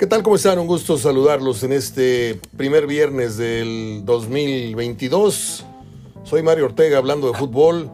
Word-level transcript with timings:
¿Qué 0.00 0.06
tal? 0.06 0.22
¿Cómo 0.22 0.36
están? 0.36 0.58
Un 0.58 0.66
gusto 0.66 0.96
saludarlos 0.96 1.62
en 1.62 1.74
este 1.74 2.40
primer 2.56 2.86
viernes 2.86 3.36
del 3.36 4.00
2022. 4.06 5.66
Soy 6.24 6.42
Mario 6.42 6.64
Ortega 6.64 6.96
hablando 6.96 7.30
de 7.30 7.36
fútbol, 7.36 7.90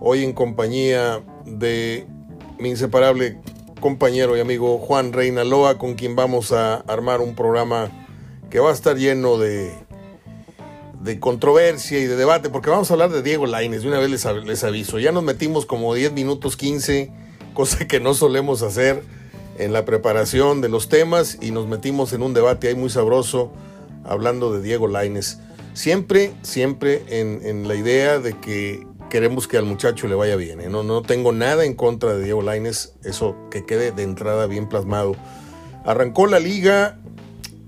hoy 0.00 0.24
en 0.24 0.32
compañía 0.32 1.22
de 1.44 2.06
mi 2.58 2.70
inseparable 2.70 3.38
compañero 3.80 4.34
y 4.34 4.40
amigo 4.40 4.78
Juan 4.78 5.12
Reina 5.12 5.44
Loa, 5.44 5.76
con 5.76 5.92
quien 5.92 6.16
vamos 6.16 6.52
a 6.52 6.76
armar 6.76 7.20
un 7.20 7.34
programa 7.34 7.90
que 8.48 8.58
va 8.58 8.70
a 8.70 8.72
estar 8.72 8.96
lleno 8.96 9.36
de, 9.36 9.74
de 11.02 11.20
controversia 11.20 11.98
y 11.98 12.06
de 12.06 12.16
debate, 12.16 12.48
porque 12.48 12.70
vamos 12.70 12.90
a 12.90 12.94
hablar 12.94 13.10
de 13.10 13.20
Diego 13.20 13.44
Laines, 13.44 13.82
de 13.82 13.88
una 13.88 13.98
vez 13.98 14.08
les, 14.08 14.24
les 14.24 14.64
aviso, 14.64 14.98
ya 14.98 15.12
nos 15.12 15.22
metimos 15.22 15.66
como 15.66 15.92
10 15.92 16.12
minutos 16.12 16.56
15, 16.56 17.12
cosa 17.52 17.86
que 17.86 18.00
no 18.00 18.14
solemos 18.14 18.62
hacer 18.62 19.02
en 19.58 19.72
la 19.72 19.84
preparación 19.84 20.60
de 20.60 20.68
los 20.68 20.88
temas 20.88 21.38
y 21.40 21.50
nos 21.50 21.66
metimos 21.66 22.12
en 22.12 22.22
un 22.22 22.34
debate 22.34 22.68
ahí 22.68 22.74
muy 22.74 22.90
sabroso 22.90 23.52
hablando 24.04 24.52
de 24.52 24.62
Diego 24.62 24.88
Laines. 24.88 25.38
Siempre, 25.74 26.32
siempre 26.42 27.04
en, 27.08 27.68
la 27.68 27.74
idea 27.74 28.18
de 28.18 28.38
que 28.38 28.86
queremos 29.10 29.46
que 29.46 29.58
al 29.58 29.64
muchacho 29.64 30.08
le 30.08 30.14
vaya 30.14 30.36
bien. 30.36 30.60
¿eh? 30.60 30.68
No, 30.68 30.82
no 30.82 31.02
tengo 31.02 31.32
nada 31.32 31.64
en 31.64 31.74
contra 31.74 32.14
de 32.14 32.24
Diego 32.24 32.42
Laines, 32.42 32.94
eso 33.04 33.36
que 33.50 33.64
quede 33.64 33.92
de 33.92 34.02
entrada 34.02 34.46
bien 34.46 34.68
plasmado. 34.68 35.16
Arrancó 35.84 36.26
la 36.26 36.40
liga, 36.40 36.98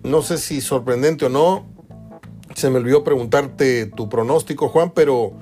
no 0.03 0.23
sé 0.23 0.39
si 0.39 0.61
sorprendente 0.61 1.27
o 1.27 1.29
no, 1.29 1.67
se 2.55 2.71
me 2.71 2.79
olvidó 2.79 3.05
preguntarte 3.05 3.87
tu 3.87 4.09
pronóstico, 4.09 4.69
Juan, 4.69 4.91
pero 4.95 5.33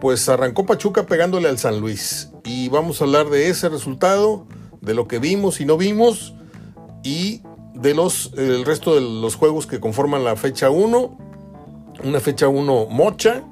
pues 0.00 0.28
arrancó 0.28 0.66
Pachuca 0.66 1.06
pegándole 1.06 1.48
al 1.48 1.58
San 1.58 1.80
Luis 1.80 2.30
y 2.44 2.68
vamos 2.68 3.00
a 3.00 3.04
hablar 3.04 3.30
de 3.30 3.48
ese 3.48 3.68
resultado 3.68 4.46
de 4.86 4.94
lo 4.94 5.06
que 5.06 5.18
vimos 5.18 5.60
y 5.60 5.66
no 5.66 5.76
vimos 5.76 6.34
y 7.02 7.42
de 7.74 7.92
los 7.92 8.32
el 8.38 8.64
resto 8.64 8.94
de 8.94 9.02
los 9.02 9.34
juegos 9.34 9.66
que 9.66 9.80
conforman 9.80 10.24
la 10.24 10.36
fecha 10.36 10.70
1, 10.70 11.18
una 12.04 12.20
fecha 12.20 12.48
1 12.48 12.86
mocha, 12.86 13.42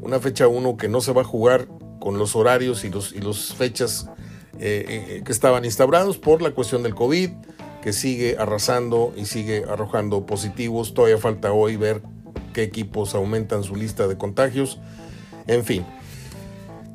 una 0.00 0.20
fecha 0.20 0.46
1 0.46 0.76
que 0.76 0.88
no 0.88 1.00
se 1.00 1.12
va 1.12 1.22
a 1.22 1.24
jugar 1.24 1.66
con 1.98 2.18
los 2.18 2.36
horarios 2.36 2.84
y 2.84 2.90
los 2.90 3.12
y 3.12 3.54
fechas 3.54 4.08
eh, 4.58 4.84
eh, 4.86 5.22
que 5.24 5.32
estaban 5.32 5.64
instaurados 5.64 6.18
por 6.18 6.42
la 6.42 6.50
cuestión 6.50 6.82
del 6.82 6.94
COVID, 6.94 7.30
que 7.82 7.92
sigue 7.92 8.36
arrasando 8.38 9.14
y 9.16 9.24
sigue 9.24 9.64
arrojando 9.68 10.26
positivos. 10.26 10.94
Todavía 10.94 11.18
falta 11.18 11.52
hoy 11.52 11.76
ver 11.76 12.02
qué 12.52 12.62
equipos 12.62 13.14
aumentan 13.14 13.64
su 13.64 13.76
lista 13.76 14.06
de 14.06 14.18
contagios. 14.18 14.78
En 15.46 15.64
fin. 15.64 15.86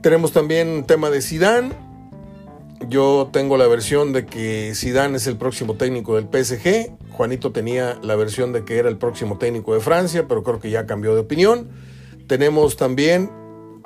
Tenemos 0.02 0.31
también 0.31 0.70
un 0.70 0.84
tema 0.86 1.09
de 1.09 1.22
Sidán, 1.22 1.73
yo 2.88 3.30
tengo 3.31 3.58
la 3.58 3.67
versión 3.67 4.14
de 4.14 4.25
que 4.25 4.73
Zidane 4.75 5.17
es 5.17 5.28
el 5.28 5.38
próximo 5.38 5.75
técnico 5.75 6.16
del 6.16 6.25
PSG. 6.25 6.92
Juanito 7.11 7.52
tenía 7.52 7.97
la 8.02 8.16
versión 8.16 8.53
de 8.53 8.64
que 8.64 8.78
era 8.78 8.89
el 8.89 8.97
próximo 8.97 9.38
técnico 9.38 9.73
de 9.73 9.80
Francia, 9.80 10.28
pero 10.28 10.44
creo 10.44 10.59
que 10.59 10.69
ya 10.69 10.86
cambió 10.86 11.16
de 11.16 11.22
opinión. 11.22 11.69
Tenemos 12.28 12.78
también 12.78 13.31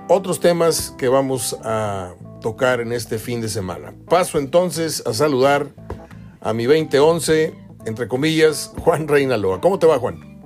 otros 0.10 0.40
temas 0.40 0.94
que 0.98 1.08
vamos 1.08 1.58
a 1.64 2.14
tocar 2.42 2.82
en 2.82 2.92
este 2.92 3.18
fin 3.18 3.40
de 3.40 3.50
semana. 3.50 3.94
Paso 4.10 4.38
entonces 4.38 5.04
a 5.06 5.14
saludar 5.14 5.68
a 6.42 6.54
mi 6.54 6.66
2011, 6.66 7.56
entre 7.86 8.08
comillas, 8.08 8.74
Juan 8.80 9.08
Reinaloa. 9.08 9.62
¿Cómo 9.62 9.80
te 9.80 9.88
va, 9.88 10.00
Juan? 10.00 10.42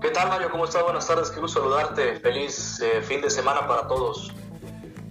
¿Qué 0.00 0.10
tal, 0.10 0.28
Mario? 0.28 0.48
¿Cómo 0.50 0.64
estás? 0.64 0.82
Buenas 0.82 1.06
tardes. 1.06 1.30
Quiero 1.30 1.48
saludarte. 1.48 2.16
Feliz 2.16 2.80
eh, 2.80 3.00
fin 3.02 3.20
de 3.20 3.30
semana 3.30 3.66
para 3.66 3.86
todos. 3.86 4.32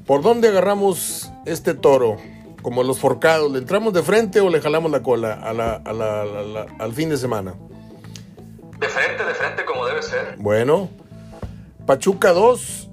¿Por 0.05 0.21
dónde 0.21 0.49
agarramos 0.49 1.31
este 1.45 1.73
toro? 1.73 2.17
Como 2.63 2.81
los 2.81 2.99
forcados, 2.99 3.51
¿le 3.51 3.59
entramos 3.59 3.93
de 3.93 4.01
frente 4.01 4.39
o 4.39 4.49
le 4.49 4.59
jalamos 4.61 4.89
la 4.89 5.03
cola 5.03 5.33
a 5.33 5.53
la, 5.53 5.75
a 5.75 5.93
la, 5.93 6.65
al 6.79 6.93
fin 6.93 7.09
de 7.09 7.17
semana? 7.17 7.53
De 8.79 8.87
frente, 8.87 9.23
de 9.23 9.33
frente 9.35 9.65
como 9.65 9.85
debe 9.85 10.01
ser. 10.01 10.35
Bueno, 10.39 10.89
Pachuca 11.85 12.31
2, 12.31 12.89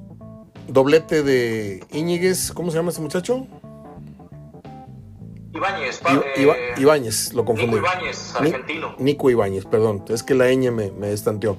doblete 0.68 1.22
de 1.22 1.82
Íñiguez, 1.92 2.52
¿cómo 2.52 2.70
se 2.70 2.76
llama 2.76 2.90
ese 2.90 3.00
muchacho? 3.00 3.46
Ibáñez, 5.52 6.00
eh, 6.36 6.50
Ibáñez, 6.76 7.32
lo 7.32 7.44
confundí. 7.44 7.76
Nico 7.76 7.86
Ibáñez, 7.86 8.34
argentino. 8.36 8.94
Nico 8.98 9.30
Ibáñez, 9.30 9.64
perdón, 9.64 10.04
es 10.08 10.22
que 10.22 10.34
la 10.34 10.46
ñ 10.52 10.70
me, 10.70 10.90
me 10.92 11.12
estanteó. 11.12 11.56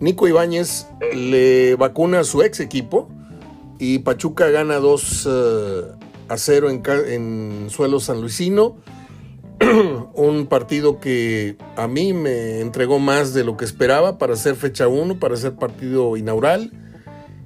Nico 0.00 0.28
Ibáñez 0.28 0.86
le 1.14 1.74
vacuna 1.76 2.20
a 2.20 2.24
su 2.24 2.42
ex 2.42 2.60
equipo 2.60 3.08
y 3.78 4.00
Pachuca 4.00 4.48
gana 4.48 4.76
dos 4.76 5.26
uh, 5.26 5.96
a 6.28 6.36
cero 6.36 6.70
en, 6.70 6.82
en 6.86 7.70
suelo 7.70 8.00
sanluisino. 8.00 8.76
un 10.14 10.46
partido 10.46 11.00
que 11.00 11.56
a 11.76 11.88
mí 11.88 12.12
me 12.12 12.60
entregó 12.60 12.98
más 12.98 13.32
de 13.32 13.44
lo 13.44 13.56
que 13.56 13.64
esperaba 13.64 14.18
para 14.18 14.36
ser 14.36 14.54
fecha 14.54 14.88
1, 14.88 15.18
para 15.18 15.36
ser 15.36 15.54
partido 15.54 16.16
inaugural. 16.16 16.72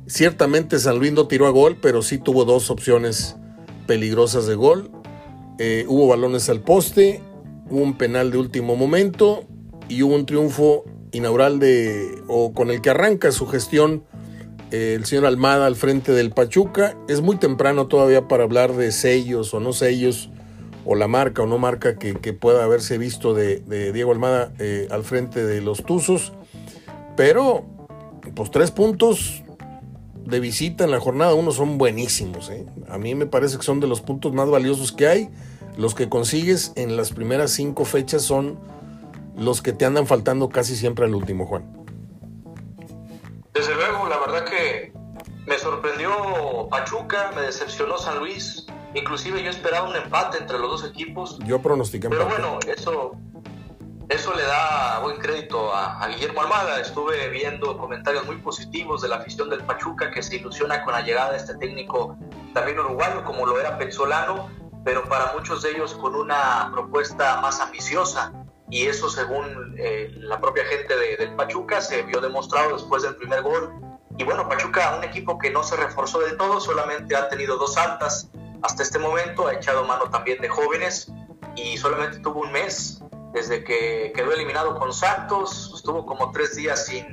Ciertamente 0.07 0.79
San 0.79 0.99
Luis 0.99 1.13
no 1.13 1.29
tiró 1.29 1.47
a 1.47 1.51
gol, 1.51 1.79
pero 1.81 2.03
sí 2.03 2.19
tuvo 2.19 2.45
dos 2.45 2.71
opciones 2.71 3.37
peligrosas 3.87 4.47
de 4.47 4.57
gol. 4.57 4.91
Eh, 5.59 5.85
hubo 5.89 6.09
balones 6.09 6.49
al 6.49 6.61
poste, 6.61 7.23
hubo 7.69 7.83
un 7.83 7.97
penal 7.97 8.31
de 8.33 8.39
último 8.39 8.75
momento 8.75 9.45
y 9.89 10.03
hubo 10.03 10.15
un 10.15 10.27
triunfo 10.27 10.85
inaugural 11.13 11.61
de, 11.61 12.23
o 12.27 12.53
con 12.53 12.71
el 12.71 12.81
que 12.81 12.91
arranca 12.91 13.31
su 13.31 13.47
gestión 13.47 14.05
el 14.71 15.05
señor 15.05 15.27
Almada 15.27 15.67
al 15.67 15.77
frente 15.77 16.13
del 16.13 16.31
Pachuca. 16.31 16.97
Es 17.09 17.21
muy 17.21 17.37
temprano 17.37 17.87
todavía 17.87 18.29
para 18.29 18.45
hablar 18.45 18.75
de 18.75 18.93
sellos 18.93 19.53
o 19.55 19.61
no 19.61 19.73
sellos, 19.73 20.31
o 20.85 20.95
la 20.95 21.09
marca 21.09 21.43
o 21.43 21.47
no 21.47 21.59
marca 21.59 21.99
que, 21.99 22.15
pueda 22.33 22.65
haberse 22.65 22.99
visto 22.99 23.35
de, 23.35 23.93
Diego 23.93 24.13
Almada 24.13 24.53
eh, 24.59 24.89
al 24.91 25.05
frente 25.05 25.45
de 25.45 25.61
los 25.61 25.85
Tuzos. 25.85 26.33
Pero, 27.17 27.65
pues 28.35 28.51
tres 28.51 28.71
puntos 28.71 29.43
de 30.25 30.41
visita 30.41 30.85
en 30.85 30.91
la 30.91 31.01
jornada 31.01 31.35
uno 31.35 31.51
son 31.51 31.77
buenísimos. 31.77 32.51
¿eh? 32.51 32.67
A 32.89 32.99
mí 32.99 33.15
me 33.15 33.27
parece 33.27 33.57
que 33.57 33.63
son 33.63 33.81
de 33.81 33.87
los 33.87 34.01
puntos 34.01 34.33
más 34.33 34.49
valiosos 34.49 34.93
que 34.93 35.07
hay. 35.07 35.29
Los 35.77 35.95
que 35.95 36.09
consigues 36.09 36.73
en 36.77 36.97
las 36.97 37.13
primeras 37.13 37.51
cinco 37.51 37.85
fechas 37.85 38.23
son 38.23 38.59
los 39.37 39.63
que 39.63 39.73
te 39.73 39.85
andan 39.85 40.07
faltando 40.07 40.49
casi 40.49 40.77
siempre 40.77 41.05
al 41.05 41.15
último, 41.15 41.47
Juan. 41.47 41.80
Desde 43.53 43.75
luego, 43.75 44.09
la 44.09 44.19
verdad 44.19 44.45
que 44.45 44.93
me 45.47 45.59
sorprendió 45.59 46.69
Pachuca, 46.71 47.33
me 47.35 47.43
decepcionó 47.43 47.99
San 47.99 48.19
Luis. 48.19 48.67
Inclusive 48.95 49.43
yo 49.43 49.51
esperaba 49.51 49.89
un 49.89 49.97
empate 49.97 50.39
entre 50.39 50.59
los 50.59 50.71
dos 50.71 50.91
equipos. 50.91 51.39
Yo 51.45 51.61
pronostiqué 51.61 52.09
Pero 52.09 52.27
bueno, 52.27 52.59
eso, 52.67 53.13
eso 54.09 54.35
le 54.35 54.43
da 54.43 55.01
buen 55.01 55.19
crédito 55.19 55.75
a, 55.75 56.07
Guillermo 56.09 56.43
Almada. 56.43 56.81
Estuve 56.81 57.29
viendo 57.29 57.77
comentarios 57.77 58.25
muy 58.27 58.37
positivos 58.37 59.03
de 59.03 59.09
la 59.09 59.17
afición 59.17 59.51
del 59.51 59.65
Pachuca 59.65 60.11
que 60.11 60.23
se 60.23 60.37
ilusiona 60.37 60.85
con 60.85 60.93
la 60.93 61.03
llegada 61.03 61.33
de 61.33 61.39
este 61.39 61.57
técnico 61.57 62.17
también 62.55 62.79
uruguayo, 62.79 63.25
como 63.25 63.47
lo 63.47 63.61
era 63.61 63.79
Pezzolano, 63.79 64.49
pero 64.85 65.05
para 65.05 65.33
muchos 65.33 65.63
de 65.63 65.71
ellos 65.71 65.95
con 65.95 66.15
una 66.15 66.71
propuesta 66.73 67.41
más 67.41 67.61
ambiciosa 67.61 68.33
y 68.71 68.87
eso 68.87 69.09
según 69.11 69.75
eh, 69.79 70.13
la 70.17 70.41
propia 70.41 70.65
gente 70.65 70.97
de, 70.97 71.17
del 71.17 71.35
Pachuca 71.35 71.81
se 71.81 72.03
vio 72.03 72.21
demostrado 72.21 72.75
después 72.75 73.03
del 73.03 73.17
primer 73.17 73.43
gol. 73.43 73.73
Y 74.17 74.25
bueno, 74.25 74.49
Pachuca, 74.49 74.97
un 74.97 75.05
equipo 75.05 75.39
que 75.39 75.51
no 75.51 75.63
se 75.63 75.77
reforzó 75.77 76.21
del 76.21 76.37
todo, 76.37 76.61
solamente 76.61 77.17
ha 77.17 77.29
tenido 77.29 77.57
dos 77.57 77.77
altas 77.77 78.31
hasta 78.63 78.83
este 78.83 78.99
momento, 78.99 79.47
ha 79.47 79.55
echado 79.55 79.85
mano 79.85 80.11
también 80.11 80.41
de 80.41 80.49
jóvenes 80.49 81.13
y 81.57 81.77
solamente 81.79 82.19
tuvo 82.21 82.41
un 82.41 82.53
mes 82.53 83.03
desde 83.33 83.65
que 83.65 84.13
quedó 84.15 84.33
eliminado 84.33 84.79
con 84.79 84.93
Santos, 84.93 85.73
estuvo 85.75 86.05
como 86.05 86.31
tres 86.33 86.57
días 86.57 86.87
sin 86.87 87.05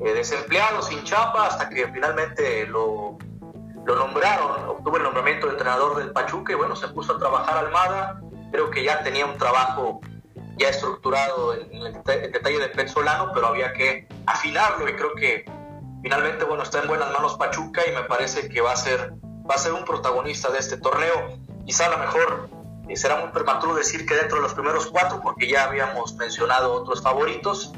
eh, 0.00 0.12
desempleado, 0.12 0.82
sin 0.82 1.02
chapa, 1.04 1.46
hasta 1.46 1.68
que 1.68 1.88
finalmente 1.88 2.66
lo, 2.66 3.16
lo 3.84 3.96
nombraron, 3.96 4.68
obtuvo 4.68 4.96
el 4.96 5.04
nombramiento 5.04 5.46
de 5.46 5.52
entrenador 5.52 5.96
del 5.96 6.12
Pachuca 6.12 6.52
y 6.52 6.56
bueno, 6.56 6.76
se 6.76 6.88
puso 6.88 7.14
a 7.14 7.18
trabajar 7.18 7.58
Almada, 7.58 8.20
creo 8.52 8.70
que 8.70 8.84
ya 8.84 9.02
tenía 9.02 9.26
un 9.26 9.38
trabajo 9.38 10.00
ya 10.56 10.68
estructurado 10.68 11.54
en 11.54 11.74
el, 11.74 11.92
detalle 12.32 12.58
de 12.58 12.68
Petzolano, 12.68 13.32
pero 13.32 13.48
había 13.48 13.72
que 13.72 14.06
afinarlo 14.26 14.88
y 14.88 14.94
creo 14.94 15.14
que 15.14 15.44
finalmente 16.02 16.44
bueno 16.44 16.62
está 16.62 16.80
en 16.80 16.88
buenas 16.88 17.12
manos 17.12 17.36
Pachuca 17.36 17.82
y 17.86 17.92
me 17.92 18.04
parece 18.04 18.48
que 18.48 18.60
va 18.60 18.72
a 18.72 18.76
ser 18.76 19.14
va 19.48 19.54
a 19.54 19.58
ser 19.58 19.72
un 19.72 19.84
protagonista 19.84 20.50
de 20.50 20.58
este 20.58 20.78
torneo. 20.78 21.38
Quizá 21.66 21.86
a 21.86 21.90
lo 21.90 21.98
mejor 21.98 22.48
eh, 22.88 22.96
será 22.96 23.16
muy 23.16 23.30
prematuro 23.30 23.74
decir 23.74 24.06
que 24.06 24.14
dentro 24.14 24.36
de 24.36 24.42
los 24.42 24.54
primeros 24.54 24.86
cuatro, 24.86 25.20
porque 25.22 25.48
ya 25.48 25.64
habíamos 25.64 26.14
mencionado 26.14 26.72
otros 26.72 27.02
favoritos, 27.02 27.72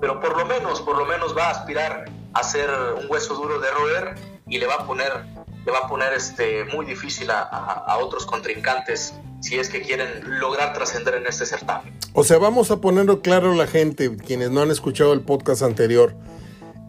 pero 0.00 0.20
por 0.20 0.36
lo 0.36 0.46
menos, 0.46 0.80
por 0.80 0.96
lo 0.96 1.04
menos 1.04 1.36
va 1.36 1.48
a 1.48 1.50
aspirar 1.50 2.06
a 2.32 2.42
ser 2.42 2.70
un 2.70 3.10
hueso 3.10 3.34
duro 3.34 3.58
de 3.60 3.70
roer 3.70 4.14
y 4.46 4.58
le 4.58 4.66
va 4.66 4.74
a 4.74 4.86
poner, 4.86 5.24
le 5.64 5.72
va 5.72 5.80
a 5.80 5.88
poner 5.88 6.12
este, 6.14 6.64
muy 6.64 6.84
difícil 6.86 7.30
a, 7.30 7.42
a 7.42 7.96
otros 7.98 8.26
contrincantes 8.26 9.14
si 9.44 9.58
es 9.58 9.68
que 9.68 9.82
quieren 9.82 10.40
lograr 10.40 10.72
trascender 10.72 11.16
en 11.16 11.26
este 11.26 11.44
certamen. 11.44 11.92
O 12.14 12.24
sea, 12.24 12.38
vamos 12.38 12.70
a 12.70 12.80
ponerlo 12.80 13.20
claro 13.20 13.52
a 13.52 13.54
la 13.54 13.66
gente, 13.66 14.16
quienes 14.16 14.50
no 14.50 14.62
han 14.62 14.70
escuchado 14.70 15.12
el 15.12 15.20
podcast 15.20 15.60
anterior. 15.60 16.16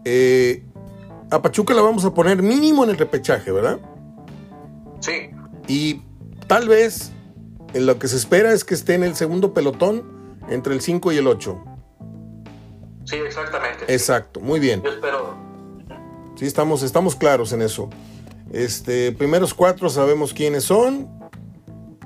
Eh, 0.06 0.64
a 1.30 1.42
Pachuca 1.42 1.74
la 1.74 1.82
vamos 1.82 2.06
a 2.06 2.14
poner 2.14 2.40
mínimo 2.40 2.82
en 2.84 2.90
el 2.90 2.96
repechaje, 2.96 3.52
¿verdad? 3.52 3.78
Sí. 5.00 5.28
Y 5.68 6.00
tal 6.46 6.66
vez 6.66 7.12
en 7.74 7.84
lo 7.84 7.98
que 7.98 8.08
se 8.08 8.16
espera 8.16 8.50
es 8.54 8.64
que 8.64 8.72
esté 8.72 8.94
en 8.94 9.04
el 9.04 9.16
segundo 9.16 9.52
pelotón 9.52 10.38
entre 10.48 10.72
el 10.72 10.80
5 10.80 11.12
y 11.12 11.18
el 11.18 11.26
8. 11.26 11.62
Sí, 13.04 13.16
exactamente. 13.16 13.84
Exacto, 13.92 14.40
muy 14.40 14.60
bien. 14.60 14.82
Yo 14.82 14.92
espero. 14.92 15.36
Sí, 16.36 16.46
estamos, 16.46 16.82
estamos 16.82 17.16
claros 17.16 17.52
en 17.52 17.60
eso. 17.60 17.90
Este, 18.50 19.12
primeros 19.12 19.52
cuatro 19.52 19.90
sabemos 19.90 20.32
quiénes 20.32 20.64
son. 20.64 21.25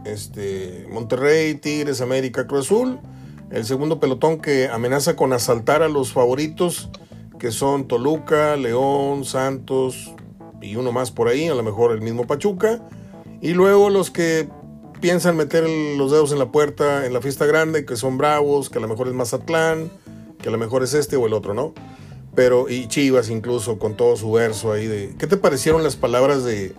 Este, 0.05 0.87
Monterrey, 0.91 1.55
Tigres, 1.55 2.00
América, 2.00 2.47
Cruz 2.47 2.67
Azul. 2.67 2.99
El 3.50 3.64
segundo 3.64 3.99
pelotón 3.99 4.41
que 4.41 4.69
amenaza 4.69 5.17
con 5.17 5.32
asaltar 5.32 5.82
a 5.82 5.88
los 5.88 6.12
favoritos, 6.12 6.88
que 7.38 7.50
son 7.50 7.88
Toluca, 7.88 8.56
León, 8.56 9.25
Santos 9.25 10.14
y 10.62 10.76
uno 10.76 10.93
más 10.93 11.11
por 11.11 11.29
ahí, 11.29 11.49
a 11.49 11.55
lo 11.55 11.62
mejor 11.62 11.93
el 11.93 12.00
mismo 12.00 12.26
Pachuca. 12.26 12.81
Y 13.41 13.55
luego 13.55 13.91
los 13.91 14.11
que 14.11 14.49
piensan 15.00 15.37
meter 15.37 15.64
los 15.97 16.12
dedos 16.12 16.32
en 16.32 16.38
la 16.38 16.52
puerta 16.52 17.06
en 17.06 17.12
la 17.12 17.20
fiesta 17.20 17.47
grande, 17.47 17.85
que 17.85 17.97
son 17.97 18.19
Bravos, 18.19 18.70
que 18.70 18.79
a 18.79 18.81
lo 18.81 18.88
mejor 18.88 19.08
es 19.08 19.14
Mazatlán, 19.14 19.91
que 20.41 20.49
a 20.49 20.52
lo 20.52 20.58
mejor 20.58 20.82
es 20.82 20.94
este 20.94 21.17
o 21.17 21.26
el 21.26 21.32
otro, 21.32 21.55
¿no? 21.55 21.75
Pero, 22.35 22.69
y 22.69 22.87
Chivas 22.87 23.29
incluso, 23.29 23.79
con 23.79 23.97
todo 23.97 24.17
su 24.17 24.31
verso 24.32 24.73
ahí 24.73 24.87
de... 24.87 25.14
¿Qué 25.19 25.26
te 25.26 25.37
parecieron 25.37 25.82
las 25.82 25.97
palabras 25.97 26.44
de... 26.44 26.75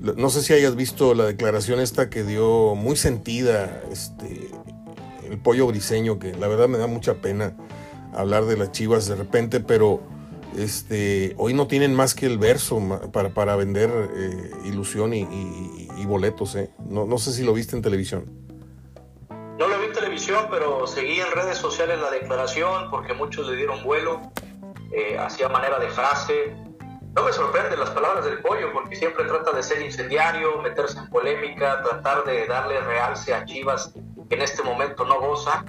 No 0.00 0.30
sé 0.30 0.42
si 0.42 0.54
hayas 0.54 0.76
visto 0.76 1.12
la 1.14 1.26
declaración 1.26 1.78
esta 1.78 2.08
que 2.08 2.24
dio 2.24 2.74
muy 2.74 2.96
sentida 2.96 3.82
este, 3.92 4.50
el 5.28 5.38
pollo 5.38 5.66
briseño, 5.66 6.18
que 6.18 6.34
la 6.34 6.48
verdad 6.48 6.68
me 6.68 6.78
da 6.78 6.86
mucha 6.86 7.14
pena 7.16 7.54
hablar 8.14 8.46
de 8.46 8.56
las 8.56 8.72
Chivas 8.72 9.06
de 9.06 9.14
repente, 9.14 9.60
pero 9.60 10.00
este, 10.56 11.34
hoy 11.36 11.52
no 11.52 11.66
tienen 11.66 11.94
más 11.94 12.14
que 12.14 12.24
el 12.24 12.38
verso 12.38 12.80
para, 13.12 13.28
para 13.30 13.56
vender 13.56 13.90
eh, 14.16 14.50
ilusión 14.64 15.12
y, 15.12 15.26
boletos. 16.06 16.56
¿eh? 16.56 16.70
No, 16.88 17.04
no 17.04 17.18
sé 17.18 17.32
si 17.32 17.44
lo 17.44 17.52
viste 17.52 17.76
en 17.76 17.82
televisión. 17.82 18.24
No 19.58 19.68
lo 19.68 19.78
vi 19.78 19.84
en 19.84 19.92
televisión, 19.92 20.46
pero 20.50 20.86
seguí 20.86 21.20
en 21.20 21.30
redes 21.30 21.58
sociales 21.58 22.00
la 22.00 22.10
declaración 22.10 22.90
porque 22.90 23.12
muchos 23.12 23.46
le 23.48 23.56
dieron 23.56 23.84
vuelo, 23.84 24.20
eh, 24.92 25.18
hacía 25.18 25.50
manera 25.50 25.78
de 25.78 25.88
frase. 25.90 26.56
No 27.14 27.24
me 27.24 27.32
sorprende 27.32 27.76
las 27.76 27.90
palabras 27.90 28.24
del 28.24 28.38
pollo 28.38 28.72
porque 28.72 28.94
siempre 28.94 29.24
trata 29.24 29.52
de 29.52 29.62
ser 29.62 29.82
incendiario, 29.82 30.62
meterse 30.62 30.98
en 30.98 31.10
polémica, 31.10 31.82
tratar 31.82 32.24
de 32.24 32.46
darle 32.46 32.80
realce 32.80 33.34
a 33.34 33.44
Chivas 33.44 33.92
que 34.28 34.36
en 34.36 34.42
este 34.42 34.62
momento 34.62 35.04
no 35.04 35.20
goza, 35.20 35.64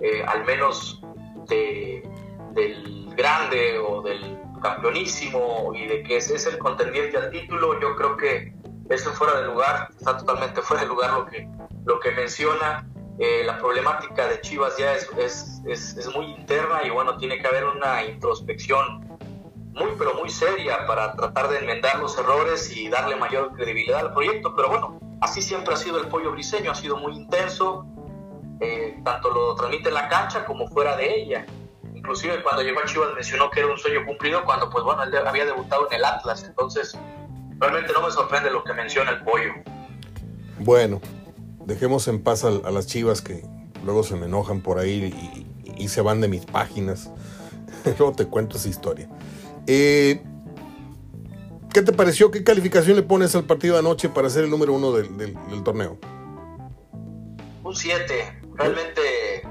eh, 0.00 0.24
al 0.26 0.44
menos 0.46 1.02
del 1.46 3.14
grande 3.14 3.78
o 3.78 4.02
del 4.02 4.38
campeonísimo 4.62 5.72
y 5.74 5.86
de 5.86 6.02
que 6.02 6.16
es 6.16 6.46
el 6.46 6.58
contendiente 6.58 7.16
al 7.16 7.30
título, 7.30 7.78
yo 7.80 7.94
creo 7.94 8.16
que 8.16 8.52
eso 8.88 9.12
fuera 9.12 9.40
de 9.40 9.46
lugar, 9.46 9.88
está 9.96 10.16
totalmente 10.16 10.62
fuera 10.62 10.82
de 10.82 10.88
lugar 10.88 11.12
lo 11.12 11.26
que, 11.26 11.48
lo 11.84 12.00
que 12.00 12.10
menciona. 12.12 12.88
Eh, 13.18 13.42
la 13.44 13.58
problemática 13.58 14.28
de 14.28 14.40
Chivas 14.40 14.76
ya 14.78 14.94
es, 14.94 15.10
es, 15.18 15.60
es, 15.66 15.96
es, 15.96 16.14
muy 16.14 16.26
interna 16.26 16.84
y 16.84 16.90
bueno, 16.90 17.16
tiene 17.16 17.40
que 17.40 17.48
haber 17.48 17.64
una 17.64 18.04
introspección 18.04 19.07
muy 19.72 19.90
pero 19.98 20.14
muy 20.14 20.28
seria 20.30 20.86
para 20.86 21.12
tratar 21.12 21.48
de 21.48 21.58
enmendar 21.58 21.98
los 21.98 22.18
errores 22.18 22.74
y 22.76 22.88
darle 22.88 23.16
mayor 23.16 23.52
credibilidad 23.54 24.00
al 24.00 24.12
proyecto, 24.12 24.54
pero 24.54 24.68
bueno, 24.68 24.98
así 25.20 25.42
siempre 25.42 25.74
ha 25.74 25.76
sido 25.76 26.00
el 26.00 26.08
pollo 26.08 26.32
briseño, 26.32 26.70
ha 26.70 26.74
sido 26.74 26.96
muy 26.96 27.14
intenso, 27.14 27.86
eh, 28.60 29.00
tanto 29.04 29.30
lo 29.30 29.54
transmite 29.54 29.88
en 29.88 29.94
la 29.94 30.08
cancha 30.08 30.44
como 30.44 30.68
fuera 30.68 30.96
de 30.96 31.22
ella. 31.22 31.46
Inclusive 31.94 32.42
cuando 32.42 32.62
llegó 32.62 32.80
a 32.80 32.84
Chivas 32.84 33.10
mencionó 33.14 33.50
que 33.50 33.60
era 33.60 33.68
un 33.68 33.78
sueño 33.78 34.04
cumplido 34.06 34.44
cuando 34.44 34.70
pues 34.70 34.84
bueno, 34.84 35.02
él 35.02 35.14
había 35.16 35.44
debutado 35.44 35.88
en 35.88 35.96
el 35.96 36.04
Atlas, 36.04 36.44
entonces 36.44 36.96
realmente 37.58 37.92
no 37.92 38.02
me 38.02 38.10
sorprende 38.10 38.50
lo 38.50 38.64
que 38.64 38.72
menciona 38.72 39.10
el 39.10 39.22
pollo. 39.22 39.52
Bueno, 40.60 41.00
dejemos 41.64 42.08
en 42.08 42.22
paz 42.22 42.44
a, 42.44 42.50
las 42.50 42.86
Chivas 42.86 43.22
que 43.22 43.44
luego 43.84 44.02
se 44.02 44.16
me 44.16 44.26
enojan 44.26 44.60
por 44.60 44.78
ahí 44.78 45.44
y, 45.76 45.88
se 45.88 46.00
van 46.00 46.20
de 46.20 46.28
mis 46.28 46.44
páginas. 46.44 47.10
luego 47.84 48.12
te 48.12 48.26
cuento 48.26 48.56
esa 48.56 48.68
historia. 48.68 49.08
Eh, 49.70 50.22
¿Qué 51.74 51.82
te 51.82 51.92
pareció? 51.92 52.30
¿Qué 52.30 52.42
calificación 52.42 52.96
le 52.96 53.02
pones 53.02 53.34
al 53.36 53.44
partido 53.44 53.74
de 53.74 53.80
anoche 53.80 54.08
para 54.08 54.30
ser 54.30 54.44
el 54.44 54.50
número 54.50 54.72
uno 54.72 54.92
del, 54.92 55.36
torneo? 55.62 55.98
Un 57.62 57.76
7 57.76 58.40
realmente 58.54 59.42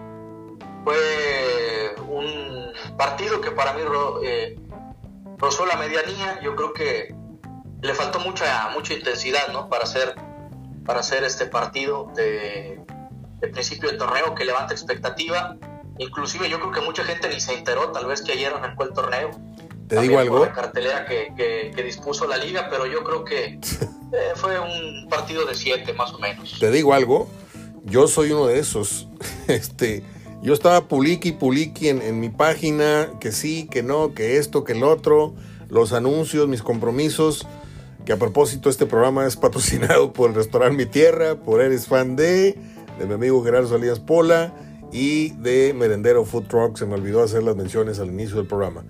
fue 0.84 1.96
un 2.08 2.74
partido 2.98 3.40
que 3.40 3.52
para 3.52 3.74
mí 3.74 3.82
eh, 4.26 4.60
rozó 5.38 5.68
la 5.68 5.76
medianía. 5.76 6.40
Yo 6.42 6.56
creo 6.56 6.74
que 6.74 7.16
le 7.84 7.94
faltó 7.94 8.20
mucha 8.20 8.72
mucha 8.74 8.96
intensidad, 8.96 9.50
¿no? 9.54 9.70
Para 9.70 9.84
hacer 9.84 10.16
para 10.84 11.02
hacer 11.02 11.24
este 11.26 11.46
partido 11.46 12.12
de, 12.16 12.82
principio 13.52 13.92
de 13.92 13.98
torneo 13.98 14.34
que 14.34 14.46
levanta 14.46 14.74
expectativa. 14.74 15.56
Inclusive 16.00 16.50
yo 16.50 16.60
creo 16.60 16.72
que 16.72 16.82
mucha 16.82 17.04
gente 17.04 17.30
ni 17.30 17.40
se 17.40 17.54
enteró, 17.54 17.92
tal 17.92 18.08
vez 18.08 18.24
que 18.24 18.32
ayer 18.32 18.52
arrancó 18.52 18.84
el 18.84 18.94
torneo. 18.94 19.30
¿Te 19.88 20.02
digo 20.02 20.20
algo? 20.20 20.46
la 20.46 20.54
cartelera 20.54 21.06
que, 21.06 21.34
que, 21.74 21.84
dispuso 21.84 22.28
la 22.28 22.38
liga, 22.38 22.68
pero 22.70 22.86
yo 22.86 23.04
creo 23.04 23.24
que 23.24 23.46
eh, 24.14 24.34
fue 24.36 24.60
un 24.60 25.08
partido 25.10 25.46
de 25.46 25.56
siete 25.56 25.94
más 25.94 26.14
o 26.14 26.20
menos. 26.20 26.58
¿Te 26.60 26.72
digo 26.72 26.94
algo? 26.94 27.30
Yo 27.86 28.08
soy 28.08 28.32
uno 28.32 28.48
de 28.48 28.60
esos. 28.60 29.08
Este, 29.48 30.04
yo 30.42 30.54
estaba 30.54 30.90
puliqui, 30.90 31.32
puliqui 31.32 31.88
en, 31.88 32.02
en 32.02 32.20
mi 32.20 32.28
página, 32.28 33.10
que 33.22 33.32
sí, 33.32 33.66
que 33.72 33.82
no, 33.82 34.14
que 34.14 34.36
esto, 34.36 34.66
que 34.66 34.74
el 34.74 34.84
otro, 34.84 35.34
los 35.70 35.94
anuncios, 35.94 36.50
mis 36.50 36.62
compromisos. 36.62 37.48
Que 38.06 38.14
a 38.14 38.18
propósito, 38.18 38.70
este 38.70 38.86
programa 38.86 39.26
es 39.26 39.38
patrocinado 39.38 40.12
por 40.14 40.30
el 40.30 40.36
restaurante 40.36 40.78
Mi 40.78 40.86
Tierra, 40.86 41.36
por 41.36 41.62
Eres 41.62 41.88
Fan 41.88 42.18
de, 42.18 42.58
de 43.00 43.06
mi 43.06 43.14
amigo 43.14 43.42
Gerardo 43.44 43.70
Salías 43.70 44.00
Pola 44.00 44.54
y 44.92 45.30
de 45.42 45.74
Merendero 45.74 46.26
Food 46.26 46.48
Truck. 46.48 46.78
Se 46.78 46.86
me 46.86 46.96
olvidó 46.96 47.24
hacer 47.24 47.44
las 47.44 47.56
menciones 47.56 48.00
al 48.00 48.08
inicio 48.08 48.36
del 48.36 48.48
programa. 48.48 48.84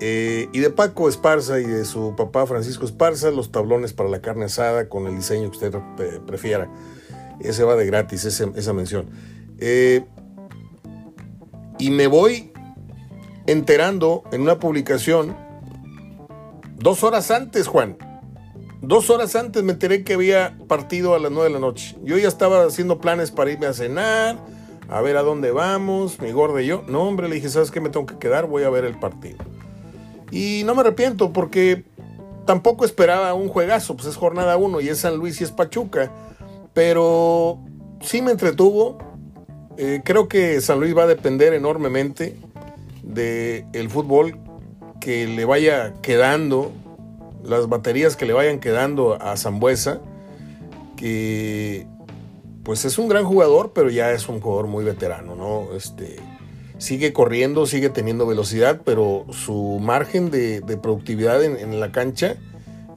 Eh, 0.00 0.48
y 0.52 0.58
de 0.58 0.70
Paco 0.70 1.08
Esparza 1.08 1.60
y 1.60 1.64
de 1.64 1.84
su 1.84 2.14
papá 2.16 2.46
Francisco 2.46 2.84
Esparza, 2.84 3.30
los 3.30 3.52
tablones 3.52 3.92
para 3.92 4.08
la 4.08 4.20
carne 4.20 4.46
asada 4.46 4.88
con 4.88 5.06
el 5.06 5.16
diseño 5.16 5.50
que 5.50 5.58
usted 5.58 5.78
prefiera. 6.26 6.68
Ese 7.40 7.64
va 7.64 7.76
de 7.76 7.86
gratis, 7.86 8.24
esa 8.24 8.72
mención. 8.72 9.06
Eh, 9.58 10.04
y 11.78 11.90
me 11.90 12.06
voy 12.06 12.52
enterando 13.46 14.22
en 14.32 14.42
una 14.42 14.58
publicación 14.58 15.36
dos 16.76 17.02
horas 17.02 17.30
antes, 17.30 17.66
Juan. 17.66 17.96
Dos 18.80 19.08
horas 19.08 19.34
antes 19.34 19.62
me 19.62 19.72
enteré 19.72 20.04
que 20.04 20.14
había 20.14 20.58
partido 20.68 21.14
a 21.14 21.18
las 21.18 21.32
nueve 21.32 21.48
de 21.48 21.54
la 21.54 21.60
noche. 21.60 21.96
Yo 22.02 22.18
ya 22.18 22.28
estaba 22.28 22.64
haciendo 22.64 23.00
planes 23.00 23.30
para 23.30 23.50
irme 23.50 23.66
a 23.66 23.72
cenar, 23.72 24.38
a 24.88 25.00
ver 25.00 25.16
a 25.16 25.22
dónde 25.22 25.50
vamos, 25.52 26.20
mi 26.20 26.32
gordo 26.32 26.60
y 26.60 26.66
yo. 26.66 26.84
No, 26.86 27.02
hombre, 27.04 27.28
le 27.28 27.36
dije, 27.36 27.48
¿sabes 27.48 27.70
qué? 27.70 27.80
Me 27.80 27.88
tengo 27.88 28.06
que 28.06 28.18
quedar, 28.18 28.46
voy 28.46 28.64
a 28.64 28.70
ver 28.70 28.84
el 28.84 28.98
partido. 28.98 29.38
Y 30.34 30.64
no 30.64 30.74
me 30.74 30.80
arrepiento 30.80 31.32
porque 31.32 31.84
tampoco 32.44 32.84
esperaba 32.84 33.32
un 33.34 33.48
juegazo, 33.48 33.94
pues 33.94 34.08
es 34.08 34.16
jornada 34.16 34.56
uno 34.56 34.80
y 34.80 34.88
es 34.88 34.98
San 34.98 35.16
Luis 35.16 35.40
y 35.40 35.44
es 35.44 35.52
Pachuca. 35.52 36.10
Pero 36.72 37.60
sí 38.00 38.20
me 38.20 38.32
entretuvo. 38.32 38.98
Eh, 39.76 40.02
creo 40.04 40.26
que 40.26 40.60
San 40.60 40.80
Luis 40.80 40.96
va 40.96 41.04
a 41.04 41.06
depender 41.06 41.54
enormemente 41.54 42.36
del 43.04 43.64
el 43.72 43.88
fútbol 43.88 44.36
que 45.00 45.28
le 45.28 45.44
vaya 45.44 45.94
quedando, 46.02 46.72
las 47.44 47.68
baterías 47.68 48.16
que 48.16 48.26
le 48.26 48.32
vayan 48.32 48.58
quedando 48.58 49.14
a 49.22 49.36
Zambuesa, 49.36 50.00
que 50.96 51.86
pues 52.64 52.84
es 52.84 52.98
un 52.98 53.06
gran 53.06 53.24
jugador, 53.24 53.70
pero 53.72 53.88
ya 53.88 54.10
es 54.10 54.28
un 54.28 54.40
jugador 54.40 54.66
muy 54.66 54.84
veterano, 54.84 55.36
¿no? 55.36 55.76
Este, 55.76 56.16
sigue 56.84 57.14
corriendo, 57.14 57.64
sigue 57.64 57.88
teniendo 57.88 58.26
velocidad, 58.26 58.82
pero 58.84 59.24
su 59.30 59.78
margen 59.80 60.30
de, 60.30 60.60
productividad 60.82 61.42
en, 61.42 61.80
la 61.80 61.90
cancha 61.92 62.36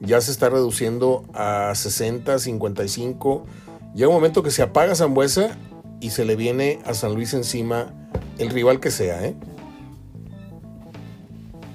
ya 0.00 0.20
se 0.20 0.30
está 0.30 0.50
reduciendo 0.50 1.24
a 1.32 1.74
60, 1.74 2.38
55 2.38 3.46
Llega 3.94 4.08
un 4.08 4.14
momento 4.14 4.42
que 4.42 4.50
se 4.50 4.62
apaga 4.62 4.94
Zambuesa 4.94 5.56
y 6.00 6.10
se 6.10 6.26
le 6.26 6.36
viene 6.36 6.80
a 6.84 6.92
San 6.92 7.14
Luis 7.14 7.32
encima 7.32 7.94
el 8.38 8.50
rival 8.50 8.78
que 8.78 8.90
sea, 8.90 9.24
¿eh? 9.24 9.34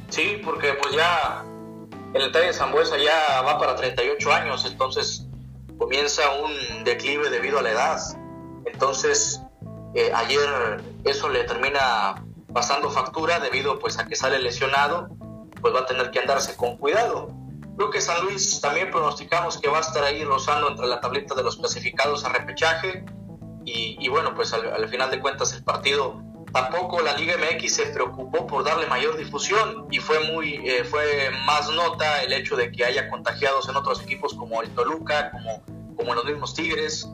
Sí, 0.10 0.39
porque 0.46 0.74
pues 0.82 0.96
ya 0.96 1.43
el 2.13 2.22
detalle 2.22 2.46
de 2.46 2.53
Zambuesa 2.53 2.96
ya 2.98 3.41
va 3.41 3.58
para 3.58 3.75
38 3.75 4.32
años, 4.32 4.65
entonces 4.70 5.25
comienza 5.79 6.22
un 6.43 6.84
declive 6.84 7.32
debido 7.32 7.58
a 7.58 7.63
la 7.63 7.72
edad. 7.72 8.00
Entonces, 8.72 9.42
eh, 9.95 10.12
ayer 10.13 10.83
eso 11.03 11.29
le 11.29 11.43
termina 11.43 12.23
pasando 12.53 12.89
factura 12.89 13.39
debido 13.39 13.79
pues 13.79 14.00
a 14.00 14.05
que 14.05 14.15
sale 14.15 14.39
lesionado, 14.39 15.09
pues 15.62 15.73
va 15.73 15.81
a 15.81 15.85
tener 15.85 16.12
que 16.12 16.19
andarse 16.19 16.55
con 16.55 16.77
cuidado. 16.77 17.33
Creo 17.77 17.89
que 17.89 18.01
San 18.01 18.23
Luis 18.23 18.62
también 18.62 18.91
pronosticamos 18.91 19.57
que 19.57 19.67
va 19.67 19.79
a 19.79 19.81
estar 19.81 20.03
ahí 20.03 20.23
rozando 20.23 20.69
entre 20.69 20.85
la 20.88 21.01
tableta 21.01 21.33
de 21.33 21.43
los 21.43 21.57
clasificados 21.57 22.23
a 22.23 22.29
repechaje. 22.29 23.03
Y, 23.65 24.09
bueno, 24.09 24.35
pues 24.35 24.53
al, 24.53 24.89
final 24.89 25.09
de 25.09 25.21
cuentas 25.21 25.53
el 25.53 25.63
partido 25.63 26.21
tampoco 26.51 27.01
la 27.01 27.15
Liga 27.15 27.35
MX 27.38 27.73
se 27.73 27.85
preocupó 27.88 28.45
por 28.45 28.63
darle 28.63 28.85
mayor 28.88 29.17
difusión 29.17 29.88
y 29.89 30.00
fue 30.00 30.19
muy 30.31 30.55
eh, 30.69 30.83
fue 30.83 31.31
más 31.47 31.71
nota 31.71 32.21
el 32.21 32.33
hecho 32.33 32.55
de 32.55 32.71
que 32.71 32.85
haya 32.85 33.09
contagiados 33.09 33.67
en 33.69 33.75
otros 33.77 34.03
equipos 34.03 34.35
como 34.35 34.62
el 34.62 34.69
Toluca, 34.75 35.31
como, 35.31 35.63
como 35.95 36.13
los 36.13 36.25
mismos 36.25 36.53
Tigres. 36.53 37.09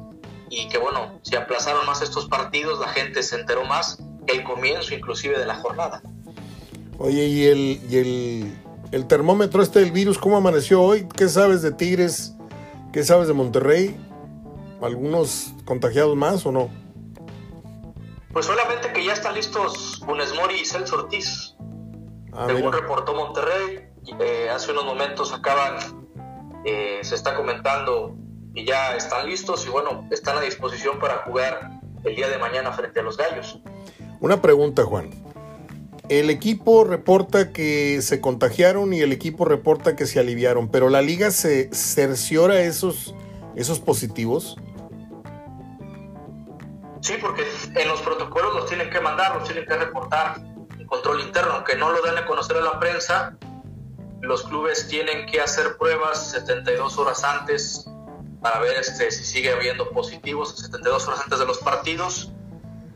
Y 0.49 0.67
que 0.69 0.77
bueno, 0.77 1.19
si 1.23 1.35
aplazaron 1.35 1.85
más 1.85 2.01
estos 2.01 2.27
partidos, 2.27 2.79
la 2.79 2.89
gente 2.89 3.23
se 3.23 3.39
enteró 3.39 3.65
más 3.65 3.99
el 4.27 4.43
comienzo 4.43 4.93
inclusive 4.93 5.37
de 5.37 5.45
la 5.45 5.55
jornada. 5.55 6.01
Oye, 6.97 7.25
¿y 7.25 7.45
el, 7.45 7.81
y 7.89 7.97
el, 7.97 8.57
el 8.91 9.07
termómetro 9.07 9.63
este 9.63 9.79
del 9.79 9.91
virus 9.91 10.17
cómo 10.17 10.37
amaneció 10.37 10.81
hoy? 10.81 11.07
¿Qué 11.15 11.29
sabes 11.29 11.61
de 11.61 11.71
Tigres? 11.71 12.35
¿Qué 12.91 13.03
sabes 13.03 13.27
de 13.27 13.33
Monterrey? 13.33 13.95
¿Algunos 14.81 15.53
contagiados 15.65 16.15
más 16.15 16.45
o 16.45 16.51
no? 16.51 16.69
Pues 18.33 18.45
solamente 18.45 18.91
que 18.93 19.03
ya 19.03 19.13
están 19.13 19.35
listos 19.35 20.01
Funes 20.05 20.33
Mori 20.35 20.61
y 20.61 20.65
Celso 20.65 20.97
Ortiz. 20.97 21.55
Ah, 22.33 22.45
Según 22.47 22.71
reportó 22.71 23.13
Monterrey, 23.13 23.89
eh, 24.19 24.49
hace 24.49 24.71
unos 24.71 24.85
momentos 24.85 25.33
acaban, 25.33 26.07
eh, 26.63 26.99
se 27.01 27.15
está 27.15 27.35
comentando 27.35 28.15
y 28.53 28.65
ya 28.65 28.95
están 28.95 29.27
listos 29.27 29.65
y 29.65 29.69
bueno, 29.69 30.07
están 30.11 30.37
a 30.37 30.41
disposición 30.41 30.99
para 30.99 31.19
jugar 31.19 31.79
el 32.03 32.15
día 32.15 32.29
de 32.29 32.37
mañana 32.37 32.71
frente 32.71 32.99
a 32.99 33.03
los 33.03 33.17
Gallos. 33.17 33.59
Una 34.19 34.41
pregunta, 34.41 34.83
Juan. 34.83 35.09
El 36.09 36.29
equipo 36.31 36.83
reporta 36.83 37.51
que 37.53 38.01
se 38.01 38.19
contagiaron 38.19 38.93
y 38.93 39.01
el 39.01 39.11
equipo 39.11 39.45
reporta 39.45 39.95
que 39.95 40.07
se 40.07 40.19
aliviaron, 40.19 40.69
pero 40.69 40.89
la 40.89 41.01
liga 41.01 41.29
se 41.29 41.69
cerciora 41.71 42.61
esos, 42.61 43.13
esos 43.55 43.79
positivos. 43.79 44.57
Sí, 47.01 47.13
porque 47.21 47.43
en 47.75 47.87
los 47.87 48.01
protocolos 48.01 48.55
los 48.55 48.65
tienen 48.65 48.89
que 48.89 48.99
mandar, 48.99 49.35
los 49.35 49.45
tienen 49.45 49.65
que 49.65 49.75
reportar 49.75 50.41
en 50.77 50.87
control 50.87 51.21
interno, 51.21 51.53
aunque 51.53 51.75
no 51.75 51.91
lo 51.91 52.01
den 52.01 52.17
a 52.17 52.25
conocer 52.25 52.57
a 52.57 52.61
la 52.61 52.79
prensa, 52.79 53.37
los 54.21 54.43
clubes 54.43 54.87
tienen 54.87 55.27
que 55.27 55.39
hacer 55.39 55.77
pruebas 55.77 56.31
72 56.31 56.97
horas 56.97 57.23
antes 57.23 57.88
para 58.41 58.59
ver 58.59 58.77
este, 58.77 59.11
si 59.11 59.23
sigue 59.23 59.51
habiendo 59.51 59.89
positivos 59.89 60.55
72 60.57 61.07
horas 61.07 61.21
antes 61.23 61.39
de 61.39 61.45
los 61.45 61.57
partidos. 61.59 62.31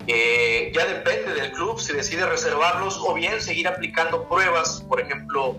Eh, 0.08 0.72
ya 0.76 0.86
depende 0.86 1.34
del 1.34 1.52
club 1.54 1.80
si 1.80 1.94
decide 1.94 2.26
reservarlos 2.26 2.98
o 2.98 3.14
bien 3.14 3.42
seguir 3.42 3.68
aplicando 3.68 4.28
pruebas, 4.28 4.84
por 4.88 5.00
ejemplo, 5.00 5.56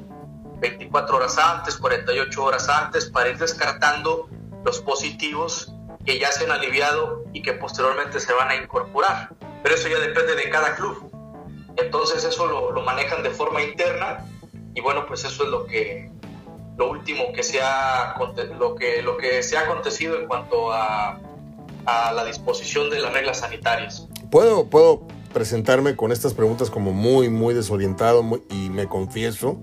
24 0.61 1.17
horas 1.17 1.38
antes, 1.38 1.76
48 1.76 2.45
horas 2.45 2.69
antes, 2.69 3.07
para 3.07 3.31
ir 3.31 3.38
descartando 3.38 4.29
los 4.64 4.81
positivos 4.81 5.73
que 6.05 6.19
ya 6.19 6.31
se 6.31 6.45
han 6.45 6.50
aliviado 6.50 7.25
y 7.33 7.43
que 7.43 7.55
posteriormente 7.55 8.21
se 8.21 8.33
van 8.35 8.50
a 8.50 8.57
incorporar. 8.57 9.31
Pero 9.62 9.75
eso 9.75 9.88
ya 9.88 9.99
depende 9.99 10.35
de 10.35 10.50
cada 10.50 10.75
club. 10.75 11.11
Entonces 11.76 12.25
eso 12.25 12.47
lo, 12.47 12.73
lo 12.73 12.83
manejan 12.83 13.23
de 13.23 13.31
forma 13.31 13.62
interna 13.62 14.26
y 14.75 14.81
bueno, 14.81 15.07
pues 15.07 15.25
eso 15.25 15.45
es 15.45 15.50
lo 15.50 15.67
que 15.67 16.11
lo 16.76 16.90
último 16.90 17.33
que 17.33 17.43
se 17.43 17.61
ha 17.61 18.16
lo 18.59 18.75
que 18.75 19.02
lo 19.02 19.16
que 19.16 19.43
se 19.43 19.57
ha 19.57 19.61
acontecido 19.62 20.19
en 20.19 20.26
cuanto 20.26 20.73
a, 20.73 21.21
a 21.87 22.12
la 22.12 22.25
disposición 22.25 22.90
de 22.90 23.00
las 23.00 23.12
reglas 23.12 23.40
sanitarias. 23.40 24.09
Puedo 24.31 24.66
puedo 24.66 25.07
presentarme 25.33 25.97
con 25.97 26.12
estas 26.12 26.35
preguntas 26.35 26.71
como 26.71 26.93
muy 26.93 27.28
muy 27.28 27.54
desorientado 27.54 28.25
y 28.50 28.71
me 28.71 28.88
confieso 28.88 29.59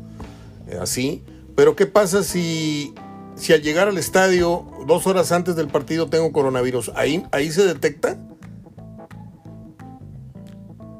eh, 0.67 0.77
así, 0.81 1.23
pero 1.55 1.75
¿qué 1.75 1.85
pasa 1.85 2.23
si 2.23 2.93
si 3.35 3.53
al 3.53 3.61
llegar 3.61 3.87
al 3.87 3.97
estadio 3.97 4.65
dos 4.85 5.07
horas 5.07 5.31
antes 5.31 5.55
del 5.55 5.67
partido 5.67 6.09
tengo 6.09 6.31
coronavirus? 6.31 6.91
¿Ahí, 6.95 7.25
ahí 7.31 7.51
se 7.51 7.65
detecta? 7.65 8.17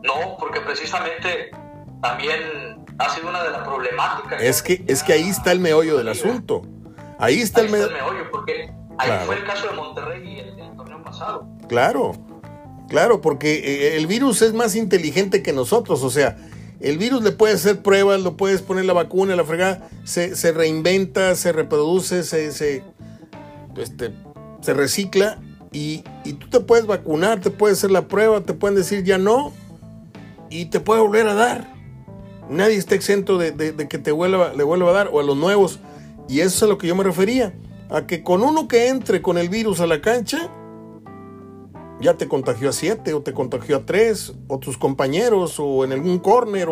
No, 0.03 0.37
porque 0.39 0.59
precisamente 0.61 1.51
también 2.01 2.85
ha 2.97 3.09
sido 3.09 3.29
una 3.29 3.43
de 3.43 3.51
las 3.51 3.61
problemáticas. 3.61 4.41
Es 4.41 4.61
que, 4.61 4.83
es 4.87 5.03
que 5.03 5.13
ahí 5.13 5.29
está 5.29 5.51
el 5.51 5.59
meollo 5.59 5.97
del 5.97 6.09
asunto. 6.09 6.63
Ahí 7.17 7.39
está, 7.39 7.61
el, 7.61 7.69
meollo, 7.69 8.31
porque 8.31 8.71
ahí 8.97 9.11
fue 9.25 9.35
el 9.35 9.43
caso 9.45 9.67
de 9.67 9.75
Monterrey 9.75 10.27
y 10.27 10.39
el, 10.39 10.75
torneo 10.75 11.03
pasado. 11.03 11.47
Claro, 11.67 12.13
claro, 12.89 13.21
porque 13.21 13.59
eh, 13.59 13.97
el 13.97 14.07
virus 14.07 14.41
es 14.41 14.53
más 14.53 14.75
inteligente 14.75 15.43
que 15.43 15.53
nosotros, 15.53 16.03
o 16.03 16.09
sea, 16.09 16.35
el 16.79 16.97
virus 16.97 17.21
le 17.21 17.31
puedes 17.31 17.57
hacer 17.57 17.83
pruebas, 17.83 18.21
lo 18.21 18.37
puedes 18.37 18.63
poner 18.63 18.85
la 18.85 18.93
vacuna, 18.93 19.35
la 19.35 19.43
fregada, 19.43 19.87
se, 20.03 20.35
se 20.35 20.51
reinventa, 20.51 21.35
se 21.35 21.51
reproduce, 21.51 22.23
se, 22.23 22.51
se, 22.51 22.83
este, 23.77 24.11
se 24.61 24.73
recicla 24.73 25.37
y, 25.71 26.03
y, 26.25 26.33
tú 26.33 26.49
te 26.49 26.59
puedes 26.59 26.87
vacunar, 26.87 27.39
te 27.39 27.51
puedes 27.51 27.77
hacer 27.77 27.91
la 27.91 28.07
prueba, 28.07 28.41
te 28.41 28.53
pueden 28.53 28.75
decir 28.75 29.03
ya 29.03 29.19
no 29.19 29.53
y 30.49 30.65
te 30.65 30.79
puede 30.79 31.01
volver 31.01 31.27
a 31.27 31.35
dar. 31.35 31.80
Nadie 32.51 32.75
está 32.75 32.95
exento 32.95 33.37
de, 33.37 33.87
que 33.87 33.97
te 33.97 34.11
vuelva, 34.11 34.53
le 34.53 34.63
vuelva 34.65 34.89
a 34.89 34.93
dar, 34.93 35.09
o 35.13 35.21
a 35.21 35.23
los 35.23 35.37
nuevos. 35.37 35.79
Y 36.27 36.41
eso 36.41 36.49
es 36.49 36.63
a 36.63 36.65
lo 36.67 36.77
que 36.77 36.85
yo 36.85 36.95
me 36.95 37.03
refería. 37.05 37.53
A 37.89 38.05
que 38.05 38.23
con 38.23 38.43
uno 38.43 38.67
que 38.67 38.89
entre 38.89 39.21
con 39.21 39.37
el 39.37 39.47
virus 39.47 39.79
a 39.79 39.87
la 39.87 40.01
cancha, 40.01 40.49
ya 42.01 42.15
te 42.15 42.27
contagió 42.27 42.69
a 42.69 42.73
siete, 42.73 43.13
o 43.13 43.21
te 43.21 43.33
contagió 43.33 43.77
a 43.77 43.85
tres, 43.85 44.33
o 44.49 44.59
tus 44.59 44.77
compañeros, 44.77 45.59
o 45.59 45.85
en 45.85 45.93
algún 45.93 46.19
córner. 46.19 46.67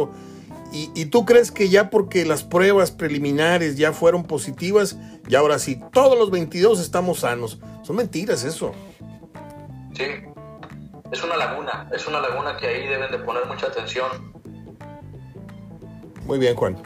Y, 0.74 0.91
y, 0.95 1.05
tú 1.05 1.25
crees 1.25 1.50
que 1.50 1.69
ya 1.69 1.89
porque 1.89 2.25
las 2.25 2.43
pruebas 2.43 2.91
preliminares 2.91 3.77
ya 3.77 3.93
fueron 3.93 4.24
positivas, 4.24 4.98
y 5.29 5.36
ahora 5.36 5.59
sí, 5.59 5.79
todos 5.93 6.17
los 6.17 6.29
22 6.29 6.81
estamos 6.81 7.21
sanos. 7.21 7.59
Son 7.83 7.95
mentiras 7.95 8.43
eso. 8.43 8.74
Sí, 9.93 10.03
es 11.09 11.24
una 11.24 11.38
laguna, 11.38 11.89
es 11.93 12.05
una 12.05 12.19
laguna 12.19 12.57
que 12.57 12.67
ahí 12.67 12.86
deben 12.86 13.12
de 13.12 13.19
poner 13.19 13.45
mucha 13.45 13.67
atención 13.67 14.38
muy 16.29 16.38
bien, 16.38 16.55
Juan. 16.55 16.77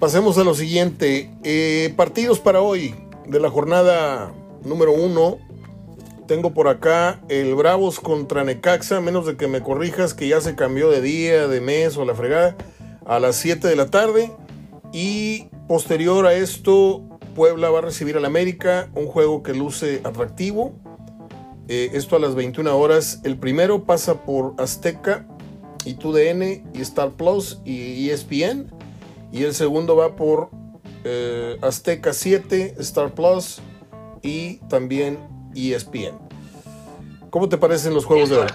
Pasemos 0.00 0.36
a 0.36 0.42
lo 0.42 0.52
siguiente. 0.52 1.30
Eh, 1.44 1.94
partidos 1.96 2.40
para 2.40 2.60
hoy 2.60 2.92
de 3.24 3.38
la 3.38 3.50
jornada 3.50 4.34
número 4.64 4.90
uno. 4.90 5.38
Tengo 6.26 6.52
por 6.52 6.66
acá 6.66 7.20
el 7.28 7.54
Bravos 7.54 8.00
contra 8.00 8.42
Necaxa, 8.42 9.00
menos 9.00 9.26
de 9.26 9.36
que 9.36 9.46
me 9.46 9.62
corrijas 9.62 10.12
que 10.12 10.26
ya 10.26 10.40
se 10.40 10.56
cambió 10.56 10.90
de 10.90 11.02
día, 11.02 11.46
de 11.46 11.60
mes 11.60 11.96
o 11.96 12.04
la 12.04 12.16
fregada, 12.16 12.56
a 13.04 13.20
las 13.20 13.36
7 13.36 13.68
de 13.68 13.76
la 13.76 13.92
tarde. 13.92 14.32
Y 14.92 15.44
posterior 15.68 16.26
a 16.26 16.34
esto, 16.34 17.04
Puebla 17.36 17.70
va 17.70 17.78
a 17.78 17.82
recibir 17.82 18.16
al 18.16 18.24
América, 18.24 18.90
un 18.96 19.06
juego 19.06 19.44
que 19.44 19.54
luce 19.54 20.00
atractivo. 20.02 20.74
Eh, 21.68 21.90
esto 21.92 22.16
a 22.16 22.18
las 22.18 22.34
21 22.34 22.76
horas. 22.76 23.20
El 23.22 23.38
primero 23.38 23.84
pasa 23.84 24.24
por 24.24 24.54
Azteca 24.58 25.28
y 25.86 25.94
TUDN 25.94 26.42
y 26.74 26.82
Star 26.82 27.12
Plus 27.12 27.60
y 27.64 28.10
ESPN. 28.10 28.70
Y 29.32 29.44
el 29.44 29.54
segundo 29.54 29.96
va 29.96 30.16
por 30.16 30.50
eh, 31.04 31.56
Azteca 31.62 32.12
7, 32.12 32.74
Star 32.80 33.14
Plus 33.14 33.60
y 34.22 34.56
también 34.68 35.18
ESPN. 35.54 36.18
¿Cómo 37.30 37.48
te 37.48 37.56
parecen 37.56 37.94
los 37.94 38.04
juegos 38.04 38.30
de 38.30 38.38
hoy? 38.38 38.48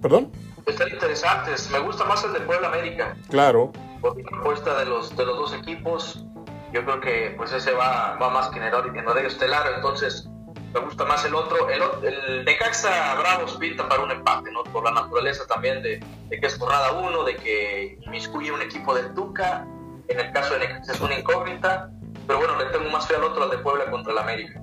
¿Perdón? 0.00 0.32
Están 0.66 0.88
interesantes. 0.88 1.70
Me 1.70 1.80
gusta 1.80 2.04
más 2.04 2.24
el 2.24 2.32
de 2.32 2.40
Puebla 2.40 2.68
América. 2.68 3.16
Claro. 3.28 3.72
Por 4.00 4.16
la 4.16 4.30
propuesta 4.30 4.78
de 4.78 4.86
los, 4.86 5.14
de 5.16 5.26
los 5.26 5.36
dos 5.36 5.54
equipos. 5.54 6.24
Yo 6.72 6.84
creo 6.84 7.00
que 7.00 7.34
pues 7.36 7.52
ese 7.52 7.72
va, 7.72 8.16
va 8.20 8.30
más 8.30 8.48
que 8.48 8.58
en 8.58 8.74
horario 8.74 9.28
estelar. 9.28 9.66
Entonces, 9.76 10.27
me 10.72 10.80
gusta 10.80 11.04
más 11.04 11.24
el 11.24 11.34
otro. 11.34 11.68
El, 11.68 11.82
el 12.06 12.44
Necaxa 12.44 13.14
Bravos 13.16 13.56
pinta 13.56 13.88
para 13.88 14.02
un 14.02 14.10
empate, 14.10 14.50
¿no? 14.50 14.64
Por 14.64 14.84
la 14.84 14.92
naturaleza 14.92 15.46
también 15.46 15.82
de, 15.82 16.00
que 16.30 16.46
es 16.46 16.58
jornada 16.58 16.92
uno, 16.92 17.24
de 17.24 17.36
que 17.36 17.98
inmiscuye 18.04 18.52
un 18.52 18.62
equipo 18.62 18.94
del 18.94 19.14
Tuca. 19.14 19.66
En 20.08 20.20
el 20.20 20.32
caso 20.32 20.54
de 20.54 20.60
Necaxa 20.60 20.92
es 20.92 21.00
una 21.00 21.18
incógnita. 21.18 21.90
Pero 22.26 22.40
bueno, 22.40 22.58
le 22.58 22.66
tengo 22.66 22.90
más 22.90 23.06
fe 23.06 23.16
al 23.16 23.24
otro, 23.24 23.44
al 23.44 23.50
de 23.50 23.58
Puebla 23.58 23.90
contra 23.90 24.12
el 24.12 24.18
América. 24.18 24.60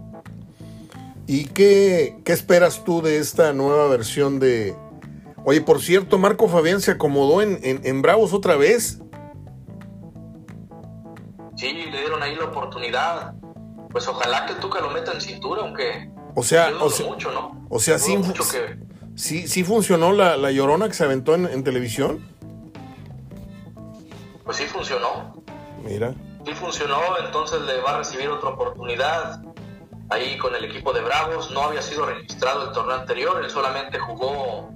¿Y 1.27 1.45
qué, 1.45 2.17
qué 2.23 2.33
esperas 2.33 2.83
tú 2.83 3.01
de 3.01 3.17
esta 3.17 3.51
nueva 3.53 3.87
versión 3.87 4.39
de... 4.39 4.75
Oye, 5.43 5.61
por 5.61 5.81
cierto, 5.81 6.19
Marco 6.19 6.47
Fabián 6.47 6.81
se 6.81 6.91
acomodó 6.91 7.41
en, 7.41 7.59
en 7.63 8.01
Bravos 8.03 8.33
otra 8.33 8.55
vez. 8.55 8.99
Sí, 11.55 11.73
le 11.73 11.99
dieron 11.99 12.21
ahí 12.21 12.35
la 12.35 12.45
oportunidad 12.45 13.33
pues 13.95 14.09
ojalá 14.09 14.45
que 14.45 14.55
Tuca 14.55 14.81
lo 14.81 14.89
meta 14.89 15.13
en 15.13 15.21
cintura, 15.21 15.61
aunque. 15.61 16.09
O 16.35 16.43
sea, 16.43 16.69
o 16.81 16.89
sea, 16.89 17.05
mucho, 17.05 17.31
¿no? 17.31 17.65
O 17.69 17.79
sea, 17.79 17.97
sí, 17.97 18.21
sí, 19.15 19.47
sí, 19.47 19.63
funcionó 19.63 20.11
la, 20.11 20.35
la, 20.35 20.51
llorona 20.51 20.89
que 20.89 20.93
se 20.93 21.05
aventó 21.05 21.33
en, 21.33 21.63
televisión. 21.63 22.27
Pues 24.43 24.57
sí 24.57 24.65
funcionó. 24.65 25.41
Mira. 25.81 26.13
Sí 26.45 26.53
funcionó, 26.55 26.99
entonces 27.25 27.61
le 27.61 27.79
va 27.79 27.91
a 27.91 27.97
recibir 27.99 28.27
otra 28.27 28.49
oportunidad 28.49 29.41
ahí 30.09 30.37
con 30.39 30.53
el 30.55 30.65
equipo 30.65 30.91
de 30.91 30.99
Bravos. 30.99 31.51
No 31.51 31.61
había 31.61 31.81
sido 31.81 32.05
registrado 32.05 32.67
el 32.67 32.73
torneo 32.73 32.97
anterior, 32.97 33.41
él 33.41 33.49
solamente 33.49 33.97
jugó 33.97 34.71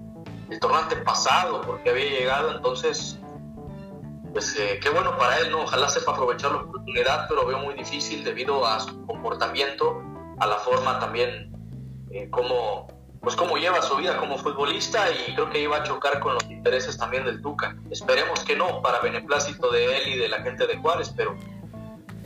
el 0.50 0.58
torneo 0.62 1.04
pasado 1.04 1.60
porque 1.60 1.90
había 1.90 2.10
llegado, 2.10 2.56
entonces 2.56 3.20
pues 4.32 4.56
eh, 4.58 4.80
qué 4.82 4.90
bueno 4.90 5.18
para 5.18 5.38
él, 5.40 5.52
¿no? 5.52 5.64
Ojalá 5.64 5.90
sepa 5.90 6.12
aprovechar 6.12 6.52
la 6.52 6.58
oportunidad, 6.60 7.28
pero 7.28 7.46
veo 7.46 7.60
muy 7.60 7.74
difícil 7.74 8.24
debido 8.24 8.66
a 8.66 8.80
su 8.80 9.06
comportamiento, 9.06 10.02
a 10.40 10.48
la 10.48 10.58
forma 10.58 11.00
también 11.00 11.52
eh, 12.12 12.30
como 12.30 12.88
pues 13.22 13.36
cómo 13.36 13.58
lleva 13.58 13.82
su 13.82 13.98
vida 13.98 14.18
como 14.18 14.38
futbolista 14.38 15.06
y 15.12 15.34
creo 15.34 15.50
que 15.50 15.62
iba 15.62 15.78
a 15.78 15.84
chocar 15.84 16.20
con 16.20 16.36
los 16.36 16.44
intereses 16.46 16.98
también 16.98 17.26
del 17.26 17.42
Tuca. 17.42 17.76
Esperemos 17.92 18.40
que 18.46 18.56
no, 18.56 18.82
para 18.82 19.00
beneplácito 19.02 19.70
de 19.72 19.98
él 19.98 20.08
y 20.14 20.18
de 20.18 20.30
la 20.30 20.42
gente 20.42 20.66
de 20.66 20.78
Juárez, 20.78 21.12
pero, 21.16 21.36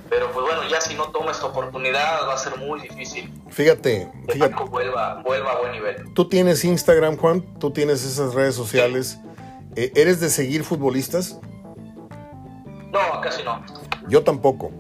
pero 0.08 0.32
pues 0.32 0.46
bueno, 0.46 0.62
ya 0.70 0.80
si 0.82 0.94
no 0.94 1.06
toma 1.06 1.32
esta 1.32 1.48
oportunidad 1.48 2.28
va 2.28 2.36
a 2.36 2.38
ser 2.38 2.58
muy 2.58 2.82
difícil. 2.82 3.34
Fíjate, 3.50 4.12
que 4.28 4.34
fíjate. 4.34 4.64
Vuelva, 4.66 5.22
vuelva 5.24 5.54
a 5.54 5.60
buen 5.62 5.72
nivel. 5.72 6.14
Tú 6.14 6.30
tienes 6.30 6.64
Instagram, 6.64 7.18
Juan, 7.18 7.42
tú 7.60 7.72
tienes 7.72 8.04
esas 8.04 8.36
redes 8.36 8.54
sociales. 8.54 9.18
Eh, 9.76 9.92
¿Eres 9.96 10.20
de 10.20 10.30
seguir 10.30 10.64
futbolistas? 10.64 11.40
No, 12.94 13.22
casi 13.22 13.44
no. 13.44 13.66
Yo 14.08 14.24
tampoco. 14.24 14.72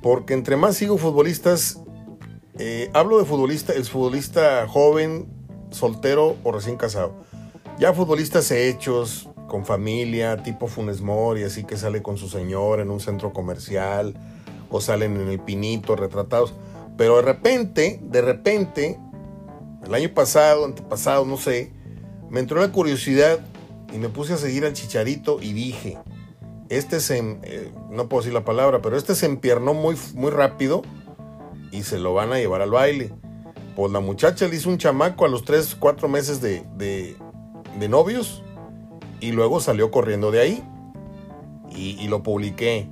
Porque 0.00 0.32
entre 0.32 0.56
más 0.56 0.76
sigo 0.76 0.96
futbolistas, 0.96 1.80
eh, 2.58 2.88
hablo 2.94 3.18
de 3.18 3.24
futbolista, 3.24 3.72
el 3.72 3.84
futbolista 3.84 4.66
joven, 4.68 5.26
soltero 5.70 6.36
o 6.44 6.52
recién 6.52 6.76
casado. 6.76 7.14
Ya 7.80 7.92
futbolistas 7.92 8.50
hechos, 8.52 9.28
con 9.48 9.64
familia, 9.66 10.42
tipo 10.42 10.68
Funes 10.68 11.00
Mori, 11.00 11.42
así 11.42 11.64
que 11.64 11.76
sale 11.76 12.00
con 12.00 12.16
su 12.16 12.28
señor 12.28 12.80
en 12.80 12.90
un 12.90 13.00
centro 13.00 13.32
comercial 13.32 14.14
o 14.70 14.80
salen 14.80 15.16
en 15.20 15.28
el 15.28 15.40
pinito 15.40 15.96
retratados. 15.96 16.54
Pero 16.96 17.16
de 17.16 17.22
repente, 17.22 17.98
de 18.02 18.22
repente, 18.22 19.00
el 19.84 19.94
año 19.94 20.10
pasado, 20.14 20.64
antepasado, 20.64 21.24
no 21.24 21.36
sé, 21.36 21.72
me 22.30 22.40
entró 22.40 22.60
la 22.60 22.70
curiosidad 22.70 23.40
y 23.92 23.98
me 23.98 24.08
puse 24.08 24.34
a 24.34 24.36
seguir 24.36 24.64
al 24.64 24.74
chicharito 24.74 25.40
y 25.40 25.52
dije, 25.52 25.98
este 26.68 27.00
se, 27.00 27.18
eh, 27.18 27.72
no 27.90 28.08
puedo 28.08 28.22
decir 28.22 28.34
la 28.34 28.44
palabra, 28.44 28.82
pero 28.82 28.96
este 28.96 29.14
se 29.14 29.26
empiernó 29.26 29.74
muy, 29.74 29.96
muy 30.14 30.30
rápido 30.30 30.82
y 31.70 31.82
se 31.82 31.98
lo 31.98 32.14
van 32.14 32.32
a 32.32 32.38
llevar 32.38 32.62
al 32.62 32.70
baile. 32.70 33.12
Pues 33.74 33.92
la 33.92 34.00
muchacha 34.00 34.48
le 34.48 34.56
hizo 34.56 34.68
un 34.68 34.78
chamaco 34.78 35.24
a 35.24 35.28
los 35.28 35.44
3, 35.44 35.76
4 35.78 36.08
meses 36.08 36.40
de, 36.40 36.64
de, 36.76 37.16
de 37.78 37.88
novios 37.88 38.42
y 39.20 39.32
luego 39.32 39.60
salió 39.60 39.90
corriendo 39.90 40.30
de 40.30 40.40
ahí 40.40 40.64
y, 41.70 41.90
y, 42.02 42.08
lo 42.08 42.22
publiqué 42.22 42.88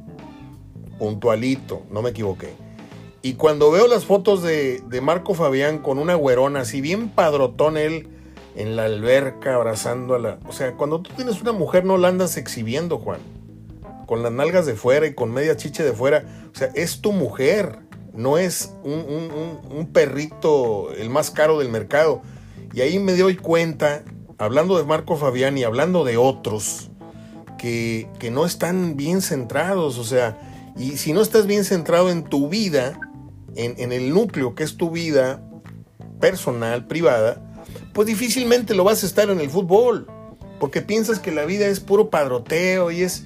puntualito, 0.99 1.83
no 1.91 2.03
me 2.03 2.11
equivoqué. 2.11 2.55
Y 3.23 3.35
cuando 3.35 3.71
veo 3.71 3.89
las 3.89 4.05
fotos 4.05 4.43
de, 4.43 4.81
de, 4.87 5.01
Marco 5.01 5.35
Fabián 5.35 5.79
con 5.79 5.99
una 5.99 6.15
güerona 6.15 6.61
así 6.61 6.81
bien 6.81 7.09
padrotón 7.09 7.77
él 7.77 8.09
en 8.55 8.77
la 8.77 8.85
alberca 8.85 9.55
abrazando 9.55 10.15
a 10.15 10.19
la... 10.19 10.39
O 10.47 10.53
sea, 10.53 10.75
cuando 10.75 11.01
tú 11.01 11.11
tienes 11.17 11.41
una 11.43 11.53
mujer 11.53 11.85
no 11.85 11.99
la 11.99 12.09
andas 12.09 12.37
exhibiendo, 12.37 12.99
Juan. 12.99 13.19
Con 14.07 14.23
las 14.23 14.33
nalgas 14.33 14.67
de 14.67 14.75
fuera 14.75 15.07
y 15.07 15.15
con 15.15 15.33
media 15.33 15.57
chiche 15.57 15.83
de 15.83 15.93
fuera. 15.93 16.25
O 16.55 16.57
sea, 16.57 16.71
es 16.75 17.01
tu 17.01 17.13
mujer. 17.13 17.81
No 18.15 18.39
es 18.39 18.73
un, 18.83 19.01
un, 19.01 19.61
un 19.71 19.93
perrito 19.93 20.93
el 20.95 21.11
más 21.11 21.31
caro 21.31 21.59
del 21.59 21.69
mercado. 21.69 22.23
Y 22.73 22.81
ahí 22.81 22.99
me 22.99 23.17
doy 23.17 23.37
cuenta 23.37 24.03
hablando 24.39 24.77
de 24.79 24.85
Marco 24.85 25.17
Fabián 25.17 25.57
y 25.59 25.65
hablando 25.65 26.05
de 26.05 26.17
otros 26.17 26.91
que, 27.59 28.09
que, 28.19 28.31
no 28.31 28.45
están 28.45 28.97
bien 28.97 29.23
centrados, 29.23 29.99
o 29.99 30.05
sea, 30.05 30.73
y 30.77 30.99
si 30.99 31.13
no 31.13 31.23
estás 31.23 31.47
bien 31.47 31.65
centrado 31.65 32.11
en 32.11 32.25
tu 32.25 32.49
vida, 32.49 32.99
en, 33.55 33.75
en, 33.79 33.93
el 33.93 34.13
núcleo 34.13 34.55
que 34.55 34.63
es 34.63 34.77
tu 34.77 34.91
vida 34.91 35.43
personal, 36.21 36.87
privada, 36.87 37.43
pues 37.95 38.07
difícilmente 38.07 38.75
lo 38.75 38.85
vas 38.85 39.03
a 39.03 39.07
estar 39.07 39.31
en 39.31 39.41
el 39.41 39.49
fútbol, 39.49 40.07
porque 40.61 40.83
piensas 40.83 41.19
que 41.19 41.33
la 41.33 41.47
vida 41.47 41.67
es 41.67 41.81
puro 41.81 42.11
padroteo 42.11 42.91
y 42.91 43.03
es, 43.03 43.25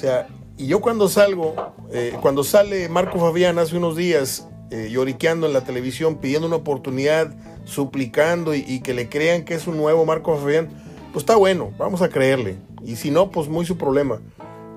sea, 0.00 0.28
y 0.56 0.66
yo 0.66 0.80
cuando 0.80 1.08
salgo, 1.08 1.54
eh, 1.92 2.16
cuando 2.20 2.44
sale 2.44 2.88
Marco 2.88 3.18
Fabián 3.18 3.58
hace 3.58 3.76
unos 3.76 3.96
días 3.96 4.48
eh, 4.70 4.88
lloriqueando 4.90 5.46
en 5.46 5.52
la 5.52 5.64
televisión 5.64 6.16
pidiendo 6.16 6.46
una 6.46 6.56
oportunidad, 6.56 7.34
suplicando 7.64 8.54
y, 8.54 8.64
y, 8.66 8.80
que 8.80 8.94
le 8.94 9.08
crean 9.08 9.44
que 9.44 9.54
es 9.54 9.66
un 9.66 9.76
nuevo 9.76 10.04
Marco 10.04 10.36
Fabián, 10.36 10.68
pues 11.12 11.22
está 11.22 11.36
bueno, 11.36 11.72
vamos 11.78 12.02
a 12.02 12.08
creerle. 12.08 12.56
Y 12.84 12.96
si 12.96 13.10
no, 13.10 13.30
pues 13.30 13.48
muy 13.48 13.66
su 13.66 13.76
problema. 13.76 14.20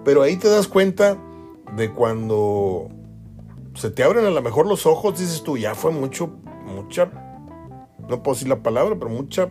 Pero 0.04 0.22
ahí 0.22 0.36
te 0.36 0.50
das 0.50 0.68
cuenta 0.68 1.18
de 1.76 1.92
cuando 1.92 2.90
se 3.76 3.90
te 3.90 4.04
abren 4.04 4.26
a 4.26 4.30
lo 4.30 4.42
mejor 4.42 4.68
los 4.68 4.86
ojos, 4.86 5.20
dices 5.20 5.44
tú, 5.44 5.58
ya 5.58 5.76
fue 5.76 5.92
mucho, 5.92 6.28
mucha, 6.66 7.10
no 8.10 8.22
puedo 8.22 8.36
decir 8.36 8.48
la 8.48 8.62
palabra, 8.62 8.96
pero 8.98 9.10
mucha, 9.10 9.50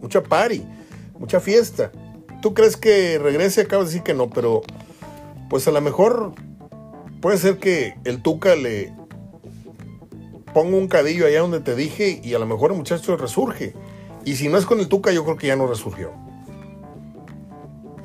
mucha 0.00 0.22
party, 0.22 0.64
mucha 1.18 1.40
fiesta. 1.40 1.92
¿Tú 2.40 2.54
crees 2.54 2.76
que 2.76 3.18
regrese? 3.18 3.62
Acabas 3.62 3.86
de 3.86 3.92
decir 3.92 4.02
que 4.02 4.14
no, 4.14 4.30
pero 4.30 4.62
pues 5.54 5.68
a 5.68 5.70
lo 5.70 5.80
mejor 5.80 6.32
puede 7.22 7.38
ser 7.38 7.60
que 7.60 7.94
el 8.02 8.22
Tuca 8.22 8.56
le, 8.56 8.92
pongo 10.52 10.76
un 10.76 10.88
cadillo 10.88 11.28
allá 11.28 11.42
donde 11.42 11.60
te 11.60 11.76
dije 11.76 12.20
y 12.24 12.34
a 12.34 12.40
lo 12.40 12.46
mejor 12.46 12.72
el 12.72 12.76
muchacho 12.76 13.16
resurge. 13.16 13.72
Y 14.24 14.34
si 14.34 14.48
no 14.48 14.58
es 14.58 14.66
con 14.66 14.80
el 14.80 14.88
Tuca, 14.88 15.12
yo 15.12 15.22
creo 15.22 15.36
que 15.36 15.46
ya 15.46 15.54
no 15.54 15.68
resurgió. 15.68 16.10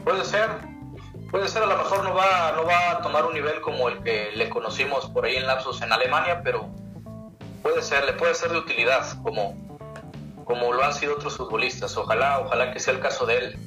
Puede 0.03 0.23
ser, 0.25 0.47
puede 1.31 1.47
ser, 1.47 1.63
a 1.63 1.65
lo 1.65 1.77
mejor 1.79 2.03
no 2.03 2.13
va, 2.13 2.51
no 2.55 2.65
va 2.65 2.91
a 2.91 3.01
tomar 3.01 3.25
un 3.25 3.33
nivel 3.33 3.59
como 3.61 3.89
el 3.89 4.03
que 4.03 4.29
le 4.35 4.47
conocimos 4.47 5.07
por 5.07 5.25
ahí 5.25 5.37
en 5.37 5.47
lapsos 5.47 5.81
en 5.81 5.91
Alemania, 5.91 6.41
pero 6.43 6.69
puede 7.63 7.81
ser, 7.81 8.05
le 8.05 8.13
puede 8.13 8.35
ser 8.35 8.51
de 8.51 8.59
utilidad, 8.59 9.07
como, 9.23 9.57
como 10.45 10.71
lo 10.71 10.83
han 10.83 10.93
sido 10.93 11.15
otros 11.15 11.35
futbolistas. 11.35 11.97
Ojalá, 11.97 12.41
ojalá 12.41 12.71
que 12.71 12.79
sea 12.79 12.93
el 12.93 12.99
caso 12.99 13.25
de 13.25 13.37
él. 13.39 13.59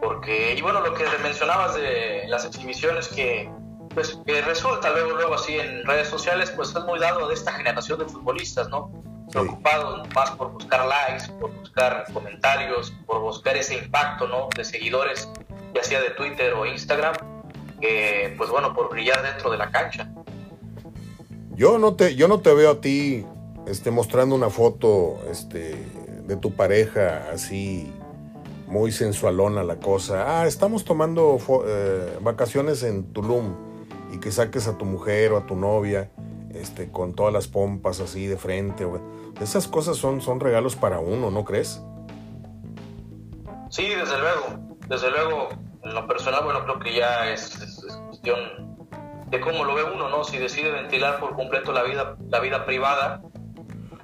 Porque, 0.00 0.54
y 0.54 0.62
bueno, 0.62 0.80
lo 0.80 0.94
que 0.94 1.04
mencionabas 1.22 1.74
de 1.74 2.24
las 2.28 2.44
exhibiciones 2.44 3.08
que, 3.08 3.50
pues 3.94 4.18
que 4.24 4.40
resulta 4.42 4.90
luego, 4.90 5.16
luego 5.16 5.34
así 5.34 5.58
en 5.58 5.84
redes 5.84 6.08
sociales, 6.08 6.52
pues 6.54 6.74
es 6.74 6.84
muy 6.84 6.98
dado 6.98 7.28
de 7.28 7.34
esta 7.34 7.52
generación 7.52 7.98
de 7.98 8.04
futbolistas, 8.04 8.68
¿no? 8.68 8.92
Preocupados 9.30 10.08
más 10.14 10.30
por 10.32 10.52
buscar 10.52 10.86
likes, 10.86 11.30
por 11.40 11.52
buscar 11.52 12.04
comentarios, 12.12 12.92
por 13.06 13.20
buscar 13.20 13.56
ese 13.56 13.76
impacto, 13.76 14.26
¿no? 14.28 14.48
De 14.56 14.64
seguidores, 14.64 15.28
ya 15.74 15.82
sea 15.82 16.00
de 16.00 16.10
Twitter 16.10 16.54
o 16.54 16.64
Instagram, 16.64 17.14
que, 17.80 18.34
pues 18.38 18.50
bueno, 18.50 18.74
por 18.74 18.88
brillar 18.90 19.22
dentro 19.22 19.50
de 19.50 19.58
la 19.58 19.70
cancha. 19.70 20.08
Yo 21.56 21.78
no 21.78 21.96
te, 21.96 22.14
yo 22.14 22.28
no 22.28 22.40
te 22.40 22.54
veo 22.54 22.70
a 22.70 22.80
ti 22.80 23.26
este, 23.66 23.90
mostrando 23.90 24.34
una 24.34 24.48
foto 24.48 25.18
este, 25.30 25.74
de 26.22 26.36
tu 26.36 26.54
pareja 26.54 27.30
así 27.32 27.92
muy 28.68 28.92
sensualona 28.92 29.64
la 29.64 29.76
cosa. 29.76 30.40
Ah, 30.40 30.46
estamos 30.46 30.84
tomando 30.84 31.38
eh, 31.66 32.18
vacaciones 32.20 32.82
en 32.82 33.12
Tulum 33.12 33.54
y 34.12 34.18
que 34.18 34.30
saques 34.30 34.68
a 34.68 34.76
tu 34.76 34.84
mujer 34.84 35.32
o 35.32 35.38
a 35.38 35.46
tu 35.46 35.56
novia 35.56 36.10
este, 36.54 36.90
con 36.90 37.14
todas 37.14 37.32
las 37.32 37.48
pompas 37.48 38.00
así 38.00 38.26
de 38.26 38.36
frente. 38.36 38.86
Esas 39.40 39.68
cosas 39.68 39.96
son, 39.96 40.20
son 40.20 40.40
regalos 40.40 40.76
para 40.76 41.00
uno, 41.00 41.30
¿no 41.30 41.44
crees? 41.44 41.82
Sí, 43.70 43.88
desde 43.88 44.18
luego. 44.18 44.76
Desde 44.86 45.10
luego, 45.10 45.48
en 45.82 45.94
lo 45.94 46.06
personal, 46.06 46.44
bueno, 46.44 46.64
creo 46.64 46.78
que 46.78 46.94
ya 46.94 47.30
es, 47.30 47.54
es, 47.56 47.84
es 47.84 47.94
cuestión 48.06 48.38
de 49.26 49.40
cómo 49.40 49.64
lo 49.64 49.74
ve 49.74 49.84
uno, 49.84 50.08
¿no? 50.08 50.24
Si 50.24 50.38
decide 50.38 50.70
ventilar 50.70 51.20
por 51.20 51.34
completo 51.36 51.72
la 51.72 51.82
vida, 51.82 52.16
la 52.28 52.40
vida 52.40 52.64
privada, 52.64 53.22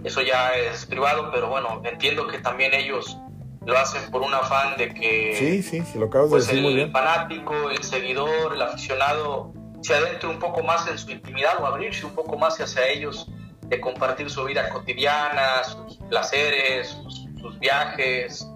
eso 0.05 0.21
ya 0.21 0.55
es 0.55 0.85
privado, 0.85 1.31
pero 1.33 1.49
bueno, 1.49 1.81
entiendo 1.85 2.27
que 2.27 2.39
también 2.39 2.75
ellos 2.75 3.19
lo 3.67 3.79
hacen 3.79 4.11
por 4.11 4.23
un 4.23 4.35
afán 4.35 4.77
de 4.77 4.93
que 4.93 5.37
sí, 5.39 5.63
sí, 5.63 5.83
sí 5.91 5.99
lo 5.99 6.07
acabas 6.07 6.31
pues 6.31 6.47
de 6.47 6.53
decir 6.53 6.59
el 6.59 6.71
muy 6.71 6.75
bien. 6.75 6.93
fanático, 6.93 7.71
el 7.71 7.83
seguidor, 7.83 8.55
el 8.55 8.63
aficionado 8.63 9.53
se 9.83 9.95
adentre 9.95 10.29
un 10.29 10.39
poco 10.39 10.63
más 10.63 10.87
en 10.89 10.99
su 10.99 11.11
intimidad 11.11 11.61
o 11.63 11.67
abrirse 11.67 12.05
un 12.07 12.15
poco 12.15 12.37
más 12.39 12.59
hacia 12.61 12.87
ellos, 12.89 13.27
de 13.63 13.81
compartir 13.81 14.29
su 14.31 14.45
vida 14.45 14.69
cotidiana, 14.71 15.63
sus 15.65 15.99
placeres, 16.09 16.89
sus, 16.89 17.27
sus 17.41 17.59
viajes, 17.59 18.47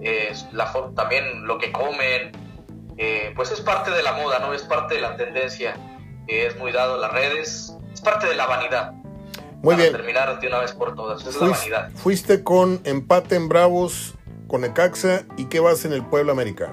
eh, 0.00 0.32
la, 0.52 0.72
también 0.94 1.46
lo 1.46 1.58
que 1.58 1.70
comen, 1.72 2.32
eh, 2.98 3.32
pues 3.36 3.50
es 3.50 3.60
parte 3.60 3.90
de 3.90 4.02
la 4.02 4.12
moda, 4.14 4.38
¿no? 4.38 4.52
Es 4.52 4.62
parte 4.62 4.94
de 4.96 5.00
la 5.00 5.16
tendencia 5.16 5.76
que 6.26 6.46
es 6.46 6.56
muy 6.58 6.72
dado 6.72 6.96
en 6.96 7.00
las 7.02 7.12
redes, 7.12 7.76
es 7.92 8.00
parte 8.00 8.26
de 8.26 8.34
la 8.34 8.46
vanidad. 8.46 8.92
Muy 9.62 9.74
Para 9.74 9.76
bien. 9.76 9.92
terminar 9.92 10.40
de 10.40 10.46
una 10.48 10.58
vez 10.58 10.72
por 10.72 10.94
todas, 10.94 11.24
es 11.26 11.36
Fuiste, 11.36 11.70
la 11.70 11.78
vanidad. 11.80 11.90
fuiste 12.00 12.42
con 12.42 12.80
empate 12.84 13.36
en 13.36 13.48
Bravos 13.48 14.14
con 14.52 14.66
Ecaxa 14.66 15.24
y 15.38 15.46
qué 15.46 15.60
vas 15.60 15.86
en 15.86 15.94
el 15.94 16.04
Pueblo 16.04 16.30
América. 16.30 16.66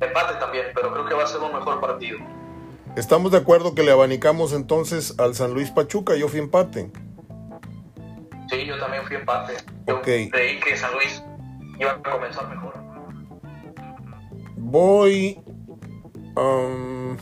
Empate 0.00 0.34
también, 0.38 0.66
pero 0.72 0.92
creo 0.92 1.04
que 1.04 1.14
va 1.14 1.24
a 1.24 1.26
ser 1.26 1.40
un 1.40 1.52
mejor 1.52 1.80
partido. 1.80 2.18
Estamos 2.94 3.32
de 3.32 3.38
acuerdo 3.38 3.74
que 3.74 3.82
le 3.82 3.90
abanicamos 3.90 4.52
entonces 4.52 5.18
al 5.18 5.34
San 5.34 5.52
Luis 5.52 5.72
Pachuca, 5.72 6.14
yo 6.14 6.28
fui 6.28 6.38
empate. 6.38 6.92
Sí, 8.48 8.66
yo 8.66 8.78
también 8.78 9.02
fui 9.04 9.16
empate. 9.16 9.54
Yo 9.88 9.96
Ok. 9.96 10.04
creí 10.04 10.60
que 10.60 10.76
San 10.76 10.92
Luis 10.94 11.20
iba 11.80 11.90
a 11.90 12.02
comenzar 12.02 12.48
mejor. 12.48 12.74
Voy. 14.56 15.40
um, 16.36 17.16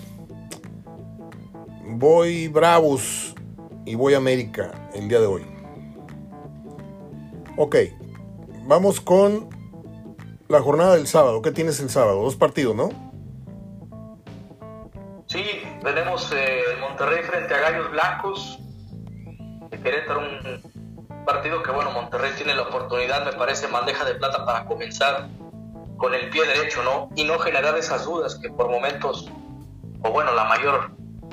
voy 1.98 2.48
Bravos 2.48 3.34
y 3.86 3.94
voy 3.94 4.12
América 4.12 4.90
el 4.92 5.08
día 5.08 5.20
de 5.20 5.26
hoy. 5.26 5.53
Ok, 7.56 7.76
vamos 8.66 9.00
con 9.00 9.48
la 10.48 10.60
jornada 10.60 10.96
del 10.96 11.06
sábado. 11.06 11.40
¿Qué 11.40 11.52
tienes 11.52 11.78
el 11.80 11.88
sábado? 11.88 12.22
Dos 12.22 12.36
partidos, 12.36 12.74
¿no? 12.74 12.88
Sí, 15.26 15.62
tenemos 15.82 16.32
eh, 16.36 16.62
Monterrey 16.80 17.22
frente 17.22 17.54
a 17.54 17.60
Gallos 17.60 17.90
Blancos. 17.90 18.58
Querétaro, 19.82 20.20
un 20.20 21.24
partido 21.24 21.62
que, 21.62 21.70
bueno, 21.70 21.90
Monterrey 21.90 22.32
tiene 22.36 22.54
la 22.54 22.62
oportunidad, 22.62 23.24
me 23.24 23.32
parece, 23.32 23.66
bandeja 23.66 24.04
de 24.04 24.14
plata 24.14 24.44
para 24.44 24.64
comenzar 24.64 25.28
con 25.96 26.14
el 26.14 26.30
pie 26.30 26.46
derecho, 26.46 26.82
¿no? 26.82 27.10
Y 27.14 27.24
no 27.24 27.38
generar 27.38 27.76
esas 27.76 28.04
dudas 28.04 28.36
que 28.36 28.48
por 28.50 28.70
momentos 28.70 29.30
o 30.04 30.10
bueno, 30.10 30.34
la 30.34 30.44
mayor 30.44 30.90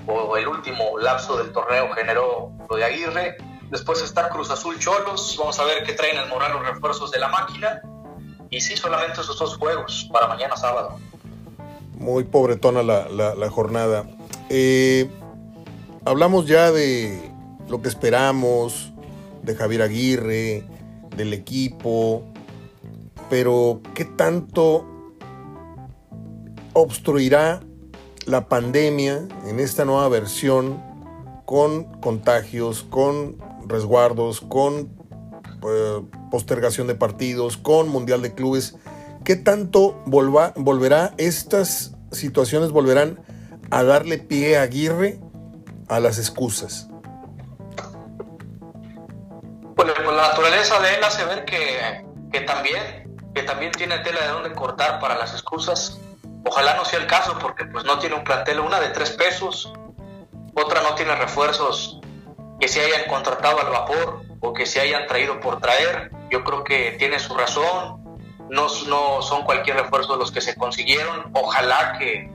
o 0.08 0.38
el 0.38 0.48
último 0.48 0.98
lapso 0.98 1.38
del 1.38 1.52
torneo 1.52 1.90
generó 1.94 2.52
lo 2.70 2.76
de 2.76 2.84
Aguirre. 2.84 3.38
Después 3.72 4.02
está 4.02 4.28
Cruz 4.28 4.52
Azul 4.52 4.78
Cholos, 4.80 5.38
vamos 5.40 5.58
a 5.58 5.64
ver 5.64 5.84
qué 5.86 5.94
traen 5.94 6.18
el 6.18 6.28
moral 6.28 6.52
los 6.52 6.68
refuerzos 6.68 7.10
de 7.10 7.20
la 7.20 7.30
máquina. 7.30 7.82
Y 8.50 8.60
sí, 8.60 8.76
solamente 8.76 9.22
esos 9.22 9.40
dos 9.40 9.56
juegos 9.56 10.10
para 10.12 10.28
mañana 10.28 10.58
sábado. 10.58 11.00
Muy 11.94 12.26
pobretona 12.26 12.84
la, 12.84 13.08
la, 13.10 13.50
jornada. 13.50 14.06
Eh, 14.50 15.10
hablamos 16.04 16.48
ya 16.48 16.70
de 16.74 17.32
lo 17.70 17.82
que 17.82 17.88
esperamos, 17.88 18.92
de 19.42 19.56
Javier 19.56 19.84
Aguirre, 19.84 20.66
del 21.16 21.32
equipo, 21.32 22.26
pero 23.30 23.80
¿qué 23.96 24.04
tanto 24.04 24.86
obstruirá 26.74 27.62
la 28.26 28.50
pandemia 28.50 29.22
en 29.46 29.62
esta 29.62 29.86
nueva 29.86 30.10
versión 30.10 30.84
con 31.46 31.86
contagios, 32.02 32.84
con 32.84 33.51
resguardos, 33.72 34.42
con 34.42 34.90
eh, 35.68 36.02
postergación 36.30 36.88
de 36.88 36.96
partidos, 36.96 37.58
con 37.58 37.90
Mundial 37.90 38.22
de 38.22 38.34
Clubes? 38.34 38.76
¿Qué 39.24 39.36
tanto 39.36 40.02
volverá 40.06 41.14
estas 41.18 41.96
situaciones 42.12 42.72
volverán 42.72 43.24
a 43.70 43.84
darle 43.84 44.18
pie 44.18 44.58
a 44.58 44.64
Aguirre 44.64 45.20
a 45.88 46.00
las 46.00 46.18
excusas? 46.18 46.88
Pues, 49.76 49.94
pues, 49.96 50.16
la 50.16 50.28
naturaleza 50.30 50.80
de 50.80 50.96
él 50.96 51.04
hace 51.04 51.26
ver 51.26 51.46
que, 51.46 52.04
que, 52.32 52.42
también, 52.42 53.18
que 53.34 53.44
también 53.44 53.72
tiene 53.72 54.00
tela 54.00 54.22
de 54.22 54.28
dónde 54.28 54.54
cortar 54.54 55.00
para 55.00 55.18
las 55.18 55.34
excusas. 55.34 56.00
Ojalá 56.46 56.76
no 56.76 56.86
sea 56.86 57.00
el 57.00 57.08
caso 57.08 57.38
porque 57.40 57.66
pues 57.66 57.86
no 57.86 58.00
tiene 58.00 58.16
un 58.16 58.24
plantel, 58.24 58.60
una 58.60 58.80
de 58.80 58.90
tres 58.90 59.12
pesos, 59.12 59.72
otra 60.56 60.82
no 60.82 60.96
tiene 60.96 61.16
refuerzos 61.16 62.02
que 62.62 62.68
se 62.68 62.80
hayan 62.80 63.10
contratado 63.10 63.60
al 63.60 63.72
vapor 63.72 64.22
o 64.40 64.54
que 64.54 64.68
se 64.68 64.80
hayan 64.80 65.08
traído 65.08 65.40
por 65.40 65.60
traer. 65.60 66.12
Yo 66.30 66.44
creo 66.44 66.64
que 66.64 66.92
tiene 66.92 67.18
su 67.18 67.34
razón, 67.34 68.20
no, 68.52 68.68
no 68.88 69.22
son 69.24 69.44
cualquier 69.46 69.78
refuerzo 69.78 70.16
los 70.16 70.32
que 70.32 70.42
se 70.42 70.56
consiguieron. 70.56 71.32
Ojalá 71.34 71.98
que, 71.98 72.30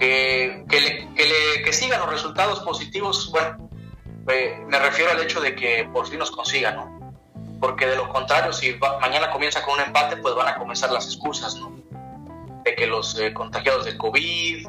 que, 0.00 0.64
que, 0.68 1.62
que 1.64 1.72
sigan 1.72 2.00
los 2.00 2.10
resultados 2.10 2.58
positivos. 2.60 3.30
Bueno, 3.30 3.70
me 4.66 4.78
refiero 4.80 5.12
al 5.12 5.20
hecho 5.22 5.40
de 5.40 5.54
que 5.54 5.88
por 5.92 6.08
fin 6.08 6.18
nos 6.18 6.32
consigan, 6.32 6.74
¿no? 6.74 7.14
Porque 7.60 7.86
de 7.86 7.94
lo 7.94 8.08
contrario, 8.08 8.52
si 8.52 8.76
mañana 9.00 9.30
comienza 9.30 9.62
con 9.62 9.74
un 9.74 9.80
empate, 9.82 10.16
pues 10.16 10.34
van 10.34 10.48
a 10.48 10.56
comenzar 10.56 10.90
las 10.90 11.06
excusas, 11.06 11.54
¿no? 11.54 11.70
De 12.64 12.74
que 12.74 12.88
los 12.88 13.16
eh, 13.16 13.32
contagiados 13.32 13.84
de 13.84 13.96
COVID, 13.96 14.66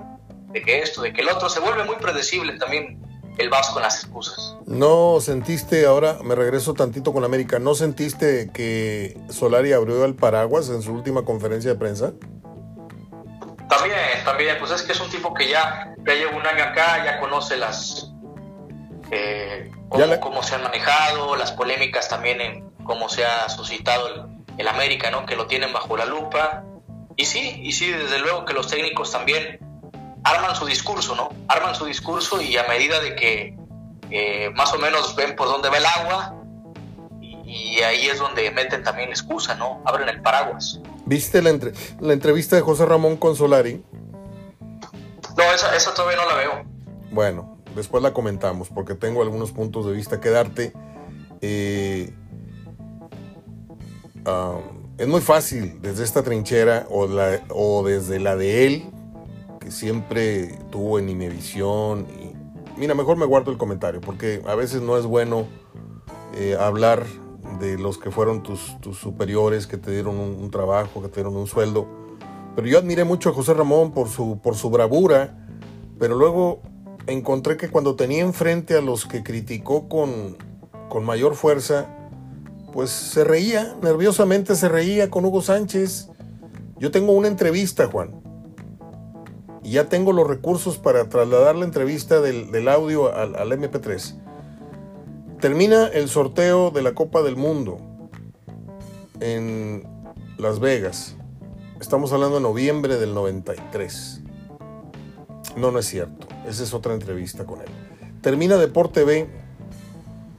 de 0.50 0.62
que 0.62 0.80
esto, 0.84 1.02
de 1.02 1.12
que 1.14 1.22
el 1.22 1.30
otro, 1.30 1.50
se 1.50 1.60
vuelve 1.60 1.84
muy 1.84 1.96
predecible 1.96 2.60
también 2.60 3.11
el 3.38 3.50
Vasco 3.50 3.80
en 3.80 3.84
las 3.84 4.04
excusas. 4.04 4.56
¿No 4.66 5.20
sentiste, 5.20 5.86
ahora 5.86 6.18
me 6.24 6.36
regreso 6.36 6.74
tantito 6.74 7.14
con 7.14 7.24
América, 7.24 7.60
¿no 7.60 7.76
sentiste 7.76 8.52
que 8.54 9.18
Solari 9.30 9.74
abrió 9.74 10.06
el 10.06 10.16
paraguas 10.16 10.70
en 10.70 10.82
su 10.82 10.94
última 10.94 11.24
conferencia 11.24 11.72
de 11.72 11.78
prensa? 11.78 12.14
También, 13.70 13.98
también, 14.26 14.58
pues 14.60 14.72
es 14.72 14.82
que 14.82 14.92
es 14.92 15.00
un 15.00 15.10
tipo 15.10 15.34
que 15.34 15.50
ya, 15.50 15.96
ya 16.06 16.14
lleva 16.14 16.36
un 16.36 16.46
año 16.46 16.64
acá, 16.64 17.06
ya 17.06 17.20
conoce 17.20 17.58
las, 17.58 18.12
eh, 19.12 19.72
cómo, 19.90 20.44
se 20.44 20.56
han 20.56 20.64
manejado, 20.64 21.36
las 21.36 21.52
polémicas 21.52 22.10
también 22.10 22.42
en 22.42 22.70
cómo 22.84 23.10
se 23.10 23.26
ha 23.26 23.48
suscitado 23.50 24.08
el, 24.58 24.68
América, 24.68 25.10
¿no? 25.10 25.26
que 25.26 25.36
lo 25.36 25.48
tienen 25.48 25.74
bajo 25.74 25.98
la 25.98 26.06
lupa. 26.06 26.64
Y 27.16 27.26
sí, 27.26 27.62
y 27.64 27.72
sí, 27.72 27.92
desde 27.92 28.20
luego 28.20 28.46
que 28.46 28.54
los 28.54 28.68
técnicos 28.68 29.12
también 29.12 29.60
arman 30.24 30.56
su 30.56 30.66
discurso, 30.66 31.16
¿no? 31.16 31.30
Arman 31.48 31.76
su 31.76 31.86
discurso 31.86 32.42
y 32.42 32.58
a 32.58 32.64
medida 32.68 33.00
de 33.00 33.16
que 33.16 33.58
eh, 34.10 34.50
más 34.56 34.74
o 34.74 34.78
menos 34.78 35.16
ven 35.16 35.36
por 35.36 35.48
dónde 35.48 35.70
va 35.70 35.78
el 35.78 35.86
agua, 35.86 36.36
y, 37.22 37.82
ahí 37.82 38.08
es 38.08 38.18
donde 38.20 38.50
meten 38.52 38.82
también 38.84 39.10
excusa, 39.10 39.56
¿no? 39.56 39.82
Abren 39.86 40.08
el 40.08 40.22
paraguas. 40.22 40.80
¿Viste 41.06 41.42
la, 41.42 41.58
la 42.00 42.14
entrevista 42.14 42.56
de 42.56 42.62
José 42.62 42.86
Ramón 42.86 43.18
con 43.18 43.36
Solari? 43.36 43.84
No, 45.38 45.44
esa, 45.54 45.76
esa 45.76 45.94
todavía 45.94 46.18
no 46.18 46.30
la 46.30 46.36
veo. 46.36 46.66
Bueno, 47.12 47.58
después 47.76 48.02
la 48.04 48.14
comentamos 48.14 48.70
porque 48.70 48.96
tengo 48.96 49.22
algunos 49.22 49.52
puntos 49.52 49.86
de 49.86 49.92
vista 49.92 50.22
que 50.22 50.30
darte. 50.30 50.74
Eh, 51.42 52.14
es 54.98 55.08
muy 55.08 55.22
fácil 55.22 55.82
desde 55.82 56.04
esta 56.04 56.24
trinchera 56.24 56.86
o, 56.90 57.08
la, 57.08 57.42
o, 57.50 57.84
desde 57.84 58.20
la 58.20 58.36
de 58.36 58.68
él, 58.68 58.86
que 59.62 59.72
siempre 59.72 60.58
tuvo 60.72 61.00
en 61.00 61.08
Imevisión. 61.08 62.08
Y, 62.20 62.80
mira, 62.80 62.96
mejor 62.96 63.16
me 63.16 63.26
guardo 63.26 63.52
el 63.52 63.58
comentario 63.58 64.02
porque 64.02 64.42
a 64.46 64.56
veces 64.56 64.82
no 64.82 64.98
es 64.98 65.06
bueno 65.06 65.46
eh, 66.36 66.58
hablar 66.60 67.06
de 67.60 67.78
los 67.78 67.98
que 67.98 68.12
fueron 68.12 68.44
tus, 68.44 68.80
tus 68.82 68.98
superiores, 68.98 69.68
que 69.68 69.78
te 69.78 69.92
dieron 69.92 70.18
un, 70.18 70.36
un, 70.42 70.52
trabajo, 70.52 71.02
que 71.02 71.08
te 71.08 71.16
dieron 71.16 71.36
un 71.36 71.48
sueldo. 71.48 71.88
Pero 72.56 72.68
yo 72.68 72.80
admiré 72.80 73.04
mucho 73.04 73.30
a 73.30 73.34
José 73.34 73.54
Ramón 73.54 73.92
por 73.92 74.10
su, 74.10 74.40
por 74.40 74.56
su 74.56 74.70
bravura, 74.70 75.38
pero 76.00 76.16
luego 76.16 76.62
encontré 77.08 77.56
que 77.56 77.70
cuando 77.70 77.96
tenía 77.96 78.22
enfrente 78.22 78.76
a 78.76 78.82
los 78.82 79.06
que 79.06 79.24
criticó 79.24 79.88
con, 79.88 80.38
con 80.90 81.06
mayor 81.06 81.36
fuerza, 81.36 81.88
pues 82.74 82.90
se 82.90 83.24
reía, 83.24 83.76
nerviosamente 83.82 84.56
se 84.56 84.70
reía 84.70 85.12
con 85.12 85.24
Hugo 85.26 85.42
Sánchez. 85.42 86.10
Yo 86.80 86.90
tengo 86.90 87.12
una 87.12 87.28
entrevista, 87.28 87.88
Juan, 87.88 88.22
y 89.64 89.72
ya 89.72 89.90
tengo 89.90 90.12
los 90.14 90.28
recursos 90.28 90.78
para 90.78 91.10
trasladar 91.10 91.56
la 91.56 91.66
entrevista 91.66 92.22
del, 92.22 92.68
audio 92.68 93.16
al, 93.16 93.36
al 93.36 93.52
MP3. 93.52 94.16
Termina 95.40 95.88
el 95.88 96.08
sorteo 96.08 96.72
de 96.72 96.82
la 96.82 96.94
Copa 96.94 97.22
del 97.22 97.36
Mundo 97.36 97.80
en 99.20 99.84
Las 100.38 100.60
Vegas. 100.60 101.16
Estamos 101.80 102.14
hablando 102.14 102.36
de 102.36 102.42
noviembre 102.42 102.98
del 102.98 103.14
93. 103.14 104.22
No, 105.58 105.72
no 105.72 105.80
es 105.80 105.88
cierto. 105.88 106.28
Esa 106.48 106.64
es 106.64 106.74
otra 106.74 106.94
entrevista 106.94 107.46
con 107.46 107.62
él. 107.62 107.68
Termina 108.22 108.58
Deporte 108.58 109.04
B, 109.04 109.28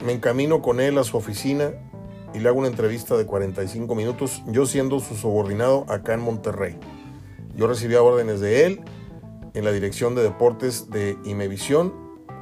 me 0.05 0.13
encamino 0.13 0.63
con 0.63 0.81
él 0.81 0.99
a 0.99 1.05
su 1.05 1.17
oficina 1.17 1.73
y 2.35 2.39
le 2.39 2.49
hago 2.49 2.59
una 2.59 2.69
entrevista 2.69 3.17
de 3.17 3.27
45 3.27 3.95
minutos, 3.95 4.43
yo 4.47 4.67
siendo 4.67 5.01
su 5.01 5.17
subordinado 5.17 5.85
acá 5.89 6.15
en 6.15 6.21
Monterrey. 6.21 6.79
Yo 7.57 7.67
recibía 7.67 8.03
órdenes 8.03 8.41
de 8.41 8.67
él 8.67 8.81
en 9.55 9.65
la 9.65 9.73
dirección 9.73 10.15
de 10.15 10.23
deportes 10.23 10.91
de 10.91 11.19
Imevisión, 11.25 11.93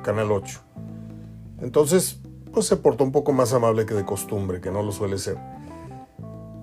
Canal 0.02 0.32
8. 0.32 0.60
Entonces, 1.60 2.20
pues 2.52 2.66
se 2.66 2.76
portó 2.76 3.04
un 3.04 3.12
poco 3.12 3.32
más 3.32 3.52
amable 3.52 3.86
que 3.86 3.94
de 3.94 4.04
costumbre, 4.04 4.60
que 4.60 4.70
no 4.70 4.82
lo 4.82 4.92
suele 4.92 5.18
ser. 5.18 5.36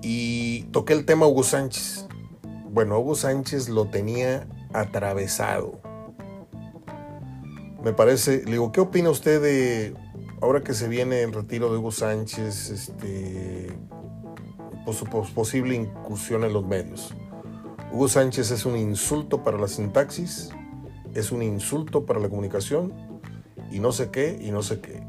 Y 0.01 0.63
toqué 0.71 0.93
el 0.93 1.05
tema 1.05 1.27
Hugo 1.27 1.43
Sánchez. 1.43 2.07
Bueno, 2.69 2.99
Hugo 2.99 3.15
Sánchez 3.15 3.69
lo 3.69 3.87
tenía 3.87 4.47
atravesado 4.73 5.81
me 7.87 7.93
parece, 7.93 8.43
le 8.43 8.51
digo, 8.51 8.71
¿qué 8.73 8.81
opina 8.81 9.09
usted 9.09 9.41
de 9.41 9.93
ahora 10.41 10.61
que 10.61 10.73
se 10.73 10.89
viene 10.89 11.21
el 11.21 11.31
retiro 11.31 11.71
de 11.71 11.77
Hugo 11.77 11.91
Sánchez, 11.91 12.69
este, 12.69 13.67
por 14.83 14.93
su 14.93 15.05
posible 15.05 15.75
incursión 15.75 16.43
en 16.43 16.51
los 16.51 16.65
medios? 16.65 17.15
Hugo 17.91 18.07
Sánchez 18.07 18.51
es 18.51 18.65
un 18.65 18.77
insulto 18.77 19.43
para 19.43 19.57
la 19.57 19.67
sintaxis, 19.67 20.49
es 21.13 21.31
un 21.31 21.41
insulto 21.41 22.05
para 22.05 22.19
la 22.19 22.29
comunicación 22.29 22.93
y 23.71 23.79
no 23.79 23.91
sé 23.91 24.11
qué 24.11 24.37
y 24.41 24.51
no 24.51 24.61
sé 24.61 24.79
qué. 24.81 25.03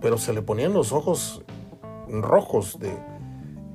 Pero 0.00 0.18
se 0.18 0.32
le 0.32 0.42
ponían 0.42 0.72
los 0.72 0.92
ojos 0.92 1.42
rojos 2.08 2.78
de... 2.78 2.92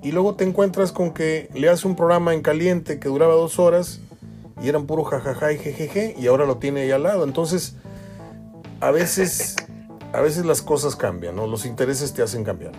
Y 0.01 0.11
luego 0.11 0.35
te 0.35 0.45
encuentras 0.45 0.91
con 0.91 1.13
que 1.13 1.49
le 1.53 1.69
hace 1.69 1.87
un 1.87 1.95
programa 1.95 2.33
en 2.33 2.41
caliente 2.41 2.99
que 2.99 3.09
duraba 3.09 3.33
dos 3.33 3.59
horas 3.59 3.99
y 4.61 4.69
eran 4.69 4.85
puro 4.85 5.03
jajaja 5.03 5.51
y 5.51 5.57
jejeje 5.57 6.15
y 6.17 6.27
ahora 6.27 6.45
lo 6.45 6.57
tiene 6.57 6.81
ahí 6.81 6.91
al 6.91 7.03
lado. 7.03 7.23
Entonces 7.23 7.75
a 8.79 8.91
veces, 8.91 9.55
a 10.13 10.21
veces 10.21 10.45
las 10.45 10.61
cosas 10.61 10.95
cambian, 10.95 11.35
¿no? 11.35 11.47
Los 11.47 11.65
intereses 11.65 12.13
te 12.13 12.21
hacen 12.21 12.43
cambiar. 12.43 12.73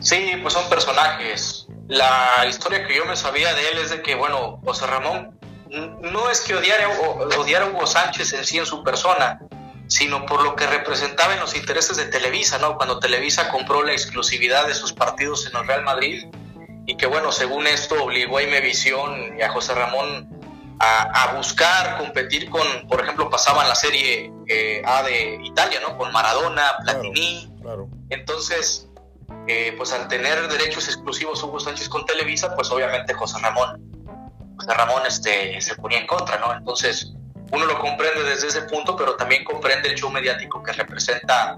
Sí, 0.00 0.32
pues 0.42 0.54
son 0.54 0.68
personajes. 0.68 1.65
La 1.88 2.44
historia 2.48 2.86
que 2.86 2.96
yo 2.96 3.04
me 3.04 3.16
sabía 3.16 3.54
de 3.54 3.68
él 3.68 3.78
es 3.78 3.90
de 3.90 4.02
que, 4.02 4.14
bueno, 4.14 4.60
José 4.64 4.86
Ramón 4.86 5.38
no 5.70 6.30
es 6.30 6.40
que 6.40 6.54
odiara, 6.54 6.88
odiara 7.38 7.66
a 7.66 7.68
Hugo 7.68 7.86
Sánchez 7.86 8.32
en 8.32 8.44
sí 8.44 8.58
en 8.58 8.66
su 8.66 8.82
persona, 8.82 9.40
sino 9.88 10.26
por 10.26 10.42
lo 10.42 10.56
que 10.56 10.66
representaba 10.66 11.34
en 11.34 11.40
los 11.40 11.56
intereses 11.56 11.96
de 11.96 12.06
Televisa, 12.06 12.58
¿no? 12.58 12.76
Cuando 12.76 12.98
Televisa 12.98 13.48
compró 13.48 13.82
la 13.82 13.92
exclusividad 13.92 14.66
de 14.66 14.74
sus 14.74 14.92
partidos 14.92 15.46
en 15.46 15.56
el 15.56 15.66
Real 15.66 15.84
Madrid 15.84 16.26
y 16.86 16.96
que, 16.96 17.06
bueno, 17.06 17.30
según 17.32 17.66
esto 17.66 18.02
obligó 18.02 18.38
a 18.38 18.42
Imevisión 18.42 19.36
y 19.38 19.42
a 19.42 19.50
José 19.50 19.74
Ramón 19.74 20.28
a, 20.78 21.32
buscar 21.36 21.98
competir 21.98 22.50
con, 22.50 22.66
por 22.88 23.00
ejemplo, 23.00 23.30
pasaban 23.30 23.68
la 23.68 23.74
serie 23.74 24.32
eh, 24.46 24.82
A 24.84 25.02
de 25.02 25.38
Italia, 25.42 25.80
¿no? 25.80 25.96
Con 25.96 26.12
Maradona, 26.12 26.76
Platini. 26.82 27.50
Entonces, 28.10 28.88
eh, 29.46 29.74
pues 29.76 29.92
al 29.92 30.08
tener 30.08 30.48
derechos 30.48 30.88
exclusivos 30.88 31.42
Hugo 31.42 31.60
Sánchez 31.60 31.88
con 31.88 32.04
Televisa, 32.04 32.54
pues 32.54 32.70
obviamente 32.70 33.14
José 33.14 33.38
Ramón, 33.40 33.80
José 34.56 34.74
Ramón 34.74 35.02
este, 35.06 35.60
se 35.60 35.74
ponía 35.76 36.00
en 36.00 36.06
contra, 36.06 36.38
¿no? 36.38 36.52
Entonces, 36.52 37.12
uno 37.52 37.66
lo 37.66 37.78
comprende 37.78 38.24
desde 38.24 38.48
ese 38.48 38.62
punto, 38.62 38.96
pero 38.96 39.14
también 39.16 39.44
comprende 39.44 39.88
el 39.88 39.94
show 39.96 40.10
mediático 40.10 40.62
que 40.62 40.72
representa, 40.72 41.56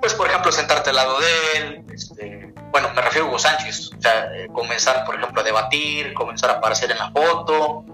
pues 0.00 0.14
por 0.14 0.28
ejemplo, 0.28 0.50
sentarte 0.50 0.90
al 0.90 0.96
lado 0.96 1.18
de 1.20 1.58
él, 1.58 1.84
este, 1.92 2.54
bueno, 2.70 2.90
me 2.94 3.02
refiero 3.02 3.26
a 3.26 3.28
Hugo 3.28 3.38
Sánchez, 3.38 3.90
o 3.96 4.00
sea, 4.00 4.34
eh, 4.34 4.48
comenzar, 4.52 5.04
por 5.04 5.16
ejemplo, 5.16 5.40
a 5.40 5.44
debatir, 5.44 6.14
comenzar 6.14 6.50
a 6.50 6.54
aparecer 6.54 6.90
en 6.90 6.98
la 6.98 7.10
foto. 7.10 7.84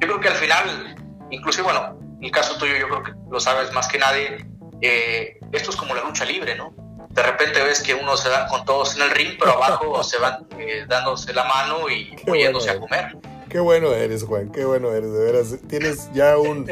Yo 0.00 0.08
creo 0.08 0.20
que 0.20 0.28
al 0.28 0.34
final, 0.34 0.96
inclusive, 1.30 1.64
bueno, 1.64 1.98
el 2.20 2.30
caso 2.30 2.56
tuyo 2.56 2.76
yo 2.76 2.88
creo 2.88 3.02
que 3.02 3.12
lo 3.30 3.38
sabes 3.40 3.72
más 3.72 3.88
que 3.88 3.98
nadie, 3.98 4.46
eh, 4.80 5.38
esto 5.52 5.70
es 5.70 5.76
como 5.76 5.94
la 5.94 6.02
lucha 6.02 6.24
libre, 6.24 6.56
¿no? 6.56 6.74
De 7.14 7.22
repente 7.22 7.62
ves 7.62 7.80
que 7.80 7.94
uno 7.94 8.16
se 8.16 8.28
dan 8.28 8.48
con 8.48 8.64
todos 8.64 8.96
en 8.96 9.02
el 9.02 9.10
ring, 9.10 9.36
pero 9.38 9.52
abajo 9.52 10.02
se 10.02 10.18
van 10.18 10.46
eh, 10.58 10.84
dándose 10.88 11.32
la 11.32 11.44
mano 11.44 11.88
y 11.88 12.16
yéndose 12.26 12.70
a 12.70 12.80
comer. 12.80 13.16
Qué 13.48 13.60
bueno 13.60 13.92
eres, 13.92 14.24
Juan, 14.24 14.50
qué 14.50 14.64
bueno 14.64 14.90
eres, 14.90 15.12
de 15.12 15.18
veras. 15.20 15.56
Tienes 15.68 16.10
ya 16.12 16.36
un, 16.38 16.68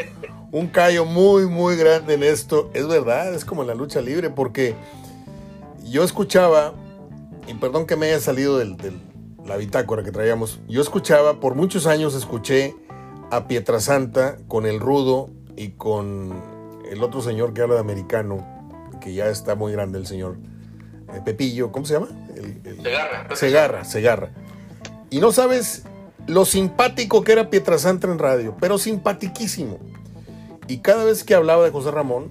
un 0.50 0.66
callo 0.66 1.04
muy, 1.04 1.46
muy 1.46 1.76
grande 1.76 2.14
en 2.14 2.24
esto. 2.24 2.70
Es 2.74 2.88
verdad, 2.88 3.32
es 3.32 3.44
como 3.44 3.62
la 3.62 3.76
lucha 3.76 4.00
libre, 4.00 4.30
porque 4.30 4.74
yo 5.84 6.02
escuchaba, 6.02 6.74
y 7.46 7.54
perdón 7.54 7.86
que 7.86 7.94
me 7.94 8.06
haya 8.06 8.18
salido 8.18 8.58
de 8.58 8.92
la 9.46 9.56
bitácora 9.56 10.02
que 10.02 10.10
traíamos, 10.10 10.58
yo 10.66 10.82
escuchaba, 10.82 11.38
por 11.38 11.54
muchos 11.54 11.86
años 11.86 12.16
escuché 12.16 12.74
a 13.30 13.46
Pietrasanta 13.46 14.38
con 14.48 14.66
el 14.66 14.80
rudo 14.80 15.30
y 15.56 15.70
con 15.70 16.42
el 16.90 17.00
otro 17.04 17.20
señor 17.20 17.54
que 17.54 17.62
habla 17.62 17.76
de 17.76 17.80
americano, 17.80 18.61
que 19.02 19.12
ya 19.12 19.28
está 19.28 19.54
muy 19.54 19.72
grande 19.72 19.98
el 19.98 20.06
señor, 20.06 20.36
eh, 21.12 21.20
Pepillo, 21.24 21.72
¿cómo 21.72 21.84
se 21.84 21.94
llama? 21.94 22.08
Segarra. 22.82 23.36
Segarra, 23.36 23.84
Segarra. 23.84 24.30
Y 25.10 25.20
no 25.20 25.32
sabes 25.32 25.84
lo 26.26 26.44
simpático 26.44 27.24
que 27.24 27.32
era 27.32 27.50
Pietrasanta 27.50 28.06
en 28.10 28.18
radio, 28.18 28.56
pero 28.60 28.78
simpatiquísimo. 28.78 29.78
Y 30.68 30.78
cada 30.78 31.04
vez 31.04 31.24
que 31.24 31.34
hablaba 31.34 31.64
de 31.64 31.70
José 31.70 31.90
Ramón, 31.90 32.30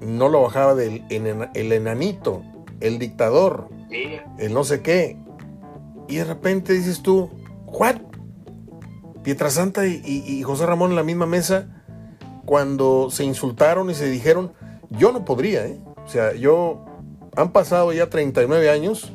no 0.00 0.28
lo 0.28 0.42
bajaba 0.42 0.74
del 0.74 1.04
el 1.08 1.72
enanito, 1.72 2.42
el 2.80 2.98
dictador, 2.98 3.68
el 4.38 4.52
no 4.52 4.64
sé 4.64 4.82
qué. 4.82 5.16
Y 6.08 6.16
de 6.16 6.24
repente 6.24 6.72
dices 6.72 7.02
tú, 7.02 7.30
Juan, 7.66 8.06
Pietrasanta 9.22 9.86
y, 9.86 10.02
y 10.04 10.42
José 10.42 10.66
Ramón 10.66 10.90
en 10.90 10.96
la 10.96 11.04
misma 11.04 11.26
mesa, 11.26 11.82
cuando 12.44 13.08
se 13.10 13.24
insultaron 13.24 13.88
y 13.88 13.94
se 13.94 14.10
dijeron, 14.10 14.52
yo 14.98 15.12
no 15.12 15.24
podría, 15.24 15.66
¿eh? 15.66 15.80
O 16.04 16.08
sea, 16.08 16.34
yo 16.34 16.84
han 17.36 17.52
pasado 17.52 17.92
ya 17.92 18.10
39 18.10 18.70
años 18.70 19.12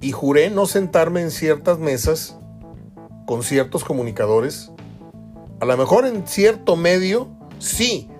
y 0.00 0.12
juré 0.12 0.50
no 0.50 0.66
sentarme 0.66 1.20
en 1.20 1.30
ciertas 1.30 1.78
mesas 1.78 2.36
con 3.26 3.42
ciertos 3.42 3.84
comunicadores. 3.84 4.72
A 5.60 5.64
lo 5.64 5.76
mejor 5.76 6.06
en 6.06 6.26
cierto 6.26 6.76
medio, 6.76 7.28
sí, 7.58 8.10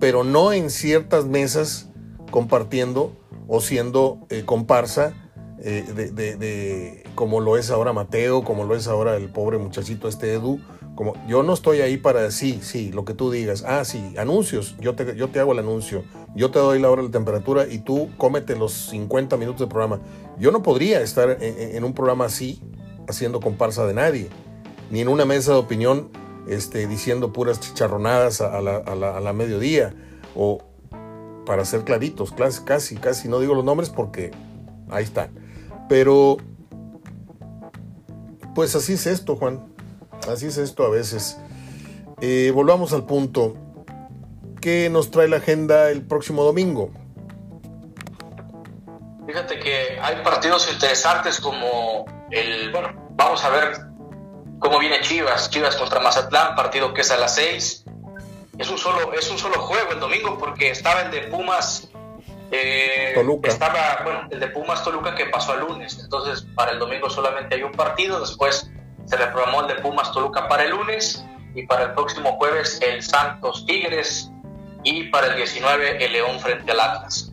pero 0.00 0.24
no 0.24 0.52
en 0.52 0.70
ciertas 0.70 1.26
mesas 1.26 1.88
compartiendo 2.30 3.12
o 3.46 3.60
siendo 3.60 4.26
eh, 4.30 4.42
comparsa 4.44 5.14
eh, 5.60 5.84
de, 5.94 7.04
como 7.14 7.40
lo 7.40 7.56
es 7.56 7.70
ahora 7.70 7.92
Mateo, 7.92 8.44
como 8.44 8.64
lo 8.64 8.76
es 8.76 8.86
ahora 8.86 9.16
el 9.16 9.28
pobre 9.30 9.58
muchachito 9.58 10.08
este 10.08 10.34
Edu. 10.34 10.60
Como, 10.98 11.14
yo 11.28 11.44
no 11.44 11.54
estoy 11.54 11.80
ahí 11.80 11.96
para 11.96 12.22
decir, 12.22 12.58
sí, 12.64 12.90
lo 12.90 13.04
que 13.04 13.14
tú 13.14 13.30
digas. 13.30 13.62
Ah, 13.64 13.84
sí, 13.84 14.14
anuncios. 14.18 14.74
Yo 14.80 14.96
te, 14.96 15.14
yo 15.14 15.28
te 15.28 15.38
hago 15.38 15.52
el 15.52 15.60
anuncio. 15.60 16.02
Yo 16.34 16.50
te 16.50 16.58
doy 16.58 16.80
la 16.80 16.90
hora 16.90 17.02
de 17.02 17.08
temperatura 17.10 17.68
y 17.68 17.78
tú 17.78 18.10
cómete 18.16 18.56
los 18.56 18.72
50 18.72 19.36
minutos 19.36 19.60
de 19.60 19.68
programa. 19.68 20.00
Yo 20.40 20.50
no 20.50 20.62
podría 20.62 21.00
estar 21.00 21.38
en 21.40 21.84
un 21.84 21.94
programa 21.94 22.24
así, 22.24 22.60
haciendo 23.06 23.38
comparsa 23.38 23.86
de 23.86 23.94
nadie 23.94 24.28
ni 24.90 25.00
en 25.00 25.08
una 25.08 25.24
mesa 25.24 25.52
de 25.52 25.58
opinión 25.58 26.08
este, 26.48 26.86
diciendo 26.86 27.32
puras 27.32 27.60
chicharronadas 27.60 28.40
a, 28.40 28.60
la, 28.60 29.32
mediodía, 29.32 29.94
o 30.34 30.62
para 31.44 31.64
ser 31.64 31.84
claritos, 31.84 32.32
casi, 32.64 32.96
casi 32.96 33.28
no 33.28 33.40
digo 33.40 33.54
los 33.54 33.64
nombres 33.64 33.90
porque 33.90 34.30
ahí 34.90 35.04
están. 35.04 35.30
Pero, 35.88 36.38
pues 38.54 38.74
así 38.74 38.94
es 38.94 39.06
esto, 39.06 39.36
Juan, 39.36 39.60
así 40.28 40.46
es 40.46 40.58
esto 40.58 40.84
a 40.84 40.90
veces. 40.90 41.38
Eh, 42.20 42.50
volvamos 42.54 42.92
al 42.92 43.04
punto. 43.04 43.54
¿Qué 44.60 44.90
nos 44.90 45.10
trae 45.10 45.28
la 45.28 45.36
agenda 45.36 45.90
el 45.90 46.02
próximo 46.02 46.42
domingo? 46.42 46.90
Fíjate 49.26 49.58
que 49.58 49.98
hay 50.00 50.16
partidos 50.24 50.72
interesantes 50.72 51.38
como 51.40 52.06
el, 52.30 52.72
bueno, 52.72 53.08
vamos 53.10 53.44
a 53.44 53.50
ver 53.50 53.72
cómo 54.58 54.78
viene 54.78 55.00
Chivas, 55.00 55.50
Chivas 55.50 55.76
contra 55.76 56.00
Mazatlán, 56.00 56.56
partido 56.56 56.92
que 56.92 57.02
es 57.02 57.10
a 57.10 57.18
las 57.18 57.34
6. 57.34 57.84
Es 58.58 58.70
un 58.70 58.78
solo, 58.78 59.12
es 59.12 59.30
un 59.30 59.38
solo 59.38 59.60
juego 59.60 59.92
el 59.92 60.00
domingo 60.00 60.36
porque 60.38 60.70
estaba 60.70 61.02
el 61.02 61.10
de 61.10 61.20
Pumas. 61.28 61.88
Eh, 62.50 63.12
Toluca. 63.14 63.48
Estaba, 63.50 64.00
bueno, 64.02 64.28
el 64.30 64.40
de 64.40 64.48
Pumas 64.48 64.82
Toluca 64.82 65.14
que 65.14 65.26
pasó 65.26 65.52
al 65.52 65.60
lunes. 65.60 65.98
Entonces, 66.02 66.44
para 66.54 66.72
el 66.72 66.78
domingo 66.78 67.08
solamente 67.08 67.54
hay 67.54 67.62
un 67.62 67.72
partido. 67.72 68.18
Después 68.20 68.70
se 69.08 69.16
reprogramó 69.16 69.62
el 69.62 69.68
de 69.68 69.74
Pumas 69.76 70.12
Toluca 70.12 70.48
para 70.48 70.64
el 70.64 70.70
lunes. 70.70 71.24
Y 71.54 71.66
para 71.66 71.84
el 71.84 71.92
próximo 71.94 72.36
jueves, 72.36 72.78
el 72.82 73.02
Santos 73.02 73.64
Tigres. 73.66 74.30
Y 74.84 75.04
para 75.04 75.28
el 75.28 75.36
19, 75.36 76.04
el 76.04 76.12
León 76.12 76.38
frente 76.40 76.70
al 76.70 76.80
Atlas. 76.80 77.32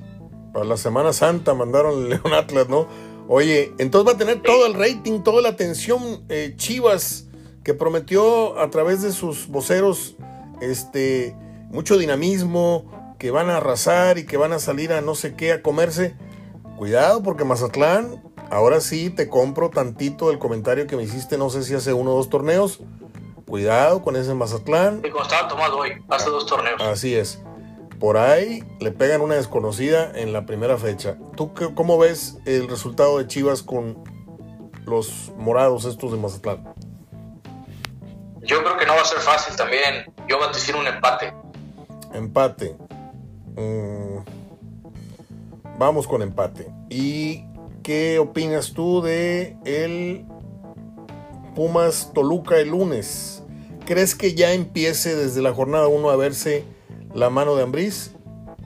Para 0.54 0.66
la 0.66 0.78
Semana 0.78 1.14
Santa 1.14 1.54
mandaron 1.54 2.04
el 2.04 2.10
León 2.10 2.34
Atlas, 2.34 2.70
¿no? 2.70 2.88
Oye, 3.28 3.74
entonces 3.78 4.08
va 4.08 4.16
a 4.16 4.18
tener 4.18 4.42
todo 4.42 4.66
el 4.68 4.74
rating, 4.74 5.22
toda 5.22 5.42
la 5.42 5.50
atención 5.50 6.24
eh, 6.30 6.54
Chivas 6.56 7.28
que 7.64 7.74
prometió 7.74 8.60
a 8.60 8.70
través 8.70 9.02
de 9.02 9.12
sus 9.12 9.48
voceros 9.48 10.16
este 10.62 11.36
mucho 11.72 11.98
dinamismo, 11.98 13.16
que 13.18 13.32
van 13.32 13.50
a 13.50 13.58
arrasar 13.58 14.20
y 14.20 14.26
que 14.26 14.38
van 14.38 14.54
a 14.54 14.60
salir 14.60 14.94
a 14.94 15.02
no 15.02 15.16
sé 15.16 15.36
qué 15.36 15.52
a 15.52 15.62
comerse. 15.62 16.16
Cuidado 16.78 17.24
porque 17.24 17.44
Mazatlán, 17.44 18.22
ahora 18.50 18.82
sí 18.82 19.10
te 19.10 19.30
compro 19.30 19.70
tantito 19.70 20.32
el 20.32 20.40
comentario 20.40 20.88
que 20.88 20.96
me 20.96 21.04
hiciste, 21.04 21.38
no 21.38 21.50
sé 21.50 21.64
si 21.64 21.74
hace 21.74 21.94
uno 21.94 22.12
o 22.14 22.18
dos 22.18 22.30
torneos. 22.30 22.82
Cuidado 23.46 24.02
con 24.02 24.16
ese 24.16 24.34
Mazatlán. 24.34 25.02
Me 25.02 25.10
estaba 25.10 25.48
tomado 25.48 25.78
hoy, 25.78 25.92
hace 26.10 26.30
dos 26.30 26.46
torneos. 26.48 26.82
Así 26.82 27.14
es 27.16 27.40
por 28.00 28.18
ahí 28.18 28.64
le 28.80 28.92
pegan 28.92 29.22
una 29.22 29.36
desconocida 29.36 30.12
en 30.16 30.34
la 30.34 30.46
primera 30.46 30.78
fecha. 30.78 31.18
¿Tú 31.36 31.54
cómo 31.74 31.98
ves 31.98 32.38
el 32.46 32.68
resultado 32.68 33.18
de 33.18 33.28
Chivas 33.28 33.64
con 33.64 34.04
los 34.86 35.32
morados 35.38 35.86
estos 35.86 36.12
de 36.12 36.18
Mazatlán? 36.18 36.74
Yo 38.42 38.64
creo 38.64 38.78
que 38.78 38.86
no 38.86 38.96
va 38.96 39.02
a 39.02 39.06
ser 39.06 39.20
fácil 39.20 39.56
también. 39.56 40.06
Yo 40.28 40.38
voy 40.38 40.48
a 40.48 40.52
decir 40.52 40.76
un 40.76 40.86
empate. 40.86 41.34
Empate. 42.14 42.78
Mm, 43.56 44.20
vamos 45.80 46.06
con 46.08 46.22
empate. 46.22 46.72
¿Y 46.90 47.44
qué 47.86 48.18
opinas 48.18 48.74
tú 48.74 49.04
de 49.04 49.58
el 49.64 50.26
Pumas 51.54 52.12
Toluca 52.16 52.58
el 52.58 52.70
lunes? 52.70 53.44
¿Crees 53.86 54.16
que 54.16 54.34
ya 54.34 54.54
empiece 54.54 55.16
desde 55.16 55.44
la 55.44 55.54
jornada 55.54 55.88
1 55.88 56.10
a 56.10 56.16
verse 56.16 56.64
la 57.14 57.30
mano 57.30 57.56
de 57.56 57.62
Ambriz? 57.62 58.16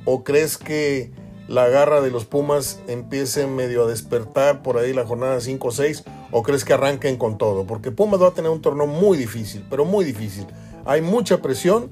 ¿O 0.05 0.23
crees 0.23 0.57
que 0.57 1.11
la 1.49 1.67
garra 1.67 1.99
de 1.99 2.11
los 2.11 2.23
Pumas 2.23 2.79
empiece 2.87 3.45
medio 3.45 3.83
a 3.83 3.87
despertar 3.87 4.63
por 4.63 4.77
ahí 4.77 4.93
la 4.93 5.05
jornada 5.05 5.41
5 5.41 5.67
o 5.67 5.71
6? 5.71 6.05
¿O 6.31 6.41
crees 6.41 6.63
que 6.63 6.71
arranquen 6.71 7.17
con 7.17 7.37
todo? 7.37 7.67
Porque 7.67 7.91
Pumas 7.91 8.21
va 8.21 8.29
a 8.29 8.33
tener 8.33 8.49
un 8.49 8.61
torneo 8.61 8.87
muy 8.87 9.17
difícil, 9.17 9.65
pero 9.69 9.83
muy 9.83 10.05
difícil. 10.05 10.47
Hay 10.85 11.01
mucha 11.01 11.41
presión 11.41 11.91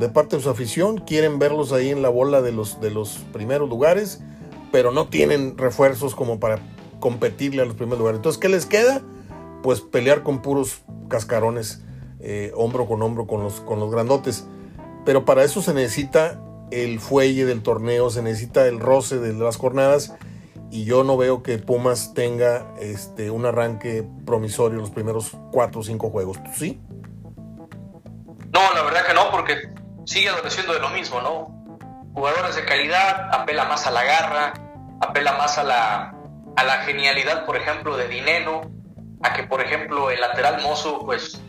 de 0.00 0.08
parte 0.08 0.34
de 0.34 0.42
su 0.42 0.50
afición, 0.50 0.98
quieren 0.98 1.38
verlos 1.38 1.72
ahí 1.72 1.90
en 1.90 2.02
la 2.02 2.08
bola 2.08 2.42
de 2.42 2.50
los, 2.50 2.80
de 2.80 2.90
los 2.90 3.18
primeros 3.32 3.68
lugares, 3.68 4.24
pero 4.74 4.90
no 4.90 5.06
tienen 5.06 5.56
refuerzos 5.56 6.16
como 6.16 6.40
para 6.40 6.58
competirle 6.98 7.62
a 7.62 7.64
los 7.64 7.76
primeros 7.76 8.00
lugares. 8.00 8.18
Entonces, 8.18 8.40
¿qué 8.40 8.48
les 8.48 8.66
queda? 8.66 9.02
Pues 9.62 9.80
pelear 9.80 10.24
con 10.24 10.42
puros 10.42 10.82
cascarones, 11.08 11.84
eh, 12.18 12.50
hombro 12.56 12.84
con 12.88 13.00
hombro 13.00 13.28
con 13.28 13.44
los, 13.44 13.60
con 13.60 13.78
los 13.78 13.92
grandotes. 13.92 14.48
Pero 15.04 15.24
para 15.24 15.44
eso 15.44 15.62
se 15.62 15.74
necesita 15.74 16.40
el 16.72 16.98
fuelle 16.98 17.44
del 17.44 17.62
torneo, 17.62 18.10
se 18.10 18.20
necesita 18.20 18.66
el 18.66 18.80
roce 18.80 19.20
de 19.20 19.32
las 19.32 19.58
jornadas 19.58 20.12
y 20.72 20.84
yo 20.84 21.04
no 21.04 21.16
veo 21.16 21.44
que 21.44 21.58
Pumas 21.58 22.12
tenga 22.12 22.74
este, 22.80 23.30
un 23.30 23.46
arranque 23.46 24.04
promisorio 24.26 24.80
los 24.80 24.90
primeros 24.90 25.36
cuatro 25.52 25.82
o 25.82 25.84
cinco 25.84 26.10
juegos. 26.10 26.42
¿Tú 26.42 26.50
sí? 26.52 26.80
No, 28.52 28.74
la 28.74 28.82
verdad 28.82 29.06
que 29.06 29.14
no, 29.14 29.30
porque 29.30 29.54
sigue 30.04 30.30
adoleciendo 30.30 30.72
de 30.72 30.80
lo 30.80 30.90
mismo, 30.90 31.20
¿no? 31.20 31.64
Jugadores 32.12 32.56
de 32.56 32.64
calidad, 32.64 33.32
apela 33.32 33.66
más 33.66 33.86
a 33.86 33.92
la 33.92 34.02
garra, 34.02 34.63
apela 35.00 35.32
más 35.34 35.58
a 35.58 35.64
la, 35.64 36.14
a 36.56 36.64
la 36.64 36.78
genialidad, 36.84 37.44
por 37.46 37.56
ejemplo, 37.56 37.96
de 37.96 38.08
Dineno, 38.08 38.62
a 39.22 39.32
que, 39.32 39.44
por 39.44 39.60
ejemplo, 39.60 40.10
el 40.10 40.20
lateral 40.20 40.62
mozo, 40.62 41.00
pues 41.04 41.40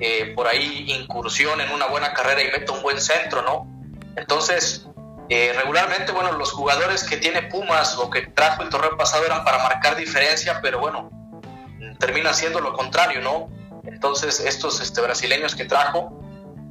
eh, 0.00 0.32
por 0.34 0.46
ahí 0.46 0.86
incursión 0.88 1.60
en 1.60 1.70
una 1.70 1.86
buena 1.86 2.12
carrera 2.12 2.42
y 2.42 2.50
mete 2.50 2.70
un 2.72 2.82
buen 2.82 3.00
centro, 3.00 3.42
¿no? 3.42 3.66
Entonces, 4.16 4.86
eh, 5.28 5.52
regularmente, 5.56 6.12
bueno, 6.12 6.32
los 6.32 6.52
jugadores 6.52 7.04
que 7.04 7.16
tiene 7.16 7.42
Pumas 7.42 7.96
o 7.98 8.10
que 8.10 8.26
trajo 8.28 8.62
el 8.62 8.68
torneo 8.68 8.96
pasado 8.96 9.24
eran 9.24 9.44
para 9.44 9.58
marcar 9.62 9.96
diferencia, 9.96 10.60
pero 10.62 10.78
bueno, 10.78 11.10
termina 11.98 12.32
siendo 12.32 12.60
lo 12.60 12.72
contrario, 12.72 13.20
¿no? 13.20 13.48
Entonces, 13.84 14.40
estos 14.40 14.80
este, 14.80 15.00
brasileños 15.00 15.54
que 15.54 15.64
trajo, 15.64 16.22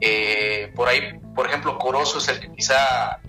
Eh, 0.01 0.73
por 0.75 0.89
ahí, 0.89 1.19
por 1.33 1.47
ejemplo, 1.47 1.77
Corozo 1.77 2.17
es 2.17 2.27
el 2.27 2.41
que 2.41 2.51
quizá 2.51 3.21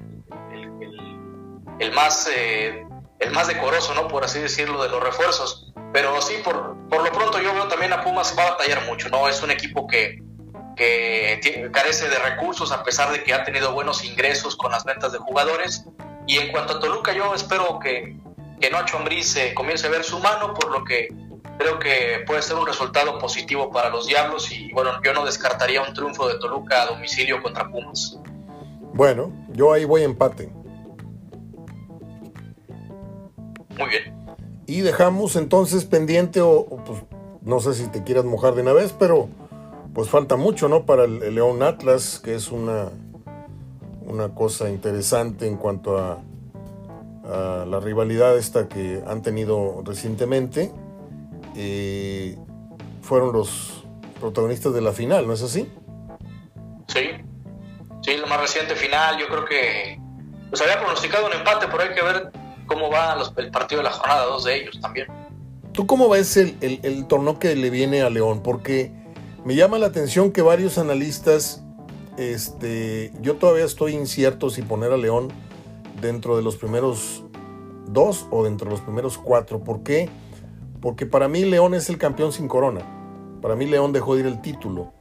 el, 1.78 1.92
más 1.92 2.28
eh, 2.34 2.86
el 3.18 3.30
más 3.32 3.48
decoroso, 3.48 3.94
¿no? 3.94 4.08
Por 4.08 4.24
así 4.24 4.40
decirlo, 4.40 4.82
de 4.82 4.88
los 4.88 5.02
refuerzos. 5.02 5.72
Pero 5.92 6.20
sí, 6.20 6.34
por, 6.44 6.76
por 6.88 7.02
lo 7.02 7.12
pronto 7.12 7.40
yo 7.40 7.54
veo 7.54 7.68
también 7.68 7.92
a 7.92 8.02
Pumas 8.02 8.34
va 8.38 8.44
a 8.44 8.50
batallar 8.50 8.84
mucho, 8.86 9.08
¿no? 9.08 9.28
Es 9.28 9.42
un 9.42 9.50
equipo 9.50 9.86
que, 9.86 10.22
carece 11.72 12.08
de 12.08 12.18
recursos 12.18 12.70
a 12.70 12.82
pesar 12.82 13.10
de 13.10 13.22
que 13.22 13.32
ha 13.32 13.44
tenido 13.44 13.72
buenos 13.72 14.04
ingresos 14.04 14.56
con 14.56 14.72
las 14.72 14.84
ventas 14.84 15.12
de 15.12 15.18
jugadores. 15.18 15.86
Y 16.26 16.38
en 16.38 16.52
cuanto 16.52 16.74
a 16.74 16.80
Toluca, 16.80 17.12
yo 17.12 17.34
espero 17.34 17.78
que, 17.78 18.16
que 18.60 18.70
Nacho 18.70 18.98
Ambriz 18.98 19.32
se 19.32 19.54
comience 19.54 19.86
a 19.86 19.90
ver 19.90 20.04
su 20.04 20.18
mano, 20.18 20.52
por 20.52 20.70
lo 20.70 20.84
que 20.84 21.08
creo 21.58 21.78
que 21.78 22.24
puede 22.26 22.42
ser 22.42 22.56
un 22.56 22.66
resultado 22.66 23.18
positivo 23.18 23.70
para 23.70 23.88
los 23.88 24.06
Diablos 24.06 24.50
y 24.52 24.70
bueno, 24.72 25.00
yo 25.02 25.14
no 25.14 25.24
descartaría 25.24 25.82
un 25.82 25.94
triunfo 25.94 26.28
de 26.28 26.38
Toluca 26.38 26.82
a 26.82 26.86
domicilio 26.86 27.42
contra 27.42 27.68
Pumas. 27.70 28.18
Bueno, 28.92 29.32
yo 29.48 29.72
ahí 29.72 29.84
voy 29.84 30.02
empate. 30.02 30.50
Muy 33.78 33.88
bien. 33.88 34.36
Y 34.66 34.80
dejamos 34.80 35.36
entonces 35.36 35.84
pendiente, 35.84 36.40
o, 36.40 36.66
pues 36.84 37.02
no 37.42 37.60
sé 37.60 37.74
si 37.74 37.86
te 37.88 38.02
quieras 38.02 38.24
mojar 38.24 38.54
de 38.54 38.62
una 38.62 38.72
vez, 38.72 38.94
pero 38.98 39.28
pues 39.94 40.08
falta 40.08 40.36
mucho, 40.36 40.68
¿no? 40.68 40.84
Para 40.84 41.04
el, 41.04 41.34
León 41.34 41.62
Atlas, 41.62 42.20
que 42.22 42.34
es 42.34 42.50
una, 42.50 42.90
una 44.04 44.34
cosa 44.34 44.68
interesante 44.68 45.46
en 45.46 45.56
cuanto 45.56 45.98
a, 45.98 46.18
a 47.24 47.64
la 47.64 47.80
rivalidad 47.80 48.36
esta 48.36 48.68
que 48.68 49.02
han 49.06 49.22
tenido 49.22 49.82
recientemente. 49.84 50.72
Eh, 51.54 52.36
fueron 53.02 53.32
los 53.32 53.84
protagonistas 54.20 54.74
de 54.74 54.80
la 54.80 54.92
final, 54.92 55.26
¿no 55.26 55.32
es 55.32 55.42
así? 55.42 55.70
Sí, 56.88 57.10
sí, 58.02 58.16
la 58.16 58.26
más 58.26 58.40
reciente 58.40 58.74
final, 58.74 59.18
yo 59.18 59.26
creo 59.28 59.44
que 59.44 60.00
pues 60.50 60.60
había 60.62 60.78
pronosticado 60.78 61.26
un 61.26 61.32
empate, 61.32 61.66
pero 61.66 61.82
hay 61.82 61.94
que 61.94 62.02
ver 62.02 62.32
cómo 62.66 62.90
va 62.90 63.16
el 63.36 63.50
partido 63.50 63.80
de 63.80 63.84
la 63.84 63.92
jornada, 63.92 64.24
dos 64.24 64.44
de 64.44 64.62
ellos 64.62 64.80
también. 64.80 65.06
¿Tú 65.76 65.86
cómo 65.86 66.08
ves 66.08 66.38
el, 66.38 67.06
torneo 67.06 67.38
que 67.38 67.54
le 67.54 67.68
viene 67.68 68.00
a 68.00 68.08
León? 68.08 68.42
Porque 68.42 68.92
me 69.44 69.56
llama 69.56 69.78
la 69.78 69.88
atención 69.88 70.32
que 70.32 70.40
varios 70.40 70.78
analistas, 70.78 71.62
este, 72.16 73.12
yo 73.20 73.36
todavía 73.36 73.66
estoy 73.66 73.92
incierto 73.92 74.48
si 74.48 74.62
poner 74.62 74.92
a 74.92 74.96
León 74.96 75.28
dentro 76.00 76.34
de 76.34 76.42
los 76.42 76.56
primeros 76.56 77.24
dos 77.88 78.26
o 78.30 78.44
dentro 78.44 78.70
de 78.70 78.72
los 78.72 78.80
primeros 78.80 79.18
cuatro. 79.18 79.62
¿Por 79.62 79.82
qué? 79.82 80.08
Porque 80.80 81.04
para 81.04 81.28
mí 81.28 81.44
León 81.44 81.74
es 81.74 81.90
el 81.90 81.98
campeón 81.98 82.32
sin 82.32 82.48
corona. 82.48 82.80
Para 83.42 83.54
mí 83.54 83.66
León 83.66 83.92
dejó 83.92 84.14
de 84.14 84.20
ir 84.22 84.26
el 84.28 84.40
título. 84.40 84.94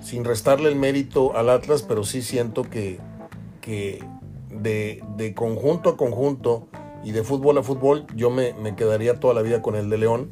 Sin 0.00 0.24
restarle 0.24 0.68
el 0.68 0.76
mérito 0.76 1.36
al 1.36 1.50
Atlas, 1.50 1.82
pero 1.82 2.04
sí 2.04 2.22
siento 2.22 2.62
que, 2.62 3.00
que 3.60 4.04
de 4.48 5.32
conjunto 5.34 5.90
a 5.90 5.96
conjunto 5.96 6.68
y 7.04 7.12
de 7.12 7.22
fútbol 7.22 7.58
a 7.58 7.62
fútbol, 7.62 8.06
yo 8.16 8.30
me, 8.30 8.54
quedaría 8.76 9.20
toda 9.20 9.34
la 9.34 9.42
vida 9.42 9.60
con 9.62 9.76
el 9.76 9.90
de 9.90 9.98
León. 9.98 10.30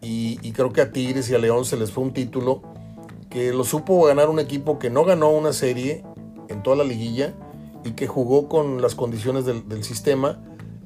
Y, 0.00 0.36
creo 0.52 0.72
que 0.72 0.80
a 0.80 0.92
Tigres 0.92 1.28
y 1.30 1.34
a 1.34 1.38
León 1.38 1.64
se 1.64 1.76
les 1.76 1.90
fue 1.92 2.04
un 2.04 2.12
título 2.12 2.62
que 3.28 3.52
lo 3.52 3.64
supo 3.64 4.04
ganar 4.04 4.28
un 4.28 4.38
equipo 4.38 4.78
que 4.78 4.90
no 4.90 5.04
ganó 5.04 5.30
una 5.30 5.52
serie 5.52 6.04
en 6.48 6.62
toda 6.62 6.76
la 6.76 6.84
liguilla 6.84 7.34
y 7.84 7.92
que 7.92 8.06
jugó 8.06 8.48
con 8.48 8.82
las 8.82 8.94
condiciones 8.94 9.44
del, 9.44 9.84
sistema 9.84 10.40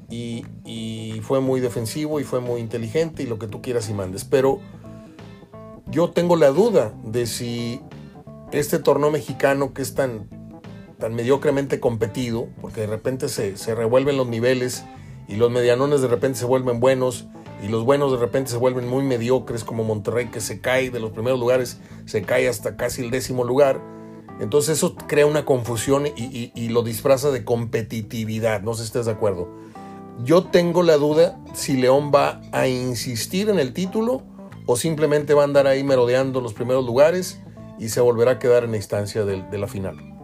y, 0.09 0.45
y, 0.63 1.21
fue 1.21 1.39
muy 1.39 1.59
defensivo 1.59 2.19
y 2.19 2.23
fue 2.23 2.41
muy 2.41 2.61
inteligente 2.61 3.23
y 3.23 3.25
lo 3.25 3.39
que 3.39 3.47
tú 3.47 3.61
quieras 3.61 3.89
y 3.89 3.93
mandes. 3.93 4.25
Pero 4.25 4.59
yo 5.87 6.09
tengo 6.11 6.35
la 6.35 6.49
duda 6.49 6.93
de 7.03 7.25
si 7.25 7.81
este 8.51 8.79
torneo 8.79 9.11
mexicano 9.11 9.73
que 9.73 9.81
es 9.81 9.95
tan, 9.95 10.29
tan 10.97 11.15
mediocremente 11.15 11.79
competido, 11.79 12.47
porque 12.61 12.81
de 12.81 12.87
repente 12.87 13.29
se, 13.29 13.57
se 13.57 13.75
revuelven 13.75 14.17
los 14.17 14.27
niveles 14.27 14.83
y 15.27 15.35
los 15.35 15.51
medianones 15.51 16.01
de 16.01 16.07
repente 16.07 16.39
se 16.39 16.45
vuelven 16.45 16.79
buenos 16.79 17.27
y 17.63 17.67
los 17.67 17.83
buenos 17.83 18.11
de 18.11 18.17
repente 18.17 18.51
se 18.51 18.57
vuelven 18.57 18.87
muy 18.87 19.03
mediocres 19.03 19.63
como 19.63 19.83
Monterrey 19.83 20.27
que 20.27 20.41
se 20.41 20.59
cae 20.61 20.89
de 20.89 20.99
los 20.99 21.11
primeros 21.11 21.39
lugares, 21.39 21.79
se 22.05 22.21
cae 22.21 22.47
hasta 22.47 22.75
casi 22.75 23.03
el 23.03 23.11
décimo 23.11 23.43
lugar. 23.43 23.81
Entonces 24.39 24.77
eso 24.77 24.95
crea 24.95 25.25
una 25.25 25.45
confusión 25.45 26.05
y, 26.15 26.69
lo 26.69 26.83
disfraza 26.83 27.31
de 27.31 27.45
competitividad, 27.45 28.61
no 28.61 28.73
sé 28.73 28.83
si 28.83 28.87
estás 28.87 29.05
de 29.05 29.13
acuerdo. 29.13 29.47
Yo 30.23 30.43
tengo 30.45 30.83
la 30.83 30.97
duda 30.97 31.39
si 31.53 31.77
León 31.77 32.11
va 32.13 32.41
a 32.51 32.67
insistir 32.67 33.49
en 33.49 33.59
el 33.59 33.73
título 33.73 34.23
o 34.65 34.75
simplemente 34.75 35.33
va 35.33 35.41
a 35.41 35.45
andar 35.45 35.67
ahí 35.67 35.83
merodeando 35.83 36.41
los 36.41 36.53
primeros 36.53 36.85
lugares 36.85 37.41
y 37.79 37.89
se 37.89 38.01
volverá 38.01 38.31
a 38.31 38.39
quedar 38.39 38.63
en 38.65 38.71
la 38.71 38.77
instancia 38.77 39.25
de 39.25 39.57
la 39.57 39.67
final. 39.67 40.14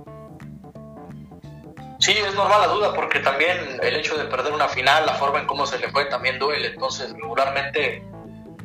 Sí, 2.02 2.14
es 2.14 2.34
normal 2.34 2.62
la 2.62 2.68
duda 2.68 2.94
porque 2.96 3.20
también 3.20 3.80
el 3.80 3.96
hecho 3.96 4.18
de 4.18 4.26
perder 4.26 4.52
una 4.54 4.68
final, 4.68 5.06
la 5.06 5.14
forma 5.14 5.40
en 5.40 5.46
cómo 5.46 5.68
se 5.68 5.78
le 5.78 5.88
fue 5.90 6.06
también 6.06 6.40
duele. 6.40 6.70
Entonces, 6.70 7.14
regularmente 7.14 8.04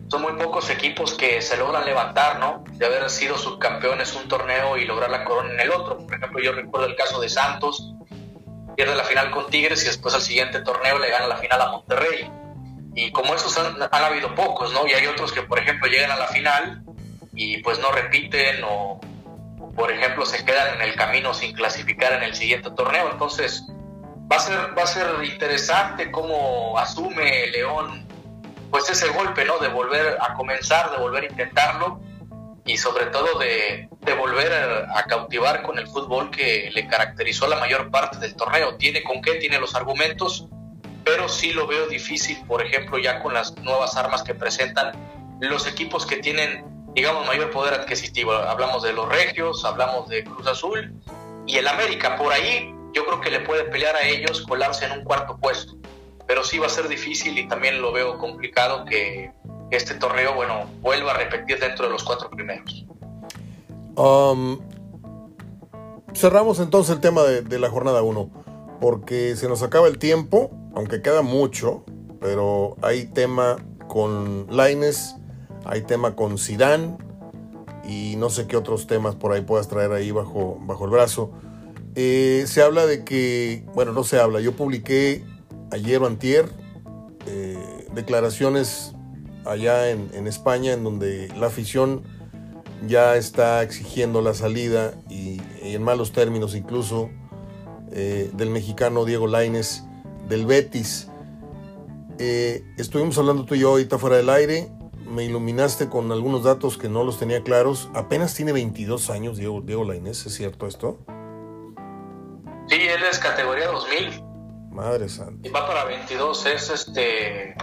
son 0.09 0.23
muy 0.23 0.33
pocos 0.43 0.71
equipos 0.71 1.13
que 1.13 1.43
se 1.43 1.59
logran 1.59 1.85
levantar, 1.85 2.39
¿no? 2.39 2.65
De 2.73 2.87
haber 2.87 3.11
sido 3.11 3.37
subcampeones 3.37 4.15
un 4.15 4.27
torneo 4.27 4.79
y 4.79 4.87
lograr 4.87 5.11
la 5.11 5.23
corona 5.25 5.53
en 5.53 5.61
el 5.61 5.71
otro. 5.71 5.99
Por 5.99 6.15
ejemplo, 6.15 6.41
yo 6.41 6.53
recuerdo 6.53 6.87
el 6.87 6.97
caso 6.97 7.21
de 7.21 7.29
Santos, 7.29 7.93
pierde 8.75 8.95
la 8.95 9.05
final 9.05 9.31
con 9.31 9.51
Tigres 9.51 9.83
y 9.83 9.87
después 9.87 10.15
al 10.15 10.23
siguiente 10.23 10.63
torneo 10.63 10.99
le 10.99 11.11
gana 11.11 11.27
la 11.27 11.37
final 11.37 11.61
a 11.61 11.73
Monterrey. 11.73 12.31
Y 12.95 13.13
como 13.13 13.35
esos 13.35 13.59
han, 13.59 13.83
han 13.83 14.03
habido 14.03 14.35
pocos, 14.35 14.73
¿no? 14.73 14.87
Y 14.87 14.95
hay 14.95 15.09
otros 15.09 15.31
que, 15.31 15.43
por 15.43 15.59
ejemplo, 15.59 15.89
llegan 15.89 16.11
a 16.11 16.17
la 16.17 16.29
final 16.29 16.83
y 17.35 17.59
pues 17.59 17.79
no 17.81 17.93
repiten 17.93 18.65
o 18.65 18.99
por 19.77 19.93
ejemplo, 19.93 20.25
se 20.25 20.45
quedan 20.45 20.77
en 20.77 20.83
el 20.83 20.95
camino 20.95 21.35
sin 21.35 21.53
clasificar 21.53 22.15
en 22.15 22.23
el 22.23 22.35
siguiente 22.35 22.71
torneo. 22.71 23.11
Entonces, 23.13 23.67
va 24.31 24.37
a 24.37 24.41
ser, 24.41 24.59
va 24.77 24.83
a 24.83 24.87
ser 24.87 25.07
interesante 25.25 26.11
cómo 26.11 26.79
asume 26.79 27.49
León 27.49 28.07
pues 28.71 28.89
ese 28.91 29.09
golpe, 29.09 29.45
¿no? 29.45 29.59
De 29.59 29.69
volver 29.69 30.19
a 30.21 30.35
comenzar, 30.35 30.91
de 30.91 30.99
volver 30.99 31.25
a 31.25 31.27
intentarlo 31.27 32.01
y 32.65 32.77
sobre 32.79 33.07
todo 33.07 33.39
de, 33.39 33.89
de 34.01 34.15
volver 34.15 34.53
a, 34.53 35.05
cautivar 35.05 35.63
con 35.63 35.79
el 35.79 35.87
fútbol 35.87 36.31
que 36.31 36.71
le 36.75 36.89
caracterizó 36.89 37.47
la 37.47 37.57
mayor 37.61 37.91
parte 37.91 38.19
del 38.19 38.35
torneo. 38.35 38.77
Tiene 38.77 39.03
con 39.05 39.23
qué, 39.23 39.35
tiene 39.35 39.61
los 39.61 39.75
argumentos, 39.75 40.49
pero 41.05 41.29
sí 41.29 41.53
lo 41.53 41.67
veo 41.67 41.87
difícil, 41.87 42.39
por 42.49 42.65
ejemplo, 42.65 42.99
ya 42.99 43.23
con 43.23 43.35
las 43.35 43.57
nuevas 43.59 43.97
armas 43.97 44.23
que 44.25 44.35
presentan 44.35 44.93
los 45.41 45.67
equipos 45.69 46.07
que 46.07 46.17
tienen 46.17 46.76
digamos, 46.97 47.27
mayor 47.27 47.51
poder 47.51 47.75
adquisitivo. 47.75 48.33
Hablamos 48.33 48.83
de 48.83 48.95
los 48.95 49.07
Regios, 49.07 49.65
hablamos 49.67 50.09
de 50.09 50.25
Cruz 50.25 50.47
Azul 50.47 50.95
y 51.47 51.59
el 51.59 51.69
América. 51.69 52.17
Por 52.17 52.33
ahí 52.33 52.75
yo 52.95 53.05
creo 53.05 53.21
que 53.21 53.31
le 53.31 53.41
puede 53.41 53.65
pelear 53.65 53.95
a 53.95 54.09
ellos 54.09 54.41
colarse 54.49 54.87
en 54.87 54.93
un 54.93 55.05
cuarto 55.05 55.37
puesto. 55.37 55.75
Pero 56.27 56.43
sí 56.43 56.59
va 56.59 56.67
a 56.67 56.71
ser 56.71 56.89
difícil 56.89 57.39
y 57.39 57.47
también 57.47 57.83
lo 57.83 57.93
veo 57.93 58.17
complicado 58.17 58.87
que 58.87 59.31
este 59.71 59.95
torneo, 59.95 60.35
bueno, 60.35 60.65
vuelva 60.81 61.13
a 61.13 61.19
repetir 61.19 61.61
dentro 61.61 61.85
de 61.85 61.93
los 61.93 62.03
cuatro 62.03 62.31
primeros. 62.31 62.87
Cerramos 66.15 66.61
entonces 66.61 66.95
el 66.95 67.03
tema 67.03 67.25
de, 67.25 67.43
de 67.43 67.59
la 67.59 67.69
jornada 67.69 68.03
1, 68.03 68.31
porque 68.81 69.37
se 69.37 69.49
nos 69.49 69.63
acaba 69.63 69.87
el 69.87 69.99
tiempo, 69.99 70.51
aunque 70.75 71.03
queda 71.03 71.21
mucho, 71.21 71.85
pero 72.21 72.77
hay 72.81 73.05
tema 73.05 73.59
con 73.87 74.47
Laines 74.49 75.17
hay 75.69 75.83
tema 75.83 76.15
con 76.15 76.39
Sidán 76.39 76.99
y 77.89 78.17
no 78.17 78.31
sé 78.31 78.47
qué 78.47 78.57
otros 78.57 78.87
temas 78.87 79.15
por 79.15 79.33
ahí 79.33 79.43
puedas 79.43 79.69
traer 79.69 79.93
ahí 79.93 80.11
bajo, 80.11 80.59
bajo 80.61 80.85
el 80.85 80.91
brazo. 80.91 81.33
Eh, 81.95 82.45
se 82.47 82.63
habla 82.63 82.87
de 82.87 83.05
que, 83.05 83.65
bueno, 83.75 83.93
no 83.93 84.05
se 84.05 84.21
habla, 84.21 84.41
yo 84.41 84.53
publiqué 84.53 85.25
ayer 85.71 86.03
o 86.03 86.07
antier 86.07 86.49
eh, 87.27 87.87
declaraciones 87.95 88.93
allá 89.45 89.91
en, 89.91 90.27
España 90.27 90.73
en 90.73 90.85
donde 90.85 91.29
la 91.39 91.47
afición 91.47 92.03
ya 92.87 93.17
está 93.17 93.63
exigiendo 93.63 94.21
la 94.21 94.35
salida 94.35 94.95
y, 95.09 95.41
en 95.63 95.83
malos 95.83 96.13
términos 96.13 96.55
incluso 96.55 97.11
eh, 97.93 98.31
del 98.35 98.51
mexicano 98.51 99.05
Diego 99.05 99.27
Laines 99.27 99.85
del 100.29 100.47
Betis. 100.47 101.09
estuvimos 102.19 103.17
hablando 103.19 103.45
tú 103.45 103.55
y 103.55 103.61
yo 103.61 103.71
ahorita 103.71 103.99
fuera 103.99 104.17
del 104.17 104.29
aire 104.31 104.76
me 105.07 105.25
iluminaste 105.25 105.89
con 105.89 106.11
algunos 106.13 106.45
datos 106.45 106.77
que 106.77 106.89
no 106.89 107.05
los 107.05 107.19
tenía 107.19 107.43
claros. 107.43 107.89
Apenas 107.95 108.35
tiene 108.35 108.53
22 108.53 109.11
años 109.11 109.37
Diego, 109.37 109.61
Diego 109.61 109.85
Lainez, 109.85 110.27
¿es 110.27 110.35
cierto 110.35 110.67
esto? 110.67 110.99
Sí, 112.69 112.75
él 112.75 113.03
es 113.11 113.19
categoría 113.19 113.69
2000. 113.69 114.23
Madre 114.71 115.09
santa. 115.09 115.49
Y 115.49 115.51
va 115.51 115.67
para 115.67 115.85
22, 115.85 116.47
es 116.47 116.71
este... 116.71 117.55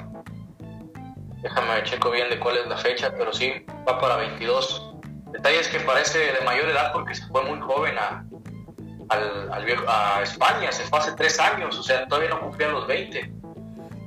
Déjame 1.41 1.83
checo 1.83 2.09
bien 2.09 2.29
de 2.29 2.39
cuál 2.39 2.57
es 2.57 2.67
la 2.67 2.77
fecha, 2.77 3.13
pero 3.17 3.33
sí, 3.33 3.51
va 3.87 3.99
para 3.99 4.15
22. 4.15 4.95
Detalle 5.33 5.59
es 5.59 5.67
que 5.67 5.79
parece 5.81 6.19
de 6.19 6.45
mayor 6.45 6.69
edad 6.69 6.93
porque 6.93 7.13
se 7.13 7.25
fue 7.27 7.43
muy 7.43 7.59
joven 7.59 7.97
a, 7.97 8.25
a 9.09 10.21
España, 10.23 10.71
se 10.71 10.83
fue 10.83 10.99
hace 10.99 11.11
tres 11.13 11.37
años, 11.39 11.77
o 11.77 11.83
sea, 11.83 12.07
todavía 12.07 12.29
no 12.29 12.39
cumplía 12.39 12.69
los 12.69 12.87
20. 12.87 13.33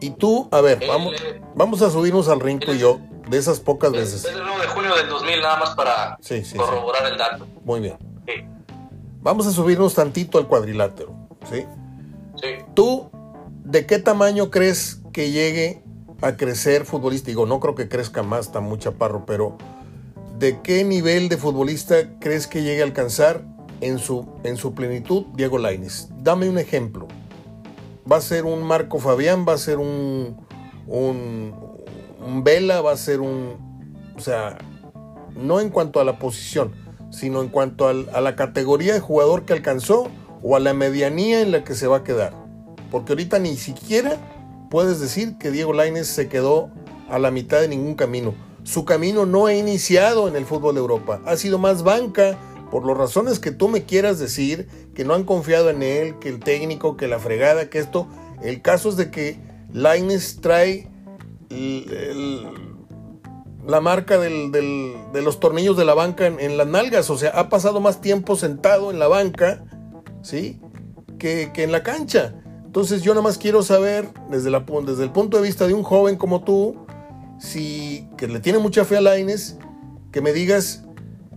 Y 0.00 0.10
tú, 0.10 0.48
a 0.50 0.62
ver, 0.62 0.82
vamos, 0.88 1.14
vamos 1.54 1.82
a 1.82 1.90
subirnos 1.90 2.28
al 2.28 2.40
ring 2.40 2.58
tú 2.58 2.72
y 2.72 2.78
yo 2.78 3.00
de 3.28 3.38
esas 3.38 3.60
pocas 3.60 3.92
veces. 3.92 4.24
Es 4.24 4.32
el 4.32 4.40
1 4.40 4.58
de 4.58 4.66
junio 4.68 4.96
del 4.96 5.08
2000, 5.08 5.40
nada 5.40 5.56
más 5.58 5.74
para 5.74 6.18
corroborar 6.56 7.06
el 7.10 7.18
dato. 7.18 7.46
Muy 7.64 7.80
bien. 7.80 7.96
Vamos 9.20 9.46
a 9.46 9.50
subirnos 9.50 9.94
tantito 9.94 10.38
al 10.38 10.46
cuadrilátero, 10.46 11.12
¿sí? 11.50 11.64
Sí. 12.40 12.64
¿Tú 12.74 13.10
de 13.64 13.84
qué 13.86 13.98
tamaño 13.98 14.50
crees 14.50 15.00
que 15.12 15.32
llegue 15.32 15.82
a 16.22 16.36
crecer 16.36 16.84
futbolista? 16.84 17.26
Digo, 17.26 17.44
no 17.44 17.58
creo 17.58 17.74
que 17.74 17.88
crezca 17.88 18.22
más, 18.22 18.46
está 18.46 18.60
muy 18.60 18.78
chaparro, 18.78 19.26
pero 19.26 19.56
¿de 20.38 20.60
qué 20.60 20.84
nivel 20.84 21.28
de 21.28 21.38
futbolista 21.38 21.96
crees 22.20 22.46
que 22.46 22.62
llegue 22.62 22.82
a 22.82 22.84
alcanzar 22.84 23.42
en 23.80 23.98
su, 23.98 24.28
en 24.44 24.56
su 24.56 24.74
plenitud 24.74 25.24
Diego 25.34 25.58
Laines? 25.58 26.08
Dame 26.18 26.48
un 26.48 26.58
ejemplo. 26.58 27.08
¿Va 28.10 28.18
a 28.18 28.20
ser 28.20 28.44
un 28.44 28.62
Marco 28.62 29.00
Fabián? 29.00 29.44
¿Va 29.48 29.54
a 29.54 29.58
ser 29.58 29.78
un, 29.78 30.36
un 30.86 31.65
Vela? 32.26 32.80
¿Va 32.80 32.92
a 32.92 32.96
ser 32.96 33.20
un... 33.20 33.56
O 34.16 34.20
sea, 34.20 34.58
no 35.36 35.60
en 35.60 35.70
cuanto 35.70 36.00
a 36.00 36.04
la 36.04 36.18
posición, 36.18 36.72
sino 37.10 37.42
en 37.42 37.48
cuanto 37.48 37.88
a 37.88 37.92
la 37.92 38.36
categoría 38.36 38.94
de 38.94 39.00
jugador 39.00 39.44
que 39.44 39.52
alcanzó 39.52 40.08
o 40.42 40.56
a 40.56 40.60
la 40.60 40.74
medianía 40.74 41.40
en 41.40 41.52
la 41.52 41.64
que 41.64 41.74
se 41.74 41.86
va 41.86 41.98
a 41.98 42.04
quedar. 42.04 42.32
Porque 42.90 43.12
ahorita 43.12 43.38
ni 43.38 43.56
siquiera 43.56 44.16
puedes 44.70 45.00
decir 45.00 45.38
que 45.38 45.50
Diego 45.50 45.72
Laines 45.72 46.08
se 46.08 46.28
quedó 46.28 46.70
a 47.08 47.18
la 47.18 47.30
mitad 47.30 47.60
de 47.60 47.68
ningún 47.68 47.94
camino. 47.94 48.34
Su 48.64 48.84
camino 48.84 49.26
no 49.26 49.46
ha 49.46 49.54
iniciado 49.54 50.26
en 50.28 50.36
el 50.36 50.44
fútbol 50.44 50.74
de 50.74 50.80
Europa. 50.80 51.20
Ha 51.24 51.36
sido 51.36 51.58
más 51.58 51.82
banca 51.82 52.36
por 52.70 52.84
las 52.84 52.96
razones 52.96 53.38
que 53.38 53.52
tú 53.52 53.68
me 53.68 53.84
quieras 53.84 54.18
decir, 54.18 54.68
que 54.94 55.04
no 55.04 55.14
han 55.14 55.24
confiado 55.24 55.70
en 55.70 55.82
él, 55.82 56.18
que 56.18 56.28
el 56.28 56.40
técnico, 56.40 56.96
que 56.96 57.06
la 57.06 57.18
fregada, 57.18 57.70
que 57.70 57.78
esto. 57.78 58.08
El 58.42 58.62
caso 58.62 58.88
es 58.88 58.96
de 58.96 59.10
que 59.10 59.38
Laines 59.72 60.40
trae 60.40 60.88
la 63.66 63.80
marca 63.80 64.18
del, 64.18 64.52
de 64.52 65.22
los 65.22 65.40
tornillos 65.40 65.76
de 65.76 65.84
la 65.84 65.94
banca 65.94 66.26
en, 66.26 66.40
en, 66.40 66.56
las 66.56 66.66
nalgas. 66.66 67.10
O 67.10 67.18
sea, 67.18 67.30
ha 67.30 67.48
pasado 67.48 67.80
más 67.80 68.00
tiempo 68.00 68.36
sentado 68.36 68.90
en 68.90 68.98
la 68.98 69.08
banca, 69.08 69.64
¿sí? 70.22 70.60
Que, 71.18 71.50
que 71.52 71.64
en 71.64 71.72
la 71.72 71.82
cancha. 71.82 72.34
Entonces 72.76 73.02
yo 73.02 73.12
nada 73.12 73.22
más 73.22 73.38
quiero 73.38 73.62
saber, 73.62 74.06
desde, 74.30 74.50
la, 74.50 74.60
desde 74.84 75.02
el 75.02 75.10
punto 75.10 75.38
de 75.38 75.42
vista 75.42 75.66
de 75.66 75.72
un 75.72 75.82
joven 75.82 76.16
como 76.16 76.44
tú, 76.44 76.76
si 77.38 78.06
que 78.16 78.28
le 78.28 78.38
tiene 78.40 78.58
mucha 78.58 78.84
fe 78.84 78.98
a 78.98 79.00
Laines, 79.00 79.56
que 80.12 80.20
me 80.20 80.32
digas, 80.32 80.84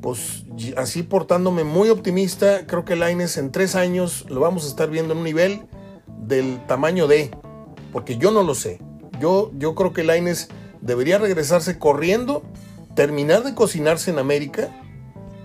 pues 0.02 0.44
así 0.76 1.04
portándome 1.04 1.64
muy 1.64 1.90
optimista, 1.90 2.68
creo 2.68 2.84
que 2.84 2.96
Laines 2.96 3.38
en 3.38 3.52
tres 3.52 3.76
años 3.76 4.26
lo 4.30 4.42
vamos 4.42 4.66
a 4.66 4.68
estar 4.68 4.90
viendo 4.90 5.14
en 5.14 5.20
un 5.20 5.24
nivel 5.24 5.62
del 6.26 6.60
tamaño 6.68 7.08
de, 7.08 7.32
porque 7.94 8.18
yo 8.18 8.32
no 8.32 8.44
lo 8.44 8.54
sé. 8.54 8.82
Yo, 9.20 9.52
yo 9.58 9.76
creo 9.76 9.94
que 9.94 10.04
Laines 10.04 10.50
debería 10.82 11.18
regresarse 11.18 11.78
corriendo, 11.78 12.44
terminar 12.96 13.44
de 13.44 13.54
cocinarse 13.54 14.12
en 14.12 14.20
América 14.20 14.70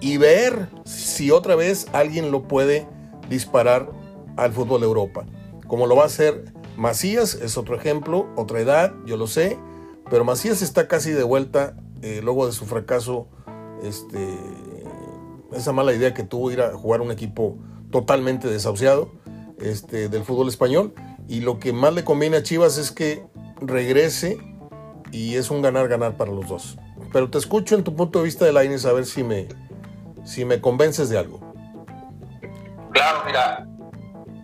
y 0.01 0.17
ver 0.17 0.69
si 0.85 1.31
otra 1.31 1.57
vez 1.57 1.87
alguien 1.93 2.31
lo 2.31 2.43
puede 2.43 2.87
disparar 3.29 3.91
al 4.37 4.53
fútbol 4.53 4.81
de 4.81 4.87
Europa. 4.87 5.25
Como 5.67 5.87
lo 5.87 5.97
va 5.97 6.05
a 6.05 6.07
hacer 6.07 6.53
Macías, 6.77 7.35
es 7.35 7.57
otro 7.57 7.77
ejemplo, 7.77 8.29
otra 8.37 8.61
edad, 8.61 8.93
yo 9.07 9.17
lo 9.17 9.27
sé, 9.27 9.59
pero 10.11 10.25
Macías 10.25 10.63
está 10.63 10.89
casi 10.89 11.11
de 11.11 11.23
vuelta 11.23 11.77
eh, 12.03 12.21
luego 12.23 12.47
de 12.47 12.53
su 12.53 12.67
fracaso, 12.67 13.29
este, 13.83 14.39
esa 15.53 15.73
mala 15.73 15.95
idea 15.95 16.13
que 16.15 16.23
tuvo 16.23 16.51
ir 16.51 16.61
a 16.61 16.77
jugar 16.77 17.01
un 17.01 17.11
equipo 17.11 17.57
totalmente 17.91 18.49
desahuciado 18.49 19.11
este, 19.59 20.09
del 20.09 20.25
fútbol 20.25 20.49
español. 20.49 20.93
Y 21.29 21.41
lo 21.41 21.59
que 21.59 21.73
más 21.73 21.95
le 21.95 22.05
conviene 22.05 22.39
a 22.39 22.43
Chivas 22.43 22.77
es 22.77 22.91
que 22.91 23.25
regrese 23.69 24.39
y 25.11 25.37
es 25.37 25.51
un 25.51 25.63
ganar-ganar 25.63 26.17
para 26.17 26.33
los 26.33 26.49
dos. 26.49 26.77
Pero 27.13 27.31
te 27.31 27.39
escucho 27.39 27.75
en 27.75 27.85
tu 27.85 27.95
punto 27.95 28.19
de 28.19 28.25
vista 28.25 28.45
de 28.45 28.53
Lainez 28.53 28.85
a 28.87 28.93
ver 28.93 29.07
si 29.07 29.23
me, 29.23 29.49
si 30.25 30.45
me 30.45 30.61
convences 30.61 31.09
de 31.09 31.19
algo. 31.19 31.41
Claro, 32.93 33.23
mira, 33.27 33.67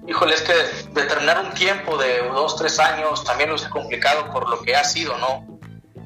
híjole, 0.07 0.35
es 0.35 0.43
que 0.43 0.53
determinar 0.93 1.45
un 1.45 1.53
tiempo 1.55 1.97
de 1.99 2.23
dos, 2.29 2.57
tres 2.57 2.79
años 2.79 3.25
también 3.25 3.51
es 3.51 3.63
complicado 3.63 4.31
por 4.33 4.49
lo 4.49 4.61
que 4.63 4.77
ha 4.77 4.85
sido, 4.85 5.17
¿no? 5.19 5.59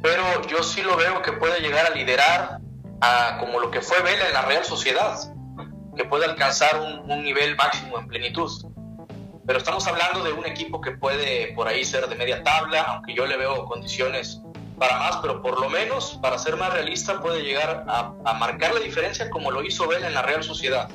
Pero 0.03 0.23
yo 0.49 0.63
sí 0.63 0.83
lo 0.83 0.97
veo 0.97 1.23
que 1.23 1.33
puede 1.33 1.61
llegar 1.61 1.87
a 1.87 1.91
liderar 1.91 2.59
a, 3.01 3.39
como 3.41 3.61
lo 3.61 3.71
que 3.71 3.81
fue 3.81 4.01
Vela 4.03 4.29
en 4.29 4.35
la 4.35 4.43
Real 4.43 4.65
Sociedad, 4.65 5.19
que 5.97 6.05
puede 6.05 6.25
alcanzar 6.25 6.81
un 6.81 7.23
nivel 7.23 7.57
máximo 7.57 7.99
en 7.99 8.09
plenitud 8.09 8.51
pero 9.47 9.59
estamos 9.59 9.87
hablando 9.87 10.23
de 10.23 10.33
un 10.33 10.47
equipo 10.47 10.81
que 10.81 10.93
puede 10.93 11.53
por 11.55 11.69
ahí 11.69 11.85
ser 11.85 12.09
de 12.09 12.15
media 12.17 12.43
tabla, 12.43 12.83
aunque 12.83 13.15
yo 13.15 13.27
le 13.27 13.37
veo 13.37 13.65
condiciones 13.67 14.41
para 14.79 14.99
más, 14.99 15.17
pero 15.19 15.41
por 15.43 15.61
lo 15.61 15.69
menos, 15.69 16.19
para 16.21 16.39
ser 16.39 16.57
más 16.57 16.73
realista, 16.73 17.21
puede 17.21 17.43
llegar 17.43 17.85
a, 17.87 18.13
a 18.25 18.35
marcar 18.35 18.75
la 18.75 18.81
diferencia 18.81 19.31
como 19.31 19.51
lo 19.51 19.63
hizo 19.63 19.87
Vela 19.87 20.09
en 20.09 20.15
la 20.15 20.23
Real 20.23 20.43
Sociedad. 20.43 20.89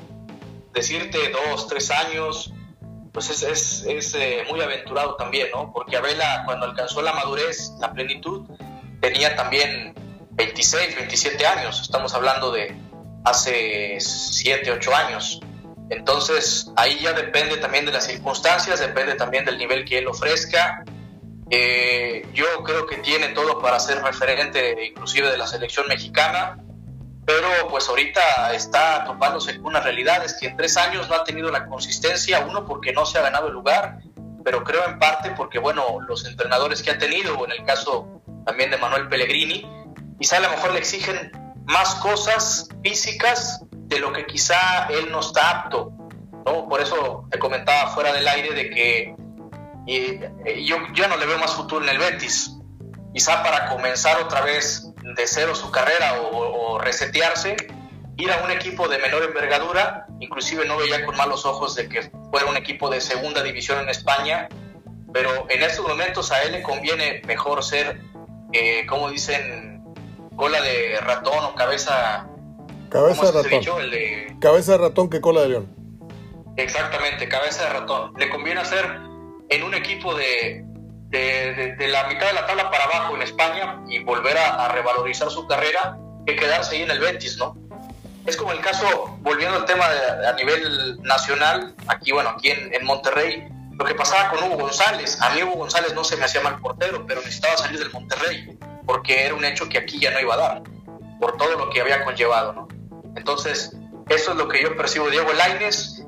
Decirte 0.73 1.17
dos, 1.29 1.67
tres 1.67 1.89
años, 1.91 2.53
pues 3.11 3.29
es, 3.29 3.43
es, 3.43 3.85
es 3.85 4.13
eh, 4.15 4.43
muy 4.49 4.61
aventurado 4.61 5.15
también, 5.15 5.47
¿no? 5.53 5.71
Porque 5.73 5.97
a 5.97 6.01
Vela, 6.01 6.43
cuando 6.45 6.65
alcanzó 6.65 7.01
la 7.01 7.13
madurez, 7.13 7.71
la 7.79 7.91
plenitud, 7.93 8.47
tenía 9.01 9.35
también 9.35 9.93
26, 10.31 10.95
27 10.95 11.45
años. 11.45 11.81
Estamos 11.81 12.13
hablando 12.13 12.51
de 12.51 12.75
hace 13.25 13.97
7, 13.99 14.71
8 14.71 14.95
años. 14.95 15.39
Entonces, 15.89 16.71
ahí 16.75 16.99
ya 16.99 17.13
depende 17.13 17.57
también 17.57 17.85
de 17.85 17.91
las 17.91 18.05
circunstancias, 18.05 18.79
depende 18.79 19.15
también 19.15 19.45
del 19.45 19.57
nivel 19.57 19.85
que 19.85 19.97
él 19.97 20.07
ofrezca. 20.07 20.83
Eh, 21.49 22.27
yo 22.33 22.45
creo 22.63 22.85
que 22.85 22.97
tiene 22.97 23.29
todo 23.29 23.59
para 23.59 23.79
ser 23.79 24.03
referente 24.03 24.85
inclusive 24.85 25.31
de 25.31 25.37
la 25.37 25.47
selección 25.47 25.87
mexicana, 25.87 26.59
pero 27.25 27.47
pues 27.69 27.89
ahorita 27.89 28.53
está 28.53 29.03
topándose 29.03 29.55
con 29.57 29.67
una 29.67 29.79
realidad, 29.79 30.23
es 30.23 30.35
que 30.35 30.47
en 30.47 30.57
tres 30.57 30.77
años 30.77 31.09
no 31.09 31.15
ha 31.15 31.23
tenido 31.23 31.49
la 31.51 31.65
consistencia, 31.65 32.45
uno 32.47 32.65
porque 32.65 32.93
no 32.93 33.05
se 33.05 33.17
ha 33.17 33.23
ganado 33.23 33.47
el 33.47 33.53
lugar, 33.53 33.99
pero 34.43 34.63
creo 34.63 34.85
en 34.87 34.99
parte 34.99 35.31
porque, 35.31 35.57
bueno, 35.57 35.99
los 36.07 36.25
entrenadores 36.25 36.83
que 36.83 36.91
ha 36.91 36.97
tenido, 36.97 37.43
en 37.45 37.51
el 37.51 37.65
caso 37.65 38.21
también 38.45 38.69
de 38.69 38.77
Manuel 38.77 39.07
Pellegrini, 39.07 39.67
quizá 40.19 40.37
a 40.37 40.41
lo 40.41 40.49
mejor 40.49 40.73
le 40.73 40.79
exigen 40.79 41.31
más 41.65 41.95
cosas 41.95 42.69
físicas 42.83 43.63
de 43.89 43.99
lo 43.99 44.13
que 44.13 44.25
quizá 44.25 44.87
él 44.89 45.11
no 45.11 45.19
está 45.19 45.49
apto. 45.49 45.91
¿no? 46.45 46.69
Por 46.69 46.81
eso 46.81 47.27
te 47.29 47.39
comentaba 47.39 47.89
fuera 47.91 48.13
del 48.13 48.27
aire 48.27 48.53
de 48.53 48.69
que 48.69 49.15
yo, 50.65 50.77
yo 50.93 51.07
no 51.07 51.17
le 51.17 51.25
veo 51.25 51.39
más 51.39 51.53
futuro 51.53 51.83
en 51.83 51.89
el 51.89 51.97
Betis. 51.97 52.55
Quizá 53.13 53.41
para 53.43 53.69
comenzar 53.69 54.21
otra 54.21 54.41
vez 54.41 54.93
de 55.03 55.27
cero 55.27 55.55
su 55.55 55.71
carrera 55.71 56.21
o, 56.21 56.75
o 56.75 56.79
resetearse, 56.79 57.55
ir 58.17 58.31
a 58.31 58.43
un 58.43 58.51
equipo 58.51 58.87
de 58.87 58.99
menor 58.99 59.23
envergadura, 59.23 60.05
inclusive 60.19 60.65
no 60.65 60.77
veía 60.77 61.03
con 61.05 61.17
malos 61.17 61.45
ojos 61.45 61.73
de 61.75 61.89
que 61.89 62.11
fuera 62.29 62.45
un 62.47 62.57
equipo 62.57 62.89
de 62.89 63.01
segunda 63.01 63.41
división 63.41 63.79
en 63.79 63.89
España, 63.89 64.47
pero 65.11 65.47
en 65.49 65.63
estos 65.63 65.87
momentos 65.87 66.31
a 66.31 66.43
él 66.43 66.51
le 66.51 66.61
conviene 66.61 67.21
mejor 67.25 67.63
ser, 67.63 68.01
eh, 68.53 68.85
como 68.87 69.09
dicen, 69.09 69.83
cola 70.35 70.61
de 70.61 70.99
ratón 71.01 71.43
o 71.45 71.55
cabeza 71.55 72.27
Cabeza 72.89 73.25
de 73.27 73.31
ratón. 73.31 73.59
Dicho? 73.59 73.79
El 73.79 73.91
de... 73.91 74.35
Cabeza 74.39 74.71
de 74.73 74.77
ratón 74.79 75.09
que 75.09 75.21
cola 75.21 75.41
de 75.41 75.49
león. 75.49 75.75
Exactamente, 76.57 77.29
cabeza 77.29 77.63
de 77.63 77.69
ratón. 77.69 78.13
Le 78.17 78.29
conviene 78.29 78.61
hacer 78.61 78.85
en 79.49 79.63
un 79.63 79.73
equipo 79.73 80.13
de, 80.15 80.63
de, 81.09 81.53
de, 81.53 81.75
de 81.75 81.87
la 81.87 82.07
mitad 82.07 82.27
de 82.27 82.33
la 82.33 82.45
tabla 82.45 82.69
para 82.69 82.83
abajo 82.85 83.15
en 83.15 83.21
España 83.21 83.81
y 83.87 84.03
volver 84.03 84.37
a, 84.37 84.65
a, 84.65 84.67
revalorizar 84.69 85.29
su 85.29 85.47
carrera 85.47 85.97
que 86.25 86.35
quedarse 86.35 86.75
ahí 86.75 86.81
en 86.83 86.91
el 86.91 86.99
Betis, 86.99 87.37
¿no? 87.37 87.55
Es 88.25 88.35
como 88.37 88.51
el 88.51 88.59
caso, 88.59 89.17
volviendo 89.21 89.55
al 89.55 89.65
tema 89.65 89.85
a 90.27 90.33
nivel 90.33 91.01
nacional, 91.01 91.73
aquí, 91.87 92.11
bueno, 92.11 92.29
aquí 92.29 92.49
en, 92.51 92.73
en 92.73 92.85
Monterrey, 92.85 93.47
lo 93.71 93.85
que 93.85 93.95
pasaba 93.95 94.29
con 94.29 94.43
Hugo 94.43 94.57
González. 94.63 95.19
A 95.21 95.29
mí 95.31 95.41
Hugo 95.41 95.55
González 95.55 95.93
no 95.93 96.03
se 96.03 96.17
me 96.17 96.25
hacía 96.25 96.41
mal 96.41 96.59
portero, 96.59 97.05
pero 97.07 97.21
necesitaba 97.21 97.57
salir 97.57 97.79
del 97.79 97.91
Monterrey, 97.91 98.57
porque 98.85 99.25
era 99.25 99.33
un 99.33 99.45
hecho 99.45 99.67
que 99.69 99.77
aquí 99.77 99.99
ya 99.99 100.11
no 100.11 100.19
iba 100.19 100.33
a 100.33 100.37
dar, 100.37 100.63
por 101.19 101.37
todo 101.37 101.57
lo 101.57 101.69
que 101.69 101.81
había 101.81 102.03
conllevado, 102.03 102.53
¿no? 102.53 102.78
Entonces, 103.15 103.75
eso 104.09 104.31
es 104.31 104.37
lo 104.37 104.47
que 104.47 104.63
yo 104.63 104.75
percibo 104.75 105.09
Diego 105.09 105.31
Laines. 105.33 106.05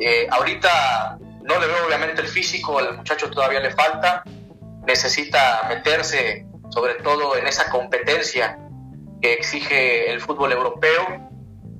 Eh, 0.00 0.26
ahorita 0.30 1.18
no 1.42 1.58
le 1.58 1.66
veo 1.66 1.86
obviamente 1.86 2.20
el 2.20 2.28
físico, 2.28 2.78
al 2.78 2.98
muchacho 2.98 3.30
todavía 3.30 3.60
le 3.60 3.70
falta, 3.70 4.22
necesita 4.86 5.64
meterse 5.68 6.46
sobre 6.68 6.94
todo 6.96 7.36
en 7.36 7.46
esa 7.46 7.70
competencia 7.70 8.58
que 9.20 9.32
exige 9.32 10.12
el 10.12 10.20
fútbol 10.20 10.52
europeo. 10.52 11.28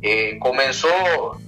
Eh, 0.01 0.39
comenzó, 0.41 0.89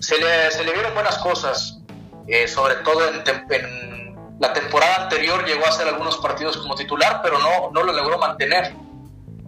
se 0.01 0.18
le, 0.18 0.51
se 0.51 0.64
le, 0.64 0.73
vieron 0.73 0.93
buenas 0.95 1.18
cosas, 1.18 1.81
eh, 2.27 2.47
sobre 2.49 2.77
todo 2.77 3.09
en, 3.09 3.23
en, 3.51 4.16
la 4.41 4.53
temporada 4.53 5.05
anterior 5.05 5.47
llegó 5.47 5.64
a 5.66 5.68
hacer 5.68 5.87
algunos 5.87 6.16
partidos 6.18 6.57
como 6.57 6.75
titular, 6.75 7.21
pero 7.23 7.39
no, 7.39 7.71
no 7.73 7.83
lo 7.83 7.93
logró 7.93 8.18
mantener. 8.18 8.75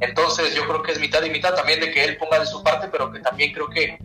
Entonces 0.03 0.55
yo 0.55 0.67
creo 0.67 0.83
que 0.83 0.93
es 0.93 0.99
mitad 0.99 1.23
y 1.23 1.31
mitad 1.31 1.55
también 1.55 1.81
de 1.81 1.91
que 1.91 2.05
él 2.05 2.17
ponga 2.17 2.39
de 2.39 2.47
su 2.47 2.63
parte, 2.63 2.89
pero 2.89 3.11
que 3.11 3.21
también 3.21 3.53
creo 3.53 3.69
que 3.69 3.99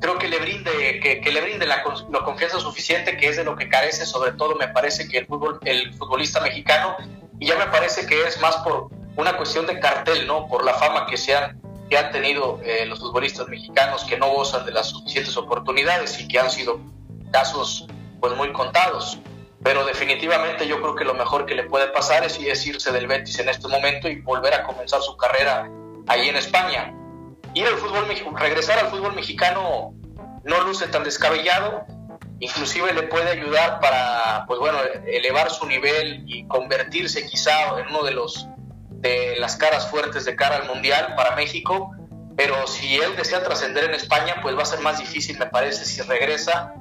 creo 0.00 0.18
que 0.18 0.28
le 0.28 0.38
brinde 0.38 0.70
que, 1.00 1.30
le 1.30 1.40
brinde 1.42 1.66
la, 1.66 1.82
la, 2.10 2.20
confianza 2.24 2.58
suficiente 2.58 3.18
que 3.18 3.28
es 3.28 3.36
de 3.36 3.44
lo 3.44 3.54
que 3.54 3.68
carece 3.68 4.06
sobre 4.06 4.32
todo 4.32 4.54
me 4.54 4.68
parece 4.68 5.06
que 5.06 5.18
el 5.18 5.26
fútbol 5.26 5.58
el 5.66 5.92
futbolista 5.92 6.40
mexicano 6.40 6.96
y 7.38 7.46
ya 7.48 7.58
me 7.58 7.66
parece 7.66 8.06
que 8.06 8.22
es 8.22 8.40
más 8.40 8.56
por 8.58 8.88
una 9.16 9.36
cuestión 9.36 9.66
de 9.66 9.78
cartel 9.78 10.26
no 10.26 10.48
por 10.48 10.64
la 10.64 10.72
fama 10.72 11.06
que 11.06 11.18
se 11.18 11.36
han 11.36 11.60
que 11.90 11.98
han 11.98 12.12
tenido 12.12 12.60
eh, 12.64 12.86
los 12.86 13.00
futbolistas 13.00 13.48
mexicanos 13.48 14.04
que 14.04 14.16
no 14.16 14.30
gozan 14.30 14.64
de 14.64 14.72
las 14.72 14.88
suficientes 14.88 15.36
oportunidades 15.36 16.18
y 16.20 16.28
que 16.28 16.38
han 16.38 16.50
sido 16.50 16.80
casos 17.32 17.86
pues 18.20 18.34
muy 18.36 18.52
contados. 18.52 19.18
Pero 19.62 19.84
definitivamente 19.84 20.66
yo 20.66 20.80
creo 20.80 20.94
que 20.94 21.04
lo 21.04 21.14
mejor 21.14 21.44
que 21.44 21.54
le 21.54 21.64
puede 21.64 21.88
pasar 21.88 22.24
es, 22.24 22.38
irse 22.40 22.92
del 22.92 23.06
Betis 23.06 23.38
en 23.40 23.48
este 23.48 23.68
momento 23.68 24.08
y 24.08 24.20
volver 24.20 24.54
a 24.54 24.62
comenzar 24.62 25.02
su 25.02 25.16
carrera 25.16 25.70
ahí 26.06 26.28
en 26.28 26.36
España. 26.36 26.94
Ir 27.52 27.66
al 27.66 27.74
fútbol, 27.74 28.06
regresar 28.36 28.78
al 28.78 28.88
fútbol 28.88 29.14
mexicano 29.14 29.92
no 30.44 30.60
luce 30.62 30.86
tan 30.86 31.04
descabellado, 31.04 31.84
inclusive 32.38 32.94
le 32.94 33.02
puede 33.02 33.30
ayudar 33.30 33.80
para, 33.80 34.44
pues 34.46 34.58
bueno, 34.58 34.78
elevar 35.06 35.50
su 35.50 35.66
nivel 35.66 36.24
y 36.26 36.46
convertirse 36.46 37.26
quizá 37.26 37.78
en 37.78 37.88
uno 37.88 38.02
de 38.02 38.12
los 38.12 38.46
de 38.88 39.36
las 39.38 39.56
caras 39.56 39.88
fuertes 39.88 40.26
de 40.26 40.36
cara 40.36 40.56
al 40.56 40.66
mundial 40.66 41.14
para 41.16 41.34
México, 41.34 41.90
pero 42.36 42.66
si 42.66 42.96
él 42.96 43.16
desea 43.16 43.42
trascender 43.42 43.84
en 43.84 43.94
España, 43.94 44.36
pues 44.42 44.56
va 44.56 44.62
a 44.62 44.66
ser 44.66 44.80
más 44.80 44.98
difícil, 44.98 45.38
me 45.38 45.46
parece, 45.46 45.86
si 45.86 46.02
regresa 46.02 46.74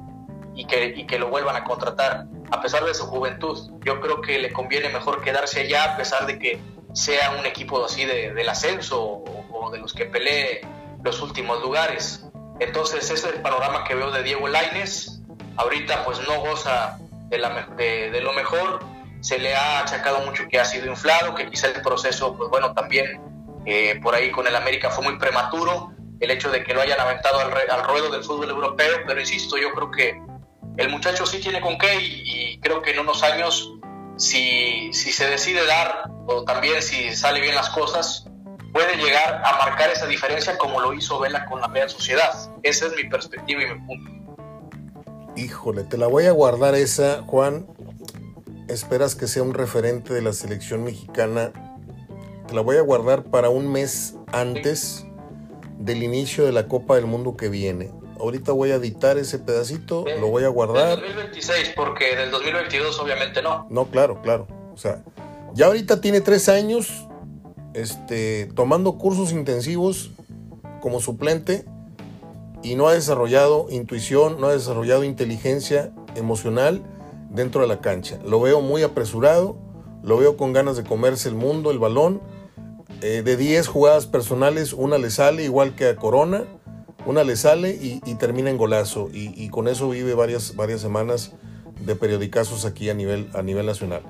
y 0.54 0.66
que 0.66 1.18
lo 1.18 1.30
vuelvan 1.30 1.56
a 1.56 1.64
contratar, 1.64 2.26
a 2.52 2.62
pesar 2.62 2.84
de 2.84 2.94
su 2.94 3.06
juventud. 3.06 3.72
Yo 3.86 4.00
creo 4.02 4.22
que 4.22 4.40
le 4.40 4.52
conviene 4.52 4.90
mejor 4.90 5.22
quedarse 5.22 5.62
allá, 5.62 5.94
a 5.94 5.98
pesar 5.98 6.26
de 6.26 6.40
que 6.40 6.60
sea 6.94 7.32
un 7.38 7.46
equipo 7.46 7.84
así 7.84 8.06
de, 8.06 8.34
del 8.34 8.50
ascenso 8.50 9.24
o, 9.52 9.70
de 9.72 9.78
los 9.78 9.94
que 9.94 10.06
pelee 10.06 10.62
los 11.04 11.22
últimos 11.22 11.62
lugares. 11.62 12.26
Entonces 12.60 13.04
ese 13.04 13.14
es 13.14 13.36
el 13.36 13.42
panorama 13.42 13.84
que 13.84 13.96
veo 13.96 14.12
de 14.12 14.24
Diego 14.24 14.48
Laines. 14.48 15.22
Ahorita 15.58 16.04
pues 16.06 16.20
no 16.28 16.40
goza 16.42 17.00
de, 17.30 18.22
lo 18.22 18.34
mejor. 18.34 18.80
Se 19.22 19.38
le 19.38 19.56
ha 19.56 19.82
achacado 19.82 20.26
mucho 20.26 20.48
que 20.48 20.60
ha 20.60 20.66
sido 20.66 20.88
inflado, 20.88 21.36
que 21.36 21.50
quizá 21.50 21.68
el 21.68 21.82
proceso, 21.82 22.36
pues 22.38 22.50
bueno, 22.50 22.74
también 22.74 23.22
eh, 23.66 24.00
por 24.02 24.16
ahí 24.16 24.32
con 24.32 24.48
el 24.48 24.56
América 24.56 24.90
fue 24.90 25.04
muy 25.04 25.18
prematuro. 25.18 25.92
El 26.20 26.32
hecho 26.32 26.50
de 26.50 26.64
que 26.64 26.74
lo 26.74 26.82
hayan 26.82 27.00
aventado 27.00 27.40
al 27.40 27.84
ruedo 27.84 28.10
del 28.10 28.24
fútbol 28.24 28.50
europeo, 28.50 28.98
pero 29.08 29.20
insisto, 29.20 29.58
yo 29.58 29.72
creo 29.72 29.92
que 29.92 30.22
el 30.80 30.90
muchacho 30.90 31.26
sí 31.26 31.40
tiene 31.40 31.62
con 31.62 31.78
qué 31.78 31.96
y, 32.02 32.60
creo 32.62 32.82
que 32.82 32.92
en 32.92 33.00
unos 33.00 33.22
años, 33.24 33.74
si, 34.18 34.92
si, 34.94 35.12
se 35.12 35.30
decide 35.30 35.66
dar 35.66 36.10
o 36.26 36.44
también 36.44 36.82
si 36.82 37.14
sale 37.16 37.42
bien 37.42 37.56
las 37.56 37.70
cosas, 37.70 38.26
puede 38.74 38.96
llegar 38.96 39.42
a 39.46 39.58
marcar 39.58 39.90
esa 39.90 40.08
diferencia 40.08 40.58
como 40.58 40.80
lo 40.80 40.94
hizo 40.94 41.20
Vela 41.20 41.46
con 41.46 41.60
la 41.62 41.68
Real 41.68 41.90
Sociedad. 41.90 42.32
Esa 42.64 42.88
es 42.88 42.96
mi 42.96 43.10
perspectiva 43.10 43.64
y 43.64 43.68
mi 43.68 43.80
punto. 43.86 44.12
Híjole, 45.36 45.84
te 45.84 45.98
la 45.98 46.08
voy 46.08 46.26
a 46.26 46.32
guardar 46.32 46.76
esa, 46.76 47.24
Juan. 47.24 47.68
Esperas 48.68 49.16
que 49.16 49.28
sea 49.28 49.44
un 49.44 49.54
referente 49.54 50.14
de 50.14 50.22
la 50.22 50.34
selección 50.34 50.84
mexicana. 50.84 51.52
Te 52.48 52.54
la 52.54 52.62
voy 52.62 52.78
a 52.78 52.82
guardar 52.82 53.24
para 53.24 53.50
un 53.50 53.72
mes 53.72 54.16
antes 54.32 55.06
del 55.78 56.04
inicio 56.04 56.46
de 56.46 56.52
la 56.52 56.68
Copa 56.68 56.96
del 56.96 57.06
Mundo 57.06 57.36
que 57.36 57.50
viene. 57.50 57.92
Ahorita 58.20 58.52
voy 58.52 58.72
a 58.72 58.76
editar 58.76 59.18
ese 59.18 59.40
pedacito, 59.40 60.06
lo 60.20 60.28
voy 60.28 60.44
a 60.44 60.50
guardar. 60.50 61.00
Del 61.00 61.16
2026, 61.16 61.74
porque 61.76 62.16
del 62.16 62.32
2022 62.32 63.00
obviamente 63.00 63.42
no. 63.42 63.68
No, 63.70 63.86
claro, 63.86 64.22
claro. 64.22 64.48
O 64.74 64.78
sea, 64.78 65.04
ya 65.54 65.68
ahorita 65.68 66.02
tiene 66.02 66.22
tres 66.22 66.50
años 66.50 67.08
este, 67.74 68.48
tomando 68.56 68.98
cursos 68.98 69.32
intensivos 69.32 70.12
como 70.82 71.00
suplente 71.00 71.66
y 72.62 72.76
no 72.76 72.88
ha 72.88 72.94
desarrollado 72.94 73.68
intuición, 73.70 74.40
no 74.40 74.48
ha 74.48 74.54
desarrollado 74.54 75.04
inteligencia 75.04 75.92
emocional 76.16 76.84
dentro 77.30 77.62
de 77.62 77.68
la 77.68 77.80
cancha. 77.80 78.20
Lo 78.26 78.42
veo 78.42 78.62
muy 78.62 78.84
apresurado, 78.84 79.58
lo 80.04 80.18
veo 80.18 80.36
con 80.36 80.54
ganas 80.54 80.78
de 80.78 80.84
comerse 80.84 81.30
el 81.30 81.36
mundo, 81.36 81.72
el 81.72 81.80
balón. 81.80 82.22
Eh, 83.02 83.22
de 83.24 83.38
10 83.38 83.68
jugadas 83.68 84.08
personales, 84.08 84.74
una 84.74 84.98
le 84.98 85.10
sale 85.10 85.44
igual 85.44 85.74
que 85.74 85.88
a 85.88 85.96
Corona 85.96 86.44
una 87.10 87.24
le 87.24 87.36
sale 87.36 87.72
y, 87.72 88.00
termina 88.16 88.52
en 88.52 88.58
golazo 88.58 89.10
y, 89.12 89.50
con 89.50 89.68
eso 89.68 89.90
vive 89.90 90.14
varias, 90.14 90.56
varias 90.56 90.82
semanas 90.82 91.32
de 91.84 91.96
periodicazos 91.96 92.66
aquí 92.66 92.90
a 92.90 92.94
nivel, 92.94 93.30
a 93.34 93.42
nivel 93.42 93.66
nacional, 93.66 94.04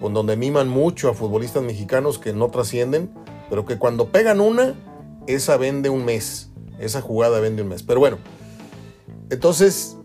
con 0.00 0.14
donde 0.14 0.36
miman 0.36 0.68
mucho 0.68 1.08
a 1.08 1.14
futbolistas 1.14 1.64
mexicanos 1.64 2.20
que 2.20 2.32
no 2.32 2.48
trascienden, 2.48 3.10
pero 3.50 3.66
que 3.66 3.78
cuando 3.78 4.10
pegan 4.12 4.40
una, 4.40 4.74
esa 5.26 5.56
vende 5.56 5.90
un 5.90 6.04
mes, 6.04 6.50
esa 6.78 7.00
jugada 7.00 7.40
vende 7.40 7.62
un 7.62 7.68
mes. 7.68 7.82
Pero 7.82 7.98
bueno, 7.98 8.18
entonces, 9.28 9.96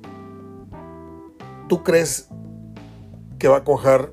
¿tú 1.70 1.84
crees 1.84 2.28
que 3.38 3.50
va 3.50 3.58
a 3.58 3.64
cojar 3.64 4.10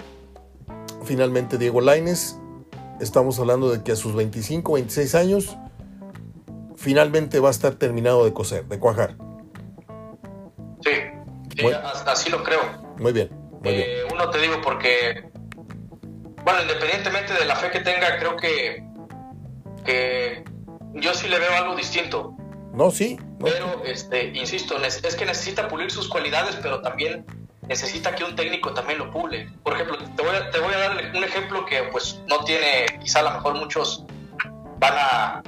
finalmente 1.03 1.57
Diego 1.57 1.81
Laines? 1.81 2.39
Estamos 3.01 3.39
hablando 3.39 3.71
de 3.71 3.83
que 3.83 3.93
a 3.93 3.97
sus 3.97 4.15
25, 4.15 4.75
26 4.75 5.15
años 5.15 5.57
finalmente 6.79 7.41
va 7.41 7.49
a 7.49 7.51
estar 7.51 7.75
terminado 7.75 8.25
de 8.25 8.33
coser, 8.33 8.65
de 8.67 8.79
cuajar. 8.79 9.17
Sí, 10.81 10.91
así 12.07 12.31
lo 12.31 12.43
creo. 12.45 12.61
Muy 12.99 13.13
bien. 13.13 13.31
Eh, 13.65 14.05
uno 14.13 14.31
te 14.31 14.39
digo 14.39 14.61
porque, 14.63 15.29
bueno, 16.45 16.63
independientemente 16.63 17.35
de 17.35 17.45
la 17.45 17.57
fe 17.57 17.71
que 17.71 17.81
tenga, 17.81 18.19
creo 18.19 18.37
que, 18.37 18.85
que 19.85 20.45
yo 20.95 21.13
sí 21.15 21.29
le 21.29 21.41
veo 21.41 21.53
algo 21.57 21.75
distinto. 21.75 22.37
No, 22.73 22.93
sí. 22.93 23.19
Pero, 23.41 23.83
este, 23.85 24.29
insisto, 24.29 24.77
es 24.83 25.17
que 25.17 25.27
necesita 25.27 25.67
pulir 25.67 25.91
sus 25.91 26.09
cualidades, 26.09 26.57
pero 26.63 26.81
también 26.81 27.27
necesita 27.67 28.15
que 28.15 28.23
un 28.23 28.37
técnico 28.37 28.73
también 28.73 29.01
lo 29.01 29.11
pule. 29.11 29.51
Por 29.65 29.75
ejemplo, 29.75 29.99
te 29.99 30.23
voy 30.23 30.37
a, 30.37 30.51
te 30.51 30.61
voy 30.61 30.73
a 30.73 30.79
dar 30.79 31.13
un 31.17 31.25
ejemplo 31.25 31.67
que 31.67 31.83
pues 31.91 32.21
no 32.29 32.45
tiene, 32.45 32.87
quizá 33.01 33.21
a 33.21 33.23
lo 33.25 33.31
mejor 33.33 33.55
muchos 33.55 34.05
van 34.79 34.95
a, 34.97 35.43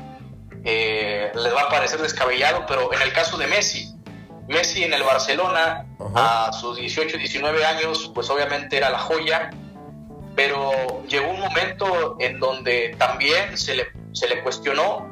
eh, 0.65 1.33
les 1.35 1.55
va 1.55 1.63
a 1.63 1.69
parecer 1.69 2.01
descabellado, 2.01 2.65
pero 2.67 2.93
en 2.93 3.03
el 3.03 3.13
caso 3.13 3.37
de 3.39 3.47
Messi, 3.47 3.95
Messi 4.49 4.83
en 4.83 4.93
el 4.93 5.03
Barcelona, 5.03 5.87
a 6.15 6.53
sus 6.53 6.77
18, 6.77 7.17
19 7.17 7.65
años, 7.65 8.11
pues 8.15 8.29
obviamente 8.31 8.77
era 8.77 8.91
la 8.91 8.99
joya, 8.99 9.51
pero 10.35 11.05
llegó 11.07 11.31
un 11.31 11.41
momento 11.41 12.17
en 12.19 12.41
donde 12.41 12.97
también 12.99 13.57
se 13.57 13.75
le, 13.75 13.87
se 14.13 14.29
le 14.29 14.43
cuestionó, 14.43 15.09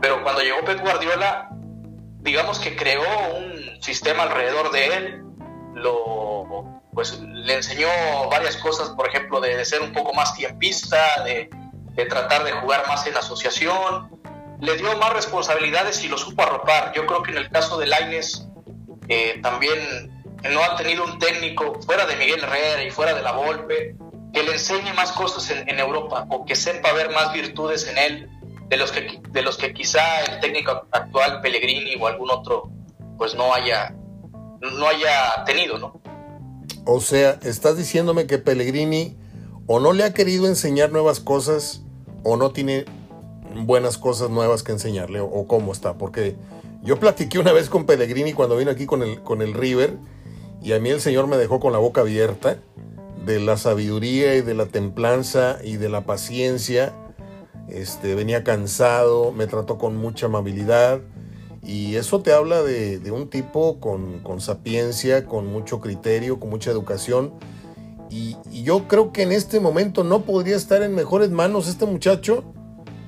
pero 0.00 0.22
cuando 0.22 0.42
llegó 0.42 0.62
Pep 0.64 0.80
Guardiola, 0.80 1.48
digamos 2.20 2.58
que 2.58 2.76
creó 2.76 3.02
un 3.36 3.82
sistema 3.82 4.24
alrededor 4.24 4.70
de 4.70 4.86
él, 4.86 5.22
lo, 5.74 6.82
pues 6.92 7.18
le 7.20 7.54
enseñó 7.54 7.88
varias 8.30 8.56
cosas, 8.56 8.90
por 8.90 9.08
ejemplo, 9.08 9.40
de, 9.40 9.64
ser 9.64 9.80
un 9.80 9.92
poco 9.92 10.12
más 10.12 10.34
tiempista, 10.34 11.22
de, 11.24 11.48
de 11.92 12.04
tratar 12.06 12.44
de 12.44 12.52
jugar 12.52 12.86
más 12.88 13.06
en 13.06 13.16
asociación, 13.16 14.10
le 14.60 14.76
dio 14.76 14.96
más 14.98 15.12
responsabilidades 15.12 16.02
y 16.04 16.08
lo 16.08 16.18
supo 16.18 16.42
arropar. 16.42 16.92
Yo 16.94 17.06
creo 17.06 17.22
que 17.22 17.32
en 17.32 17.38
el 17.38 17.50
caso 17.50 17.78
de 17.78 17.86
Laines 17.86 18.48
eh, 19.08 19.38
también 19.42 20.24
no 20.50 20.62
ha 20.62 20.76
tenido 20.76 21.04
un 21.04 21.18
técnico 21.18 21.80
fuera 21.84 22.06
de 22.06 22.16
Miguel 22.16 22.42
Herrera 22.42 22.84
y 22.84 22.90
fuera 22.90 23.14
de 23.14 23.22
la 23.22 23.32
Volpe 23.32 23.96
que 24.32 24.42
le 24.42 24.52
enseñe 24.52 24.92
más 24.94 25.12
cosas 25.12 25.50
en, 25.50 25.78
Europa 25.78 26.26
o 26.30 26.44
que 26.44 26.54
sepa 26.54 26.92
ver 26.92 27.10
más 27.10 27.32
virtudes 27.32 27.86
en 27.88 27.98
él 27.98 28.30
de 28.68 28.76
los 28.76 28.92
que 28.92 29.20
de 29.30 29.42
los 29.42 29.56
que 29.56 29.72
quizá 29.72 30.24
el 30.24 30.40
técnico 30.40 30.86
actual 30.90 31.40
Pellegrini 31.40 31.94
o 31.98 32.06
algún 32.06 32.30
otro 32.30 32.70
pues 33.16 33.34
no 33.34 33.54
haya 33.54 33.94
no 34.60 34.88
haya 34.88 35.44
tenido, 35.44 35.78
¿no? 35.78 36.00
O 36.84 37.00
sea, 37.00 37.38
estás 37.42 37.76
diciéndome 37.76 38.26
que 38.26 38.38
Pellegrini 38.38 39.16
o 39.66 39.80
no 39.80 39.92
le 39.92 40.04
ha 40.04 40.12
querido 40.12 40.46
enseñar 40.46 40.92
nuevas 40.92 41.20
cosas 41.20 41.82
o 42.22 42.36
no 42.36 42.50
tiene 42.50 42.84
buenas 43.64 43.98
cosas 43.98 44.30
nuevas 44.30 44.62
que 44.62 44.72
enseñarle 44.72 45.20
o, 45.20 45.46
cómo 45.46 45.72
está. 45.72 45.94
Porque 45.94 46.36
yo 46.82 46.98
platiqué 46.98 47.38
una 47.38 47.52
vez 47.52 47.68
con 47.68 47.86
Pellegrini 47.86 48.32
cuando 48.32 48.56
vino 48.56 48.70
aquí 48.70 48.86
con 48.86 49.02
el, 49.02 49.22
con 49.22 49.42
el 49.42 49.54
River 49.54 49.96
y 50.62 50.72
a 50.72 50.80
mí 50.80 50.90
el 50.90 51.00
Señor 51.00 51.26
me 51.26 51.36
dejó 51.36 51.60
con 51.60 51.72
la 51.72 51.78
boca 51.78 52.02
abierta 52.02 52.58
de 53.24 53.40
la 53.40 53.56
sabiduría 53.56 54.36
y 54.36 54.42
de 54.42 54.54
la 54.54 54.66
templanza 54.66 55.58
y 55.62 55.76
de 55.76 55.88
la 55.88 56.04
paciencia. 56.04 56.92
Este, 57.68 58.14
venía 58.14 58.44
cansado, 58.44 59.32
me 59.32 59.46
trató 59.46 59.78
con 59.78 59.96
mucha 59.96 60.26
amabilidad 60.26 61.00
y 61.66 61.96
eso 61.96 62.20
te 62.20 62.32
habla 62.32 62.62
de, 62.62 63.10
un 63.10 63.28
tipo 63.28 63.80
con, 63.80 64.20
con, 64.20 64.40
sapiencia, 64.40 65.26
con 65.26 65.48
mucho 65.48 65.80
criterio, 65.80 66.38
con 66.38 66.48
mucha 66.48 66.70
educación. 66.70 67.32
Y, 68.08 68.36
yo 68.62 68.86
creo 68.86 69.12
que 69.12 69.22
en 69.22 69.32
este 69.32 69.58
momento 69.58 70.04
no 70.04 70.22
podría 70.22 70.56
estar 70.56 70.82
en 70.82 70.94
mejores 70.94 71.30
manos 71.30 71.68
este 71.68 71.86
muchacho 71.86 72.44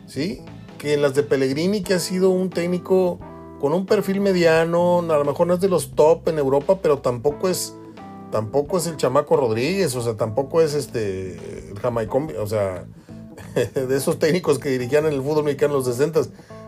¿sí? 0.09 0.43
Que 0.79 0.95
en 0.95 1.03
las 1.03 1.15
de 1.15 1.23
Pellegrini, 1.23 1.83
que 1.83 1.95
ha 1.95 2.01
sido 2.01 2.31
un 2.31 2.51
técnico 2.51 3.21
con 3.61 3.73
un 3.73 3.87
perfil 3.87 4.21
mediano, 4.21 5.01
a 5.01 5.19
lo 5.19 5.25
mejor 5.25 5.47
no 5.47 5.55
es 5.55 5.61
de 5.61 5.69
los 5.69 5.95
top 5.95 6.29
en 6.29 6.39
Europa, 6.39 6.79
pero 6.83 6.99
tampoco 6.99 7.49
es 7.49 7.75
tampoco 8.31 8.77
es 8.77 8.87
el 8.87 8.97
chamaco 8.97 9.37
Rodríguez, 9.37 9.95
o 9.97 10.03
sea, 10.03 10.17
tampoco 10.17 10.61
es 10.61 10.75
este 10.75 11.71
el 11.71 11.79
jamaicón, 11.79 12.29
o 12.41 12.47
sea, 12.47 12.87
de 13.75 13.97
esos 13.97 14.19
técnicos 14.19 14.59
que 14.59 14.71
dirigían 14.71 15.07
en 15.07 15.13
el 15.13 15.23
fútbol 15.23 15.45
mexicano 15.45 15.75
en 15.75 15.79
los 15.79 15.87
60 15.87 16.21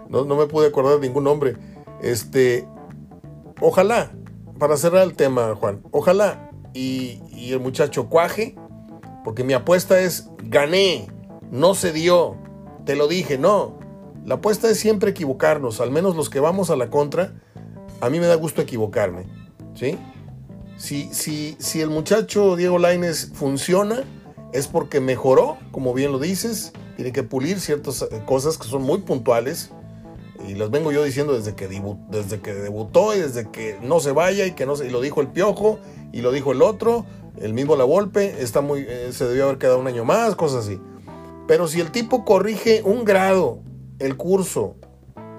no, 0.09 0.25
no 0.25 0.37
me 0.37 0.47
pude 0.47 0.67
acordar 0.67 0.99
de 0.99 1.07
ningún 1.07 1.25
nombre. 1.25 1.57
Este, 2.03 2.67
ojalá, 3.61 4.11
para 4.59 4.77
cerrar 4.77 5.05
el 5.05 5.15
tema, 5.15 5.55
Juan, 5.55 5.83
ojalá 5.93 6.51
y, 6.75 7.21
y 7.31 7.53
el 7.53 7.61
muchacho 7.61 8.09
cuaje, 8.09 8.57
porque 9.23 9.45
mi 9.45 9.53
apuesta 9.53 10.01
es 10.01 10.29
gané, 10.43 11.07
no 11.53 11.75
se 11.75 11.93
dio, 11.93 12.37
te 12.85 12.97
lo 12.97 13.09
dije, 13.09 13.39
no. 13.39 13.79
La 14.25 14.37
apuesta 14.37 14.69
es 14.69 14.79
siempre 14.79 15.11
equivocarnos, 15.11 15.81
al 15.81 15.91
menos 15.91 16.17
los 16.17 16.29
que 16.29 16.41
vamos 16.41 16.71
a 16.71 16.77
la 16.77 16.91
contra, 16.91 17.33
a 18.01 18.11
mí 18.11 18.21
me 18.21 18.27
da 18.27 18.35
gusto 18.35 18.61
equivocarme, 18.61 19.27
¿sí? 19.75 19.99
Si, 20.77 21.13
si, 21.13 21.57
si 21.59 21.81
el 21.81 21.91
muchacho 21.91 22.57
Diego 22.57 22.79
Laines 22.79 23.33
funciona, 23.35 24.05
es 24.53 24.67
porque 24.67 25.01
mejoró, 25.01 25.59
como 25.71 25.95
bien 25.95 26.13
lo 26.13 26.19
dices, 26.19 26.73
tiene 26.97 27.13
que 27.13 27.23
pulir 27.23 27.61
ciertas 27.61 28.03
eh, 28.03 28.23
cosas 28.27 28.59
que 28.59 28.69
son 28.69 28.83
muy 28.83 28.99
puntuales, 28.99 29.71
y 30.47 30.55
las 30.55 30.71
vengo 30.71 30.91
yo 30.91 31.05
diciendo 31.05 31.35
desde 31.35 31.55
que, 31.55 31.69
debutó 31.69 33.15
y 33.15 33.21
desde 33.21 33.51
que 33.51 33.79
no 33.83 34.01
se 34.01 34.13
vaya 34.13 34.47
y 34.47 34.53
que 34.53 34.65
no 34.67 34.77
se, 34.77 34.87
y 34.87 34.91
lo 34.91 35.01
dijo 35.01 35.21
el 35.21 35.29
Piojo 35.29 35.79
y 36.13 36.23
lo 36.23 36.33
dijo 36.33 36.53
el 36.53 36.63
otro, 36.63 37.05
el 37.39 37.53
mismo 37.53 37.77
La 37.77 37.85
Volpe, 37.85 38.43
está 38.43 38.61
muy, 38.61 38.85
eh, 38.89 39.11
se 39.13 39.27
debió 39.27 39.45
haber 39.45 39.59
quedado 39.59 39.79
un 39.79 39.87
año 39.87 40.05
más, 40.05 40.35
cosas 40.35 40.67
así. 40.67 40.81
Pero 41.51 41.67
si 41.67 41.81
el 41.81 41.91
tipo 41.91 42.25
corrige 42.25 42.81
un 42.85 43.05
grado 43.05 43.59
el 43.99 44.17
curso, 44.17 44.77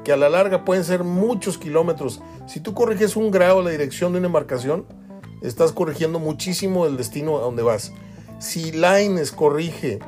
que 0.04 0.12
a 0.12 0.18
la 0.18 0.28
larga 0.28 0.66
pueden 0.66 0.84
ser 0.84 1.06
muchos 1.06 1.58
kilómetros, 1.58 2.22
si 2.48 2.60
tú 2.60 2.74
corriges 2.74 3.16
un 3.16 3.32
grado 3.32 3.62
la 3.62 3.70
dirección 3.70 4.12
de 4.12 4.18
una 4.18 4.28
embarcación, 4.28 4.86
estás 5.42 5.72
corrigiendo 5.72 6.20
muchísimo 6.20 6.86
el 6.86 6.98
destino 6.98 7.38
a 7.38 7.42
donde 7.44 7.64
vas. 7.64 7.94
Si 8.40 8.74
Lines 8.74 9.32
corrige 9.32 10.00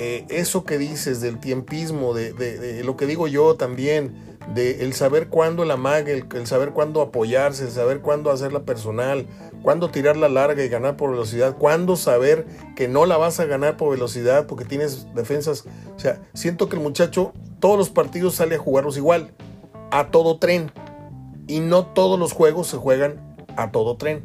eh, 0.00 0.26
eso 0.28 0.64
que 0.64 0.76
dices 0.76 1.20
del 1.20 1.38
tiempismo, 1.38 2.12
de, 2.12 2.82
lo 2.82 2.96
que 2.96 3.06
digo 3.06 3.28
yo 3.28 3.54
también, 3.54 4.25
de 4.54 4.84
el 4.84 4.92
saber 4.92 5.28
cuándo 5.28 5.64
la 5.64 5.76
mag, 5.76 6.08
el, 6.08 6.26
el, 6.34 6.46
saber 6.46 6.72
cuándo 6.72 7.00
apoyarse, 7.00 7.64
el 7.64 7.70
saber 7.70 8.00
cuándo 8.00 8.30
hacerla 8.30 8.64
personal, 8.64 9.26
cuándo 9.62 9.90
tirar 9.90 10.16
la 10.16 10.28
larga 10.28 10.64
y 10.64 10.68
ganar 10.68 10.96
por 10.96 11.10
velocidad, 11.10 11.56
cuándo 11.56 11.96
saber 11.96 12.46
que 12.76 12.88
no 12.88 13.06
la 13.06 13.16
vas 13.16 13.40
a 13.40 13.44
ganar 13.44 13.76
por 13.76 13.90
velocidad 13.90 14.46
porque 14.46 14.64
tienes 14.64 15.12
defensas. 15.14 15.64
O 15.96 15.98
sea, 15.98 16.22
siento 16.34 16.68
que 16.68 16.76
el 16.76 16.82
muchacho 16.82 17.32
todos 17.60 17.76
los 17.76 17.90
partidos 17.90 18.34
sale 18.34 18.56
a 18.56 18.58
jugarlos 18.58 18.96
igual, 18.96 19.32
a 19.90 20.10
todo 20.10 20.38
tren. 20.38 20.70
Y 21.48 21.60
no 21.60 21.86
todos 21.86 22.18
los 22.18 22.32
juegos 22.32 22.66
se 22.66 22.76
juegan 22.76 23.36
a 23.56 23.70
todo 23.70 23.96
tren. 23.96 24.24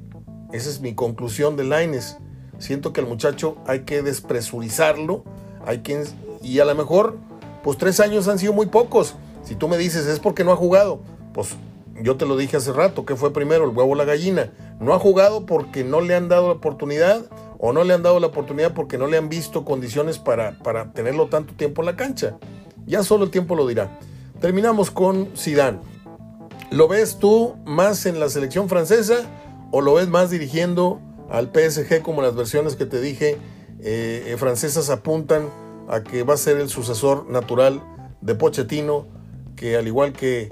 Esa 0.52 0.70
es 0.70 0.82
mi 0.82 0.96
conclusión 0.96 1.56
de 1.56 1.64
Lines. 1.64 2.18
Siento 2.58 2.94
que 2.94 3.02
el 3.02 3.08
muchacho 3.08 3.58
hay 3.68 3.82
que 3.82 4.02
despresurizarlo 4.02 5.24
hay 5.66 5.80
quien, 5.80 6.04
y 6.42 6.60
a 6.60 6.66
lo 6.66 6.76
mejor, 6.76 7.18
pues 7.64 7.78
tres 7.78 8.00
años 8.00 8.28
han 8.28 8.40
sido 8.40 8.54
muy 8.54 8.68
pocos. 8.68 9.16
Si 9.44 9.56
tú 9.56 9.68
me 9.68 9.78
dices 9.78 10.08
es 10.08 10.20
porque 10.20 10.44
no 10.44 10.52
ha 10.52 10.56
jugado, 10.56 11.02
pues 11.34 11.56
yo 12.02 12.18
te 12.18 12.26
lo 12.26 12.38
dije 12.38 12.58
hace 12.58 12.74
rato, 12.74 13.06
que 13.06 13.16
fue 13.16 13.34
primero 13.34 13.64
el 13.64 13.76
huevo 13.76 13.92
o 13.92 13.96
la 13.96 14.06
gallina. 14.06 14.52
No 14.80 14.94
ha 14.94 15.00
jugado 15.00 15.46
porque 15.46 15.84
no 15.84 16.02
le 16.02 16.16
han 16.16 16.30
dado 16.30 16.48
la 16.48 16.54
oportunidad 16.54 17.26
o 17.60 17.74
no 17.74 17.84
le 17.84 17.94
han 17.94 18.04
dado 18.04 18.20
la 18.20 18.28
oportunidad 18.28 18.74
porque 18.74 18.98
no 18.98 19.08
le 19.08 19.18
han 19.18 19.30
visto 19.30 19.66
condiciones 19.66 20.18
para, 20.18 20.58
para 20.60 20.94
tenerlo 20.94 21.28
tanto 21.28 21.54
tiempo 21.54 21.82
en 21.82 21.88
la 21.88 21.96
cancha. 21.96 22.38
Ya 22.86 23.04
solo 23.04 23.26
el 23.26 23.32
tiempo 23.32 23.56
lo 23.56 23.68
dirá. 23.68 24.00
Terminamos 24.40 24.90
con 24.90 25.30
Zidane. 25.38 25.80
¿Lo 26.72 26.88
ves 26.88 27.18
tú 27.20 27.56
más 27.66 28.06
en 28.06 28.20
la 28.20 28.30
selección 28.30 28.70
francesa 28.70 29.30
o 29.72 29.82
lo 29.82 29.94
ves 29.94 30.08
más 30.08 30.30
dirigiendo 30.30 31.00
al 31.30 31.52
PSG 31.54 32.02
como 32.02 32.22
las 32.22 32.36
versiones 32.36 32.76
que 32.76 32.86
te 32.86 33.00
dije 33.00 33.38
eh, 33.84 34.26
eh, 34.28 34.38
francesas 34.38 34.90
apuntan 34.90 35.50
a 35.88 36.04
que 36.04 36.24
va 36.24 36.36
a 36.36 36.38
ser 36.38 36.58
el 36.58 36.70
sucesor 36.70 37.30
natural 37.30 37.82
de 38.22 38.36
Pochettino, 38.36 39.08
que 39.62 39.78
al 39.78 39.86
igual 39.86 40.12
que, 40.12 40.52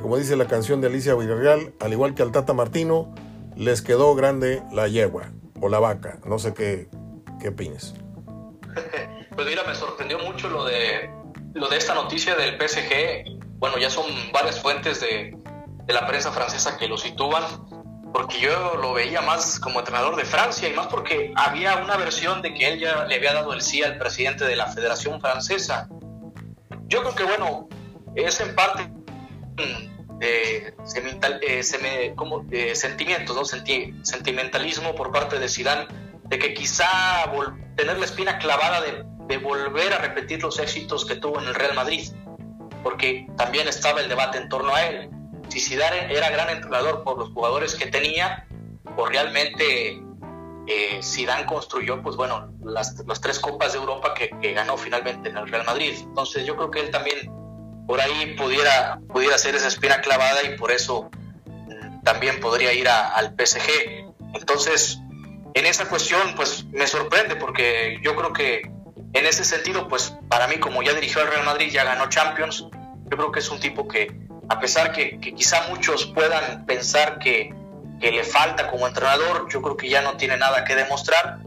como 0.00 0.16
dice 0.16 0.36
la 0.36 0.46
canción 0.46 0.80
de 0.80 0.86
Alicia 0.86 1.16
Villarreal, 1.16 1.74
al 1.80 1.92
igual 1.92 2.14
que 2.14 2.22
al 2.22 2.30
Tata 2.30 2.52
Martino, 2.52 3.12
les 3.56 3.82
quedó 3.82 4.14
grande 4.14 4.62
la 4.72 4.86
yegua 4.86 5.32
o 5.60 5.68
la 5.68 5.80
vaca. 5.80 6.20
No 6.24 6.38
sé 6.38 6.54
qué, 6.54 6.88
qué 7.40 7.48
opines. 7.48 7.94
Pues 9.34 9.48
mira, 9.48 9.64
me 9.66 9.74
sorprendió 9.74 10.20
mucho 10.20 10.48
lo 10.48 10.64
de, 10.64 11.10
lo 11.54 11.68
de 11.68 11.76
esta 11.76 11.92
noticia 11.92 12.36
del 12.36 12.54
PSG. 12.56 13.36
Bueno, 13.58 13.78
ya 13.78 13.90
son 13.90 14.04
varias 14.32 14.60
fuentes 14.60 15.00
de, 15.00 15.36
de 15.86 15.92
la 15.92 16.06
prensa 16.06 16.30
francesa 16.30 16.76
que 16.78 16.86
lo 16.86 16.96
sitúan 16.96 17.42
porque 18.12 18.38
yo 18.38 18.76
lo 18.76 18.92
veía 18.92 19.22
más 19.22 19.58
como 19.58 19.80
entrenador 19.80 20.14
de 20.14 20.24
Francia 20.24 20.68
y 20.68 20.72
más 20.72 20.86
porque 20.86 21.32
había 21.34 21.78
una 21.78 21.96
versión 21.96 22.42
de 22.42 22.54
que 22.54 22.68
él 22.68 22.78
ya 22.78 23.06
le 23.06 23.16
había 23.16 23.32
dado 23.32 23.52
el 23.54 23.60
sí 23.60 23.82
al 23.82 23.98
presidente 23.98 24.44
de 24.44 24.54
la 24.54 24.68
Federación 24.68 25.20
Francesa. 25.20 25.88
Yo 26.86 27.00
creo 27.00 27.14
que, 27.16 27.24
bueno, 27.24 27.68
es 28.16 28.40
en 28.40 28.54
parte 28.54 28.90
de, 30.18 30.74
eh, 31.42 32.14
como, 32.16 32.44
sentimientos, 32.74 33.36
¿no? 33.36 33.44
sentimentalismo 33.44 34.94
por 34.94 35.12
parte 35.12 35.38
de 35.38 35.48
Zidane, 35.48 35.86
de 36.24 36.38
que 36.38 36.54
quizá 36.54 36.86
tener 37.76 37.98
la 37.98 38.04
espina 38.04 38.38
clavada 38.38 38.80
de, 38.80 39.04
de 39.26 39.38
volver 39.38 39.92
a 39.92 39.98
repetir 39.98 40.42
los 40.42 40.58
éxitos 40.58 41.04
que 41.04 41.16
tuvo 41.16 41.40
en 41.40 41.48
el 41.48 41.54
Real 41.54 41.74
Madrid, 41.74 42.10
porque 42.82 43.26
también 43.36 43.68
estaba 43.68 44.00
el 44.00 44.08
debate 44.08 44.38
en 44.38 44.48
torno 44.48 44.74
a 44.74 44.86
él 44.86 45.10
si 45.48 45.60
Zidane 45.60 46.12
era 46.12 46.30
gran 46.30 46.50
entrenador 46.50 47.02
por 47.04 47.18
los 47.18 47.30
jugadores 47.30 47.74
que 47.74 47.86
tenía, 47.86 48.46
o 48.96 49.06
realmente 49.06 50.02
eh, 50.66 51.00
Zidane 51.02 51.46
construyó, 51.46 52.02
pues 52.02 52.16
bueno, 52.16 52.52
las, 52.64 52.94
tres 53.20 53.38
copas 53.38 53.72
de 53.72 53.78
Europa 53.78 54.14
que, 54.14 54.52
ganó 54.52 54.76
finalmente 54.76 55.28
en 55.28 55.36
el 55.36 55.48
Real 55.48 55.64
Madrid. 55.64 55.94
Entonces 56.00 56.46
yo 56.46 56.56
creo 56.56 56.70
que 56.70 56.80
él 56.80 56.90
también 56.90 57.30
por 57.86 58.00
ahí 58.00 58.34
pudiera, 58.36 58.98
pudiera 59.12 59.34
hacer 59.34 59.54
esa 59.54 59.68
espina 59.68 60.00
clavada 60.00 60.42
y 60.42 60.56
por 60.56 60.72
eso 60.72 61.10
mm, 61.46 62.02
también 62.02 62.40
podría 62.40 62.72
ir 62.72 62.88
al 62.88 63.34
PSG. 63.36 64.12
Entonces, 64.34 64.98
en 65.54 65.66
esa 65.66 65.88
cuestión, 65.88 66.34
pues 66.34 66.64
me 66.72 66.86
sorprende 66.86 67.36
porque 67.36 67.98
yo 68.02 68.16
creo 68.16 68.32
que 68.32 68.62
en 69.12 69.26
ese 69.26 69.44
sentido, 69.44 69.88
pues 69.88 70.16
para 70.28 70.48
mí 70.48 70.58
como 70.58 70.82
ya 70.82 70.92
dirigió 70.92 71.22
al 71.22 71.28
Real 71.28 71.44
Madrid, 71.44 71.70
ya 71.70 71.84
ganó 71.84 72.08
Champions, 72.08 72.66
yo 73.04 73.16
creo 73.16 73.30
que 73.30 73.38
es 73.40 73.48
un 73.50 73.60
tipo 73.60 73.86
que 73.86 74.24
a 74.48 74.60
pesar 74.60 74.92
que, 74.92 75.18
quizá 75.20 75.68
muchos 75.68 76.06
puedan 76.06 76.66
pensar 76.66 77.18
que, 77.18 77.54
le 78.00 78.22
falta 78.22 78.70
como 78.70 78.86
entrenador, 78.86 79.48
yo 79.50 79.62
creo 79.62 79.78
que 79.78 79.88
ya 79.88 80.02
no 80.02 80.18
tiene 80.18 80.36
nada 80.36 80.62
que 80.64 80.74
demostrar 80.74 81.38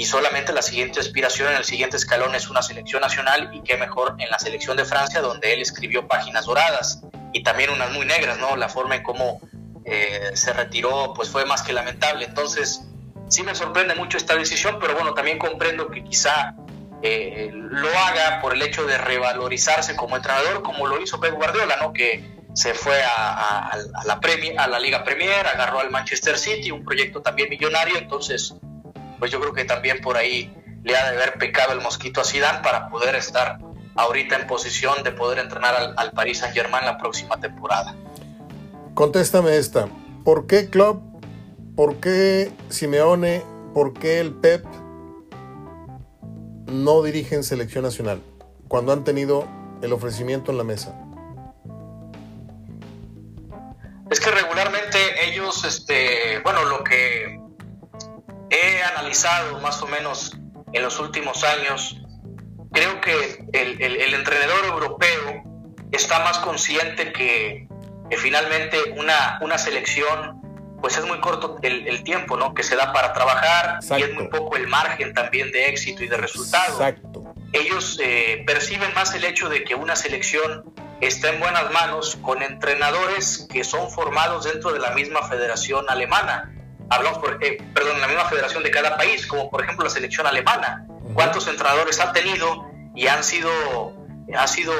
y 0.00 0.06
solamente 0.06 0.54
la 0.54 0.62
siguiente 0.62 0.98
aspiración 0.98 1.50
en 1.50 1.56
el 1.56 1.64
siguiente 1.64 1.98
escalón 1.98 2.34
es 2.34 2.48
una 2.48 2.62
selección 2.62 3.02
nacional 3.02 3.50
y 3.52 3.60
qué 3.60 3.76
mejor 3.76 4.16
en 4.18 4.30
la 4.30 4.38
selección 4.38 4.74
de 4.78 4.86
Francia 4.86 5.20
donde 5.20 5.52
él 5.52 5.60
escribió 5.60 6.08
páginas 6.08 6.46
doradas 6.46 7.02
y 7.34 7.42
también 7.42 7.68
unas 7.68 7.92
muy 7.92 8.06
negras, 8.06 8.38
¿no? 8.38 8.56
La 8.56 8.70
forma 8.70 8.96
en 8.96 9.02
cómo 9.02 9.42
eh, 9.84 10.30
se 10.32 10.54
retiró 10.54 11.12
pues 11.14 11.28
fue 11.28 11.44
más 11.44 11.60
que 11.60 11.74
lamentable. 11.74 12.24
Entonces 12.24 12.80
sí 13.28 13.42
me 13.42 13.54
sorprende 13.54 13.94
mucho 13.94 14.16
esta 14.16 14.36
decisión, 14.36 14.78
pero 14.80 14.94
bueno, 14.94 15.12
también 15.12 15.36
comprendo 15.38 15.90
que 15.90 16.02
quizá 16.02 16.54
eh, 17.02 17.50
lo 17.52 17.90
haga 17.90 18.40
por 18.40 18.54
el 18.54 18.62
hecho 18.62 18.86
de 18.86 18.96
revalorizarse 18.96 19.96
como 19.96 20.16
entrenador, 20.16 20.62
como 20.62 20.86
lo 20.86 20.98
hizo 21.02 21.20
Pep 21.20 21.34
Guardiola, 21.34 21.76
¿no? 21.76 21.92
Que 21.92 22.24
se 22.54 22.72
fue 22.72 23.02
a, 23.04 23.76
la 24.06 24.18
Premier, 24.18 24.58
a 24.58 24.66
la 24.66 24.78
Liga 24.80 25.04
Premier, 25.04 25.46
agarró 25.46 25.78
al 25.78 25.90
Manchester 25.90 26.38
City, 26.38 26.70
un 26.70 26.86
proyecto 26.86 27.20
también 27.20 27.50
millonario, 27.50 27.98
entonces 27.98 28.54
pues 29.20 29.30
yo 29.30 29.38
creo 29.38 29.52
que 29.52 29.64
también 29.64 30.00
por 30.00 30.16
ahí 30.16 30.52
le 30.82 30.96
ha 30.96 31.10
de 31.10 31.16
haber 31.16 31.34
pecado 31.34 31.72
el 31.72 31.80
mosquito 31.80 32.20
a 32.20 32.24
Zidane 32.24 32.60
para 32.62 32.88
poder 32.88 33.14
estar 33.14 33.58
ahorita 33.94 34.36
en 34.36 34.46
posición 34.46 35.02
de 35.04 35.12
poder 35.12 35.38
entrenar 35.38 35.76
al, 35.76 35.94
al 35.96 36.10
Paris 36.12 36.38
Saint 36.38 36.54
Germain 36.54 36.84
la 36.84 36.98
próxima 36.98 37.38
temporada. 37.38 37.94
Contéstame 38.94 39.56
esta, 39.56 39.88
¿por 40.24 40.46
qué 40.46 40.68
Club, 40.68 41.02
por 41.76 42.00
qué 42.00 42.50
Simeone, 42.70 43.44
por 43.74 43.92
qué 43.92 44.20
el 44.20 44.32
Pep 44.34 44.64
no 46.66 47.02
dirigen 47.02 47.44
selección 47.44 47.84
nacional 47.84 48.20
cuando 48.68 48.92
han 48.92 49.04
tenido 49.04 49.46
el 49.82 49.92
ofrecimiento 49.92 50.50
en 50.50 50.58
la 50.58 50.64
mesa? 50.64 50.96
Es 54.10 54.18
que 54.18 54.30
regularmente 54.30 54.98
ellos, 55.28 55.64
este, 55.64 56.40
bueno, 56.42 56.64
lo 56.64 56.82
que 56.82 57.40
he 58.50 58.82
analizado 58.82 59.60
más 59.60 59.80
o 59.82 59.86
menos 59.86 60.36
en 60.72 60.82
los 60.82 60.98
últimos 60.98 61.44
años, 61.44 62.00
creo 62.72 63.00
que 63.00 63.46
el, 63.52 64.14
entrenador 64.14 64.64
europeo 64.66 65.42
está 65.92 66.20
más 66.20 66.38
consciente 66.38 67.12
que, 67.12 67.68
finalmente 68.18 68.76
una, 68.96 69.38
una 69.40 69.56
selección 69.56 70.40
pues 70.80 70.96
es 70.96 71.04
muy 71.04 71.20
corto 71.20 71.58
el, 71.62 72.02
tiempo 72.02 72.36
¿no? 72.36 72.54
que 72.54 72.62
se 72.62 72.74
da 72.74 72.92
para 72.92 73.12
trabajar 73.12 73.80
y 73.98 74.02
es 74.02 74.14
muy 74.14 74.28
poco 74.28 74.56
el 74.56 74.66
margen 74.66 75.12
también 75.14 75.52
de 75.52 75.66
éxito 75.66 76.02
y 76.02 76.08
de 76.08 76.16
resultado. 76.16 76.72
Exacto. 76.72 77.34
Ellos 77.52 77.98
eh, 78.02 78.42
perciben 78.46 78.92
más 78.94 79.14
el 79.14 79.24
hecho 79.24 79.48
de 79.48 79.64
que 79.64 79.74
una 79.74 79.96
selección 79.96 80.72
está 81.00 81.30
en 81.30 81.40
buenas 81.40 81.70
manos 81.72 82.16
con 82.22 82.42
entrenadores 82.42 83.46
que 83.50 83.64
son 83.64 83.90
formados 83.90 84.44
dentro 84.44 84.72
de 84.72 84.78
la 84.78 84.92
misma 84.92 85.22
federación 85.28 85.84
alemana. 85.88 86.54
Hablamos, 86.90 87.20
por, 87.20 87.42
eh, 87.42 87.56
perdón, 87.72 88.00
la 88.00 88.08
misma 88.08 88.24
federación 88.24 88.64
de 88.64 88.70
cada 88.72 88.96
país, 88.96 89.24
como 89.26 89.48
por 89.48 89.62
ejemplo 89.62 89.84
la 89.84 89.90
selección 89.90 90.26
alemana. 90.26 90.84
¿Cuántos 91.14 91.46
entrenadores 91.46 92.00
ha 92.00 92.12
tenido 92.12 92.68
y 92.96 93.06
han 93.06 93.22
sido, 93.22 93.50
han 94.36 94.48
sido 94.48 94.72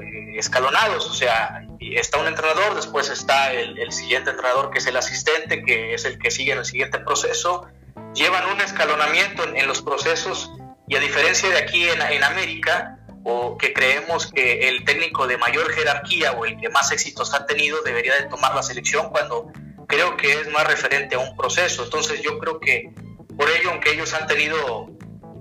eh, 0.00 0.38
escalonados? 0.38 1.06
O 1.10 1.14
sea, 1.14 1.66
está 1.80 2.18
un 2.18 2.28
entrenador, 2.28 2.76
después 2.76 3.10
está 3.10 3.52
el, 3.52 3.90
siguiente 3.90 4.30
entrenador 4.30 4.70
que 4.70 4.78
es 4.78 4.86
el 4.86 4.96
asistente, 4.96 5.64
que 5.64 5.94
es 5.94 6.04
el 6.04 6.20
que 6.20 6.30
sigue 6.30 6.52
en 6.52 6.58
el 6.58 6.64
siguiente 6.64 7.00
proceso. 7.00 7.66
Llevan 8.14 8.48
un 8.50 8.60
escalonamiento 8.60 9.42
en, 9.52 9.66
los 9.66 9.82
procesos 9.82 10.52
y 10.86 10.94
a 10.94 11.00
diferencia 11.00 11.48
de 11.48 11.58
aquí 11.58 11.88
en, 11.88 12.00
en 12.00 12.22
América, 12.22 12.98
o 13.24 13.58
que 13.58 13.72
creemos 13.72 14.30
que 14.32 14.68
el 14.68 14.84
técnico 14.84 15.26
de 15.26 15.36
mayor 15.38 15.72
jerarquía 15.72 16.32
o 16.32 16.46
el 16.46 16.56
que 16.56 16.68
más 16.68 16.92
éxitos 16.92 17.34
ha 17.34 17.46
tenido 17.46 17.82
debería 17.82 18.14
de 18.14 18.22
tomar 18.28 18.54
la 18.54 18.62
selección 18.62 19.10
cuando 19.10 19.52
creo 19.88 20.16
que 20.16 20.30
es 20.30 20.48
más 20.52 20.66
referente 20.68 21.16
a 21.16 21.18
un 21.18 21.36
proceso. 21.36 21.82
Entonces 21.82 22.22
yo 22.22 22.38
creo 22.38 22.60
que 22.60 22.92
por 23.36 23.48
ello, 23.48 23.70
aunque 23.70 23.92
ellos 23.92 24.14
han 24.14 24.26
tenido 24.28 24.90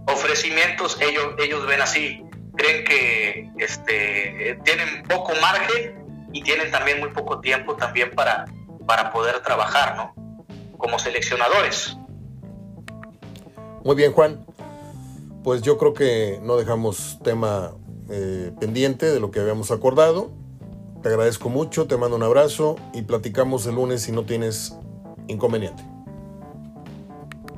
ofrecimientos, 0.07 0.97
ellos, 1.01 1.35
ellos 1.37 1.67
ven 1.67 1.81
así, 1.81 2.23
creen 2.55 2.85
que 2.85 3.51
este, 3.59 4.59
tienen 4.63 5.03
poco 5.03 5.33
margen 5.41 6.27
y 6.31 6.41
tienen 6.41 6.71
también 6.71 6.99
muy 6.99 7.09
poco 7.09 7.39
tiempo 7.41 7.75
también 7.75 8.11
para, 8.15 8.45
para 8.87 9.11
poder 9.11 9.41
trabajar, 9.41 9.95
¿no? 9.95 10.15
Como 10.77 10.97
seleccionadores. 10.97 11.97
Muy 13.83 13.95
bien, 13.95 14.11
Juan. 14.11 14.45
Pues 15.43 15.61
yo 15.61 15.77
creo 15.77 15.93
que 15.93 16.39
no 16.41 16.57
dejamos 16.57 17.19
tema 17.23 17.73
eh, 18.09 18.51
pendiente 18.59 19.05
de 19.07 19.19
lo 19.19 19.31
que 19.31 19.39
habíamos 19.39 19.71
acordado. 19.71 20.31
Te 21.01 21.09
agradezco 21.09 21.49
mucho, 21.49 21.87
te 21.87 21.95
mando 21.95 22.15
un 22.15 22.23
abrazo 22.23 22.75
y 22.93 23.03
platicamos 23.03 23.65
el 23.67 23.75
lunes 23.75 24.01
si 24.01 24.11
no 24.11 24.25
tienes 24.25 24.75
inconveniente. 25.27 25.83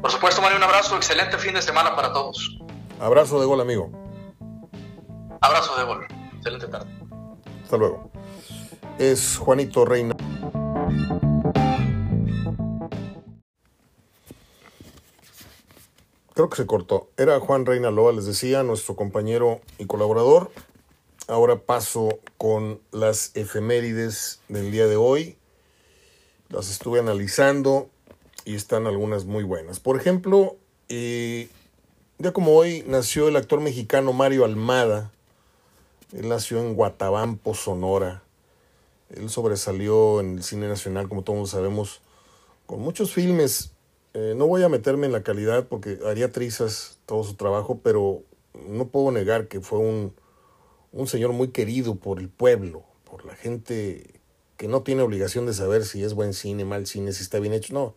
Por 0.01 0.11
supuesto, 0.11 0.41
Mario, 0.41 0.57
un 0.57 0.63
abrazo, 0.63 0.95
excelente 0.95 1.37
fin 1.37 1.53
de 1.53 1.61
semana 1.61 1.95
para 1.95 2.11
todos. 2.11 2.59
Abrazo 2.99 3.39
de 3.39 3.45
gol, 3.45 3.61
amigo. 3.61 3.91
Abrazo 5.41 5.77
de 5.77 5.85
gol, 5.85 6.05
excelente 6.35 6.67
tarde. 6.67 6.89
Hasta 7.63 7.77
luego. 7.77 8.11
Es 8.97 9.37
Juanito 9.37 9.85
Reina. 9.85 10.15
Creo 16.33 16.49
que 16.49 16.55
se 16.55 16.65
cortó. 16.65 17.09
Era 17.17 17.39
Juan 17.39 17.65
Reina 17.65 17.91
Loa, 17.91 18.13
les 18.13 18.25
decía, 18.25 18.63
nuestro 18.63 18.95
compañero 18.95 19.59
y 19.77 19.85
colaborador. 19.85 20.51
Ahora 21.29 21.59
paso 21.59 22.17
con 22.37 22.81
las 22.91 23.29
efemérides 23.35 24.39
del 24.47 24.71
día 24.71 24.87
de 24.87 24.95
hoy. 24.95 25.37
Las 26.49 26.71
estuve 26.71 26.97
analizando 26.97 27.87
y 28.45 28.55
están 28.55 28.87
algunas 28.87 29.25
muy 29.25 29.43
buenas. 29.43 29.79
Por 29.79 29.95
ejemplo, 29.95 30.57
eh, 30.87 31.47
ya 32.17 32.33
como 32.33 32.55
hoy 32.55 32.83
nació 32.87 33.27
el 33.27 33.35
actor 33.35 33.61
mexicano 33.61 34.11
Mario 34.11 34.43
Almada. 34.43 35.11
Él 36.13 36.29
nació 36.29 36.61
en 36.61 36.73
Guatabampo, 36.73 37.53
Sonora. 37.53 38.23
Él 39.11 39.29
sobresalió 39.29 40.21
en 40.21 40.37
el 40.37 40.43
cine 40.43 40.67
nacional, 40.67 41.07
como 41.09 41.21
todos 41.21 41.51
sabemos, 41.51 42.01
con 42.65 42.79
muchos 42.79 43.13
filmes. 43.13 43.73
Eh, 44.15 44.33
no 44.35 44.47
voy 44.47 44.63
a 44.63 44.69
meterme 44.69 45.05
en 45.05 45.11
la 45.11 45.21
calidad 45.21 45.67
porque 45.67 45.99
haría 46.07 46.31
trizas 46.31 46.97
todo 47.05 47.23
su 47.23 47.35
trabajo, 47.35 47.81
pero 47.83 48.23
no 48.67 48.87
puedo 48.87 49.11
negar 49.11 49.47
que 49.47 49.61
fue 49.61 49.77
un, 49.77 50.15
un 50.91 51.07
señor 51.07 51.33
muy 51.33 51.49
querido 51.49 51.95
por 51.95 52.19
el 52.19 52.29
pueblo, 52.29 52.83
por 53.03 53.25
la 53.25 53.35
gente 53.35 54.19
que 54.57 54.67
no 54.67 54.81
tiene 54.83 55.01
obligación 55.01 55.45
de 55.45 55.53
saber 55.53 55.85
si 55.85 56.03
es 56.03 56.13
buen 56.13 56.33
cine, 56.33 56.65
mal 56.65 56.85
cine, 56.85 57.13
si 57.13 57.23
está 57.23 57.39
bien 57.39 57.53
hecho. 57.53 57.73
No, 57.73 57.95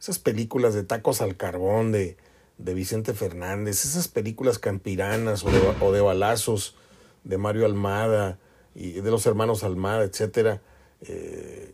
esas 0.00 0.18
películas 0.18 0.74
de 0.74 0.84
tacos 0.84 1.20
al 1.20 1.36
carbón 1.36 1.92
de, 1.92 2.16
de 2.58 2.74
Vicente 2.74 3.12
Fernández, 3.12 3.84
esas 3.84 4.08
películas 4.08 4.58
campiranas 4.58 5.44
o 5.44 5.92
de, 5.92 6.00
balazos 6.00 6.76
de 7.24 7.38
Mario 7.38 7.66
Almada 7.66 8.38
y 8.74 8.92
de 8.92 9.10
los 9.10 9.26
hermanos 9.26 9.64
Almada, 9.64 10.04
etcétera, 10.04 10.62
eh, 11.02 11.72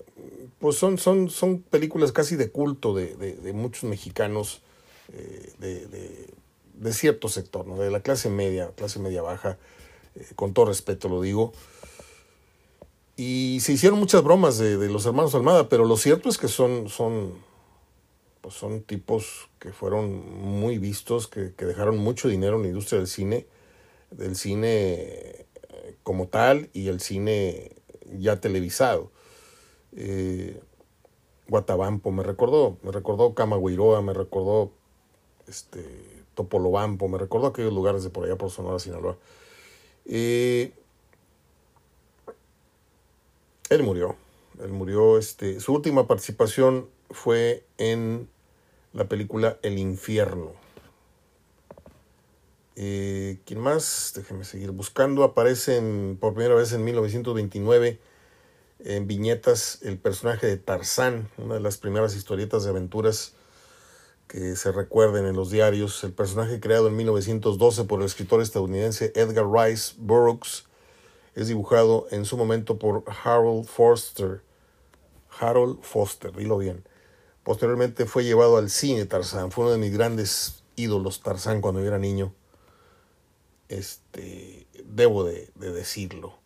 pues 0.58 0.76
son, 0.76 0.98
son, 0.98 1.28
son 1.28 1.60
películas 1.60 2.12
casi 2.12 2.36
de 2.36 2.50
culto 2.50 2.94
de, 2.94 3.16
de, 3.16 3.52
muchos 3.52 3.84
mexicanos 3.84 4.62
eh, 5.12 5.52
de, 5.58 5.86
de, 6.74 6.92
cierto 6.92 7.28
sector, 7.28 7.66
¿no? 7.66 7.76
de 7.76 7.90
la 7.90 8.00
clase 8.00 8.28
media, 8.28 8.70
clase 8.76 8.98
media 8.98 9.22
baja, 9.22 9.58
eh, 10.14 10.26
con 10.34 10.54
todo 10.54 10.66
respeto 10.66 11.08
lo 11.08 11.20
digo. 11.20 11.52
Y 13.16 13.60
se 13.60 13.72
hicieron 13.72 13.98
muchas 13.98 14.22
bromas 14.22 14.58
de, 14.58 14.88
los 14.88 15.06
hermanos 15.06 15.34
Almada, 15.34 15.68
pero 15.68 15.84
lo 15.84 15.96
cierto 15.96 16.28
es 16.28 16.38
que 16.38 16.48
son, 16.48 16.88
son, 16.88 17.34
pues 18.40 18.54
son 18.54 18.82
tipos 18.82 19.50
que 19.58 19.72
fueron 19.72 20.40
muy 20.40 20.78
vistos, 20.78 21.28
que, 21.28 21.54
que, 21.54 21.66
dejaron 21.66 21.98
mucho 21.98 22.28
dinero 22.28 22.56
en 22.56 22.62
la 22.62 22.68
industria 22.68 22.98
del 22.98 23.08
cine, 23.08 23.46
del 24.10 24.34
cine 24.34 25.46
como 26.02 26.28
tal 26.28 26.70
y 26.72 26.88
el 26.88 27.00
cine 27.00 27.72
ya 28.18 28.40
televisado. 28.40 29.10
Eh, 29.94 30.60
Guatabampo 31.48 32.10
me 32.10 32.22
recordó, 32.22 32.78
me 32.82 32.92
recordó 32.92 33.34
Camagüiroa, 33.34 34.00
me 34.02 34.14
recordó 34.14 34.72
este, 35.46 35.84
Topolobampo, 36.34 37.08
me 37.08 37.18
recordó 37.18 37.48
aquellos 37.48 37.72
lugares 37.72 38.04
de 38.04 38.10
por 38.10 38.24
allá 38.24 38.36
por 38.36 38.50
Sonora, 38.50 38.78
Sinaloa. 38.78 39.18
Eh, 40.06 40.72
él 43.70 43.82
murió, 43.82 44.16
él 44.62 44.70
murió, 44.70 45.18
este, 45.18 45.60
su 45.60 45.72
última 45.72 46.06
participación 46.06 46.88
fue 47.10 47.64
en 47.78 48.28
la 48.92 49.08
película 49.08 49.58
El 49.62 49.78
Infierno. 49.78 50.52
Eh, 52.76 53.38
¿Quién 53.44 53.60
más? 53.60 54.12
Déjenme 54.16 54.44
seguir 54.44 54.70
buscando. 54.70 55.24
Aparece 55.24 55.80
por 56.18 56.34
primera 56.34 56.54
vez 56.54 56.72
en 56.72 56.84
1929 56.84 58.00
en 58.84 59.06
viñetas 59.06 59.78
el 59.82 59.98
personaje 59.98 60.46
de 60.46 60.56
Tarzán, 60.56 61.28
una 61.38 61.54
de 61.54 61.60
las 61.60 61.78
primeras 61.78 62.16
historietas 62.16 62.64
de 62.64 62.70
aventuras 62.70 63.34
que 64.32 64.56
se 64.56 64.72
recuerden 64.72 65.26
en 65.26 65.36
los 65.36 65.50
diarios. 65.50 66.02
El 66.04 66.12
personaje 66.12 66.58
creado 66.58 66.88
en 66.88 66.96
1912 66.96 67.84
por 67.84 68.00
el 68.00 68.06
escritor 68.06 68.40
estadounidense 68.40 69.12
Edgar 69.14 69.44
Rice 69.46 69.92
Burroughs 69.98 70.64
es 71.34 71.48
dibujado 71.48 72.06
en 72.10 72.24
su 72.24 72.38
momento 72.38 72.78
por 72.78 73.04
Harold 73.22 73.66
Foster. 73.66 74.40
Harold 75.38 75.82
Foster, 75.82 76.34
dilo 76.34 76.56
bien. 76.56 76.82
Posteriormente 77.42 78.06
fue 78.06 78.24
llevado 78.24 78.56
al 78.56 78.70
cine 78.70 79.04
Tarzán. 79.04 79.50
Fue 79.50 79.64
uno 79.64 79.72
de 79.72 79.78
mis 79.78 79.92
grandes 79.92 80.64
ídolos 80.76 81.20
Tarzán 81.20 81.60
cuando 81.60 81.82
yo 81.82 81.88
era 81.88 81.98
niño. 81.98 82.32
Este, 83.68 84.66
debo 84.82 85.24
de, 85.24 85.50
de 85.56 85.72
decirlo. 85.72 86.38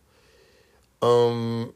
Um, 0.99 1.71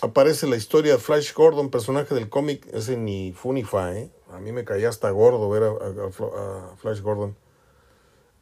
aparece 0.00 0.46
la 0.46 0.56
historia 0.56 0.92
de 0.92 0.98
Flash 1.00 1.34
Gordon, 1.34 1.70
personaje 1.70 2.14
del 2.14 2.28
cómic, 2.28 2.68
ese 2.72 2.96
ni 2.96 3.32
Funifa, 3.32 3.96
¿eh? 3.96 4.12
A 4.32 4.38
mí 4.38 4.52
me 4.52 4.64
caía 4.64 4.88
hasta 4.88 5.10
gordo 5.10 5.48
ver 5.50 5.64
a, 5.64 6.76
Flash 6.76 7.00
Gordon. 7.00 7.36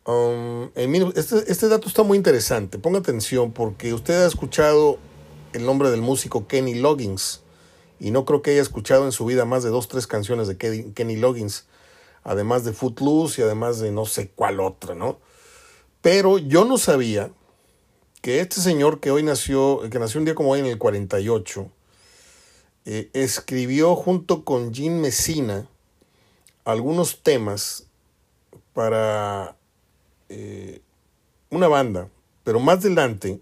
Um, 0.07 0.71
en, 0.75 1.13
este, 1.17 1.51
este 1.51 1.69
dato 1.69 1.89
está 1.89 2.03
muy 2.03 2.17
interesante, 2.17 2.79
ponga 2.79 2.99
atención 2.99 3.53
porque 3.53 3.93
usted 3.93 4.23
ha 4.23 4.27
escuchado 4.27 4.99
el 5.53 5.67
nombre 5.67 5.91
del 5.91 6.01
músico 6.01 6.47
Kenny 6.47 6.77
Loggins 6.77 7.43
y 8.01 8.11
no 8.11 8.25
creo 8.25 8.43
que 8.43 8.53
haya 8.53 8.63
escuchado 8.63 9.05
en 9.05 9.13
su 9.13 9.25
vida 9.25 9.45
más 9.45 9.65
de 9.65 9.71
dos, 9.71 9.89
tres 9.89 10.07
canciones 10.07 10.49
de 10.49 10.57
Kenny, 10.57 11.17
Loggins, 11.17 11.67
además 12.23 12.65
de 12.65 12.73
Footloose 12.73 13.41
y 13.41 13.45
además 13.45 13.81
de 13.81 13.91
no 13.91 14.07
sé 14.07 14.31
cuál 14.31 14.61
otra, 14.61 14.95
¿no? 14.95 15.19
Pero 16.01 16.39
yo 16.39 16.65
no 16.65 16.79
sabía 16.79 17.31
que 18.23 18.41
este 18.41 18.61
señor 18.61 19.01
que 19.01 19.11
hoy 19.11 19.23
nació, 19.23 19.81
que 19.91 19.99
nació 19.99 20.21
un 20.21 20.25
día 20.25 20.35
como 20.35 20.51
hoy 20.51 20.61
en 20.61 20.67
el 20.67 20.79
48, 20.79 21.71
eh, 22.85 23.11
escribió 23.13 23.97
junto 23.97 24.45
con 24.45 24.73
Jim 24.73 25.01
Messina 25.01 25.69
algunos 26.69 27.23
temas 27.23 27.87
para 28.75 29.57
eh, 30.29 30.83
una 31.49 31.67
banda, 31.67 32.11
pero 32.45 32.61
más 32.61 32.81
adelante, 32.81 33.41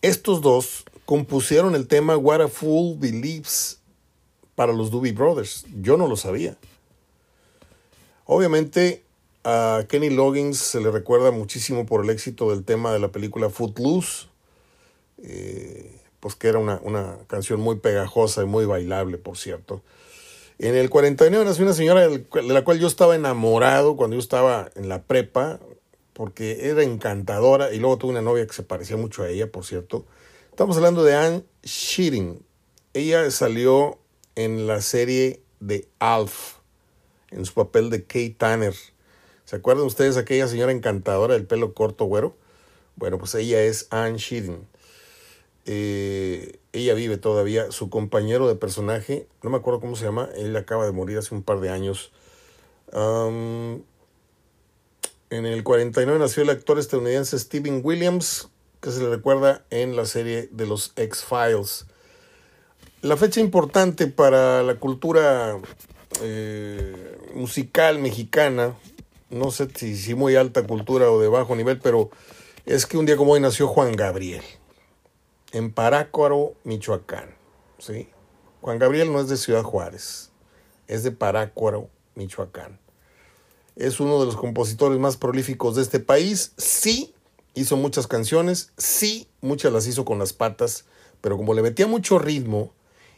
estos 0.00 0.40
dos 0.40 0.84
compusieron 1.04 1.74
el 1.74 1.86
tema 1.86 2.16
What 2.16 2.40
a 2.40 2.48
Fool 2.48 2.96
Believes 2.98 3.78
para 4.54 4.72
los 4.72 4.90
Doobie 4.90 5.12
Brothers. 5.12 5.66
Yo 5.82 5.98
no 5.98 6.08
lo 6.08 6.16
sabía. 6.16 6.56
Obviamente, 8.24 9.04
a 9.44 9.84
Kenny 9.86 10.08
Loggins 10.08 10.56
se 10.56 10.80
le 10.80 10.90
recuerda 10.90 11.30
muchísimo 11.30 11.84
por 11.84 12.04
el 12.04 12.08
éxito 12.08 12.48
del 12.48 12.64
tema 12.64 12.90
de 12.90 13.00
la 13.00 13.08
película 13.08 13.50
Footloose, 13.50 14.28
eh, 15.18 16.00
pues 16.20 16.36
que 16.36 16.48
era 16.48 16.58
una, 16.58 16.80
una, 16.84 17.18
canción 17.26 17.60
muy 17.60 17.76
pegajosa 17.76 18.44
y 18.44 18.46
muy 18.46 18.64
bailable, 18.64 19.18
por 19.18 19.36
cierto. 19.36 19.82
En 20.62 20.74
el 20.74 20.90
49 20.90 21.46
nació 21.46 21.64
una 21.64 21.72
señora 21.72 22.06
de 22.06 22.22
la 22.42 22.64
cual 22.64 22.78
yo 22.78 22.86
estaba 22.86 23.14
enamorado 23.14 23.96
cuando 23.96 24.16
yo 24.16 24.20
estaba 24.20 24.68
en 24.74 24.90
la 24.90 25.04
prepa, 25.04 25.58
porque 26.12 26.68
era 26.68 26.82
encantadora 26.82 27.72
y 27.72 27.78
luego 27.78 27.96
tuve 27.96 28.10
una 28.10 28.20
novia 28.20 28.46
que 28.46 28.52
se 28.52 28.62
parecía 28.62 28.98
mucho 28.98 29.22
a 29.22 29.30
ella, 29.30 29.50
por 29.50 29.64
cierto. 29.64 30.04
Estamos 30.50 30.76
hablando 30.76 31.02
de 31.02 31.14
Anne 31.14 31.44
Shearing. 31.62 32.44
Ella 32.92 33.30
salió 33.30 33.96
en 34.34 34.66
la 34.66 34.82
serie 34.82 35.40
de 35.60 35.88
Alf, 35.98 36.56
en 37.30 37.46
su 37.46 37.54
papel 37.54 37.88
de 37.88 38.02
Kate 38.02 38.34
Tanner. 38.36 38.74
¿Se 39.46 39.56
acuerdan 39.56 39.86
ustedes 39.86 40.16
de 40.16 40.20
aquella 40.20 40.46
señora 40.46 40.72
encantadora 40.72 41.32
del 41.32 41.46
pelo 41.46 41.72
corto, 41.72 42.04
güero? 42.04 42.36
Bueno, 42.96 43.16
pues 43.16 43.34
ella 43.34 43.62
es 43.62 43.86
Anne 43.88 44.18
Shearing. 44.18 44.66
Eh, 45.72 46.58
ella 46.72 46.94
vive 46.94 47.16
todavía. 47.16 47.70
Su 47.70 47.90
compañero 47.90 48.48
de 48.48 48.56
personaje, 48.56 49.28
no 49.40 49.50
me 49.50 49.58
acuerdo 49.58 49.78
cómo 49.78 49.94
se 49.94 50.04
llama, 50.04 50.28
él 50.36 50.56
acaba 50.56 50.84
de 50.84 50.90
morir 50.90 51.16
hace 51.16 51.32
un 51.32 51.44
par 51.44 51.60
de 51.60 51.70
años. 51.70 52.10
En 52.92 53.86
el 55.30 55.62
49 55.62 56.18
nació 56.18 56.42
el 56.42 56.50
actor 56.50 56.80
estadounidense 56.80 57.38
Steven 57.38 57.82
Williams, 57.84 58.48
que 58.80 58.90
se 58.90 59.00
le 59.00 59.10
recuerda 59.10 59.64
en 59.70 59.94
la 59.94 60.06
serie 60.06 60.48
de 60.50 60.66
los 60.66 60.92
X-Files. 60.96 61.86
La 63.02 63.16
fecha 63.16 63.38
importante 63.38 64.08
para 64.08 64.64
la 64.64 64.74
cultura 64.74 65.56
eh, 66.20 67.16
musical 67.34 68.00
mexicana, 68.00 68.74
no 69.30 69.52
sé 69.52 69.68
si 69.72 70.16
muy 70.16 70.34
alta 70.34 70.66
cultura 70.66 71.12
o 71.12 71.20
de 71.20 71.28
bajo 71.28 71.54
nivel, 71.54 71.78
pero 71.78 72.10
es 72.66 72.86
que 72.86 72.98
un 72.98 73.06
día 73.06 73.16
como 73.16 73.34
hoy 73.34 73.40
nació 73.40 73.68
Juan 73.68 73.92
Gabriel, 73.92 74.42
en 75.52 75.72
Parácuaro, 75.72 76.54
Michoacán. 76.64 77.34
¿sí? 77.78 78.08
Juan 78.60 78.78
Gabriel 78.78 79.12
no 79.12 79.20
es 79.20 79.28
de 79.28 79.36
Ciudad 79.36 79.62
Juárez, 79.62 80.30
es 80.86 81.02
de 81.02 81.12
Parácuaro, 81.12 81.88
Michoacán. 82.14 82.78
Es 83.76 84.00
uno 84.00 84.20
de 84.20 84.26
los 84.26 84.36
compositores 84.36 84.98
más 84.98 85.16
prolíficos 85.16 85.76
de 85.76 85.82
este 85.82 86.00
país. 86.00 86.52
Sí, 86.58 87.14
hizo 87.54 87.76
muchas 87.76 88.06
canciones, 88.06 88.72
sí, 88.76 89.28
muchas 89.40 89.72
las 89.72 89.86
hizo 89.86 90.04
con 90.04 90.18
las 90.18 90.32
patas, 90.32 90.84
pero 91.20 91.36
como 91.36 91.54
le 91.54 91.62
metía 91.62 91.86
mucho 91.86 92.18
ritmo 92.18 92.72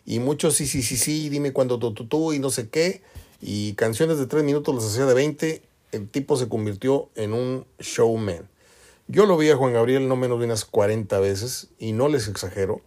y 0.05 0.21
mucho 0.21 0.51
sí, 0.51 0.67
sí, 0.67 0.83
sí, 0.83 0.97
sí, 0.97 1.29
dime 1.29 1.53
cuándo 1.53 1.79
tú, 1.79 1.93
tú, 1.93 2.33
y 2.33 2.39
no 2.39 2.51
sé 2.51 2.69
qué, 2.69 3.03
y 3.41 3.75
canciones 3.75 4.19
de 4.19 4.27
tres 4.27 4.45
minutos 4.45 4.75
las 4.75 4.85
hacía 4.85 5.07
de 5.07 5.15
20, 5.15 5.63
el 5.93 6.09
tipo 6.09 6.37
se 6.37 6.49
convirtió 6.49 7.11
en 7.17 7.33
un 7.33 7.67
showman. 7.79 8.49
Yo 9.09 9.27
lo 9.27 9.37
vi 9.37 9.51
a 9.51 9.57
Juan 9.57 9.73
Gabriel 9.73 10.09
no 10.09 10.17
menos 10.17 10.39
de 10.39 10.47
unas 10.47 10.65
40 10.65 11.19
veces, 11.21 11.69
y 11.79 11.93
no 11.93 12.09
les 12.09 12.29
exagero, 12.29 12.81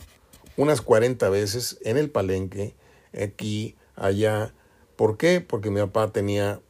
unas 0.57 0.81
40 0.81 1.29
veces 1.29 1.77
en 1.83 1.97
el 1.97 2.09
palenque, 2.09 2.75
aquí, 3.13 3.75
allá. 3.95 4.53
¿Por 4.95 5.17
qué? 5.17 5.41
Porque 5.41 5.69
mi 5.69 5.81
papá 5.81 6.11
tenía, 6.11 6.61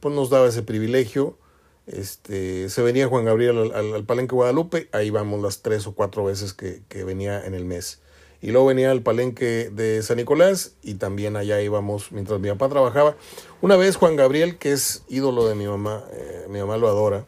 pues 0.00 0.14
nos 0.14 0.30
daba 0.30 0.48
ese 0.48 0.62
privilegio. 0.62 1.38
Este, 1.86 2.70
se 2.70 2.82
venía 2.82 3.08
Juan 3.08 3.26
Gabriel 3.26 3.72
al, 3.74 4.04
Palenque 4.04 4.34
Guadalupe, 4.34 4.88
ahí 4.92 5.10
vamos 5.10 5.42
las 5.42 5.60
tres 5.60 5.86
o 5.86 5.94
cuatro 5.94 6.24
veces 6.24 6.54
que, 6.54 6.82
que 6.88 7.04
venía 7.04 7.44
en 7.44 7.54
el 7.54 7.66
mes. 7.66 8.00
Y 8.44 8.50
luego 8.50 8.66
venía 8.66 8.90
al 8.90 9.00
palenque 9.00 9.70
de 9.70 10.02
San 10.02 10.18
Nicolás 10.18 10.74
y 10.82 10.96
también 10.96 11.34
allá 11.34 11.62
íbamos 11.62 12.12
mientras 12.12 12.40
mi 12.40 12.50
papá 12.50 12.68
trabajaba. 12.68 13.16
Una 13.62 13.76
vez 13.76 13.96
Juan 13.96 14.16
Gabriel, 14.16 14.58
que 14.58 14.72
es 14.72 15.02
ídolo 15.08 15.46
de 15.48 15.54
mi 15.54 15.66
mamá, 15.66 16.04
eh, 16.12 16.44
mi 16.50 16.58
mamá 16.58 16.76
lo 16.76 16.88
adora, 16.88 17.24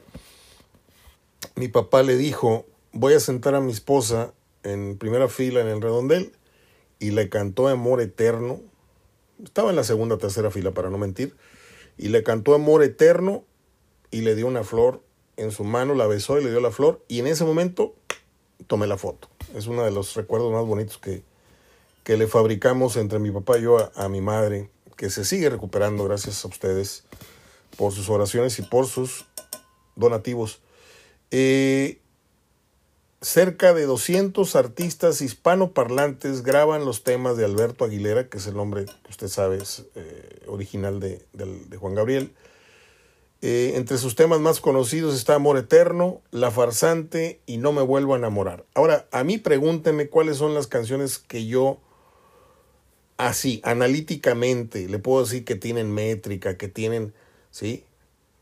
mi 1.57 1.69
papá 1.69 2.03
le 2.03 2.17
dijo, 2.17 2.67
voy 2.93 3.15
a 3.15 3.21
sentar 3.21 3.55
a 3.55 3.61
mi 3.61 3.73
esposa 3.73 4.33
en 4.63 4.99
primera 4.99 5.29
fila 5.29 5.61
en 5.61 5.69
el 5.69 5.81
redondel 5.81 6.33
y 6.99 7.11
le 7.11 7.29
cantó 7.29 7.69
Amor 7.69 8.01
Eterno. 8.01 8.61
Estaba 9.43 9.71
en 9.71 9.77
la 9.77 9.85
segunda 9.85 10.19
tercera 10.19 10.51
fila 10.51 10.73
para 10.73 10.91
no 10.91 10.99
mentir. 10.99 11.37
Y 11.99 12.09
le 12.09 12.23
cantó 12.23 12.55
Amor 12.55 12.83
Eterno 12.83 13.45
y 14.11 14.21
le 14.21 14.35
dio 14.35 14.47
una 14.47 14.65
flor 14.65 15.03
en 15.37 15.51
su 15.51 15.65
mano, 15.65 15.95
la 15.95 16.07
besó 16.07 16.39
y 16.39 16.45
le 16.45 16.51
dio 16.51 16.61
la 16.61 16.71
flor. 16.71 17.03
Y 17.09 17.21
en 17.21 17.27
ese 17.27 17.45
momento 17.45 17.95
tomé 18.67 18.87
la 18.87 18.97
foto. 18.97 19.29
Es 19.55 19.67
uno 19.67 19.85
de 19.85 19.91
los 19.91 20.15
recuerdos 20.15 20.53
más 20.53 20.65
bonitos 20.65 20.99
que, 20.99 21.23
que 22.05 22.17
le 22.17 22.27
fabricamos 22.27 22.97
entre 22.97 23.19
mi 23.19 23.31
papá 23.31 23.59
y 23.59 23.63
yo 23.63 23.91
a, 23.95 24.09
mi 24.09 24.21
madre, 24.21 24.71
que 24.97 25.11
se 25.11 25.25
sigue 25.25 25.51
recuperando 25.51 26.05
gracias 26.05 26.45
a 26.45 26.49
ustedes 26.49 27.05
por 27.77 27.93
sus 27.93 28.09
oraciones 28.09 28.59
y 28.59 28.63
por 28.63 28.87
sus 28.87 29.27
donativos. 29.95 30.61
Eh, 31.31 32.01
cerca 33.20 33.74
de 33.74 33.87
200 33.87 34.55
artistas 34.57 35.20
hispanoparlantes 35.20 36.43
graban 36.43 36.85
los 36.85 37.03
temas 37.03 37.37
de 37.37 37.45
Alberto 37.45 37.85
Aguilera, 37.85 38.29
que 38.29 38.39
es 38.39 38.47
el 38.47 38.55
nombre 38.55 38.85
que 38.85 39.11
usted 39.11 39.29
sabe 39.29 39.57
es 39.57 39.85
eh, 39.97 40.43
original 40.47 41.01
de, 41.01 41.24
Juan 41.79 41.95
Gabriel. 41.95 42.33
Eh, 43.43 43.72
entre 43.74 43.99
sus 43.99 44.14
temas 44.14 44.41
más 44.41 44.61
conocidos 44.61 45.16
está 45.16 45.35
Amor 45.35 45.59
Eterno, 45.59 46.20
La 46.31 46.51
Farsante 46.51 47.41
y 47.47 47.59
No 47.59 47.72
Me 47.72 47.83
Vuelvo 47.83 48.14
a 48.14 48.18
Enamorar. 48.18 48.64
Ahora, 48.74 49.07
a 49.11 49.24
mí 49.24 49.39
pregúnteme 49.39 50.09
cuáles 50.09 50.37
son 50.37 50.55
las 50.55 50.66
canciones 50.66 51.18
que 51.18 51.47
yo, 51.47 51.79
así, 53.16 53.61
analíticamente, 53.64 54.89
le 54.89 54.99
puedo 54.99 55.24
decir 55.24 55.45
que 55.45 55.57
tienen 55.57 55.93
métrica, 55.93 56.57
que 56.57 56.68
tienen, 56.68 57.12
¿sí? 57.51 57.86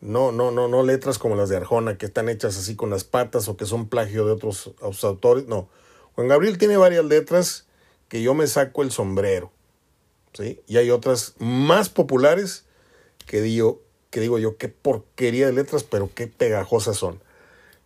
No, 0.04 0.32
no, 0.32 0.50
no, 0.50 0.68
no 0.68 0.82
letras 0.82 1.18
como 1.18 1.34
las 1.34 1.48
de 1.48 1.56
Arjona, 1.56 1.96
que 1.96 2.04
están 2.04 2.28
hechas 2.28 2.58
así 2.58 2.76
con 2.76 2.90
las 2.90 3.04
patas 3.04 3.48
o 3.48 3.56
que 3.56 3.64
son 3.64 3.88
plagio 3.88 4.26
de 4.26 4.32
otros 4.32 4.74
autores. 5.02 5.46
No. 5.46 5.70
Juan 6.14 6.28
Gabriel 6.28 6.58
tiene 6.58 6.76
varias 6.76 7.06
letras 7.06 7.66
que 8.08 8.20
yo 8.20 8.34
me 8.34 8.46
saco 8.46 8.82
el 8.82 8.90
sombrero. 8.90 9.50
¿sí? 10.34 10.60
Y 10.66 10.76
hay 10.76 10.90
otras 10.90 11.34
más 11.38 11.88
populares 11.88 12.66
que 13.26 13.40
digo, 13.40 13.80
que 14.10 14.20
digo 14.20 14.38
yo, 14.38 14.58
qué 14.58 14.68
porquería 14.68 15.46
de 15.46 15.54
letras, 15.54 15.84
pero 15.84 16.10
qué 16.14 16.26
pegajosas 16.26 16.98
son. 16.98 17.22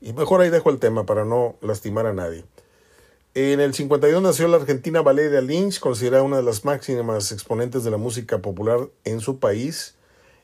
Y 0.00 0.12
mejor 0.12 0.40
ahí 0.40 0.50
dejo 0.50 0.70
el 0.70 0.80
tema 0.80 1.06
para 1.06 1.24
no 1.24 1.54
lastimar 1.60 2.06
a 2.06 2.12
nadie. 2.12 2.44
En 3.34 3.60
el 3.60 3.74
52 3.74 4.20
nació 4.20 4.48
la 4.48 4.56
argentina 4.56 5.02
Valeria 5.02 5.40
Lynch, 5.40 5.78
considerada 5.78 6.24
una 6.24 6.38
de 6.38 6.42
las 6.42 6.64
máximas 6.64 7.30
exponentes 7.30 7.84
de 7.84 7.92
la 7.92 7.96
música 7.96 8.38
popular 8.38 8.88
en 9.04 9.20
su 9.20 9.38
país. 9.38 9.94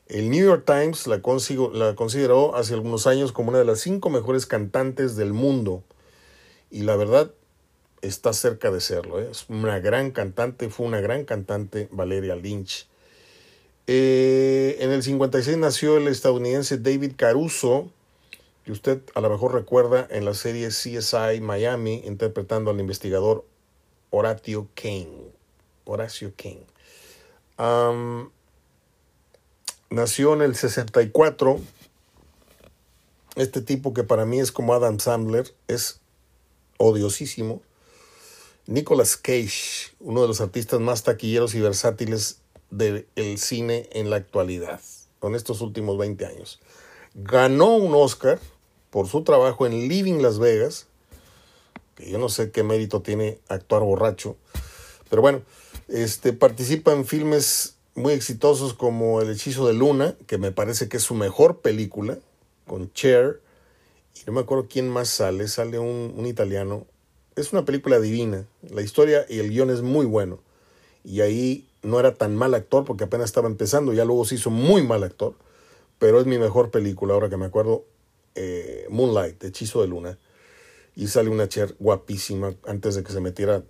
El 0.07 0.29
New 0.29 0.45
York 0.45 0.63
Times 0.65 1.07
la, 1.07 1.21
la, 1.73 1.95
consideró 1.95 2.55
hace 2.55 2.73
algunos 2.75 3.07
años 3.07 3.31
como 3.31 3.49
una 3.49 3.57
de 3.57 3.65
las 3.65 3.79
cinco 3.79 4.09
mejores 4.09 4.45
cantantes 4.45 5.15
del 5.15 5.33
mundo. 5.33 5.83
Y 6.69 6.81
la 6.81 6.95
verdad 6.95 7.31
está 8.01 8.33
cerca 8.33 8.69
de 8.69 8.81
serlo. 8.81 9.19
¿eh? 9.19 9.27
Es 9.31 9.45
una 9.49 9.79
gran 9.79 10.11
cantante, 10.11 10.69
fue 10.69 10.85
una 10.85 11.01
gran 11.01 11.25
cantante 11.25 11.87
Valeria 11.91 12.35
Lynch. 12.35 12.87
Eh, 13.87 14.77
en 14.79 14.91
el 14.91 15.03
56 15.03 15.57
nació 15.57 15.97
el 15.97 16.07
estadounidense 16.07 16.77
David 16.77 17.13
Caruso, 17.15 17.91
que 18.63 18.71
usted 18.71 19.01
a 19.13 19.21
lo 19.21 19.29
mejor 19.29 19.53
recuerda 19.53 20.07
en 20.09 20.25
la 20.25 20.33
serie 20.33 20.69
CSI 20.69 21.39
Miami, 21.41 22.01
interpretando 22.05 22.71
al 22.71 22.79
investigador 22.79 23.45
Horatio 24.09 24.67
Kane. 24.75 25.31
Horacio 25.85 26.33
Kane. 26.35 26.65
Nació 29.89 30.33
en 30.33 30.41
el 30.41 30.55
64. 30.55 31.59
Este 33.35 33.61
tipo 33.61 33.93
que 33.93 34.03
para 34.03 34.25
mí 34.25 34.39
es 34.39 34.51
como 34.51 34.73
Adam 34.73 34.99
Sandler, 34.99 35.53
es 35.67 35.99
odiosísimo. 36.77 37.61
Nicolas 38.67 39.15
Cage, 39.15 39.93
uno 39.99 40.21
de 40.21 40.27
los 40.27 40.41
artistas 40.41 40.79
más 40.79 41.03
taquilleros 41.03 41.53
y 41.53 41.59
versátiles 41.59 42.39
del 42.71 43.05
cine 43.37 43.87
en 43.91 44.09
la 44.09 44.15
actualidad, 44.15 44.81
con 45.19 45.35
estos 45.35 45.61
últimos 45.61 45.97
20 45.97 46.25
años. 46.25 46.59
Ganó 47.13 47.75
un 47.75 47.93
Oscar 47.93 48.39
por 48.89 49.07
su 49.07 49.23
trabajo 49.23 49.67
en 49.67 49.87
Living 49.87 50.21
Las 50.21 50.39
Vegas, 50.39 50.87
que 51.95 52.09
yo 52.09 52.17
no 52.17 52.27
sé 52.27 52.51
qué 52.51 52.63
mérito 52.63 53.01
tiene 53.01 53.39
actuar 53.47 53.83
borracho, 53.83 54.35
pero 55.09 55.21
bueno, 55.21 55.41
este, 55.87 56.33
participa 56.33 56.91
en 56.91 57.05
filmes 57.05 57.74
muy 57.95 58.11
exitosos 58.13 58.73
como 58.73 59.21
El 59.21 59.31
hechizo 59.31 59.67
de 59.67 59.73
Luna, 59.73 60.15
que 60.27 60.37
me 60.37 60.51
parece 60.51 60.89
que 60.89 60.97
es 60.97 61.03
su 61.03 61.15
mejor 61.15 61.61
película, 61.61 62.19
con 62.67 62.91
Cher, 62.93 63.41
y 64.15 64.19
no 64.27 64.33
me 64.33 64.41
acuerdo 64.41 64.67
quién 64.69 64.89
más 64.89 65.07
sale, 65.09 65.47
sale 65.47 65.79
un, 65.79 66.13
un 66.15 66.25
italiano. 66.25 66.85
Es 67.35 67.53
una 67.53 67.65
película 67.65 67.99
divina, 67.99 68.45
la 68.69 68.81
historia 68.81 69.25
y 69.29 69.39
el 69.39 69.49
guion 69.49 69.69
es 69.69 69.81
muy 69.81 70.05
bueno. 70.05 70.39
Y 71.03 71.21
ahí 71.21 71.67
no 71.83 71.99
era 71.99 72.15
tan 72.15 72.35
mal 72.35 72.53
actor 72.53 72.83
porque 72.83 73.05
apenas 73.05 73.25
estaba 73.25 73.47
empezando, 73.47 73.93
ya 73.93 74.05
luego 74.05 74.25
se 74.25 74.35
hizo 74.35 74.49
muy 74.49 74.83
mal 74.83 75.03
actor, 75.03 75.35
pero 75.97 76.19
es 76.19 76.25
mi 76.25 76.37
mejor 76.37 76.71
película, 76.71 77.13
ahora 77.13 77.29
que 77.29 77.37
me 77.37 77.45
acuerdo, 77.45 77.85
eh, 78.35 78.85
Moonlight, 78.89 79.41
Hechizo 79.43 79.81
de 79.81 79.87
Luna. 79.87 80.17
Y 80.97 81.07
sale 81.07 81.29
una 81.29 81.47
Cher 81.47 81.75
guapísima 81.79 82.55
antes 82.65 82.95
de 82.95 83.03
que 83.03 83.11
se 83.11 83.21
metiera 83.21 83.63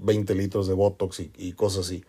20 0.00 0.34
litros 0.34 0.66
de 0.68 0.74
Botox 0.74 1.20
y, 1.20 1.30
y 1.36 1.52
cosas 1.52 1.86
así 1.86 2.04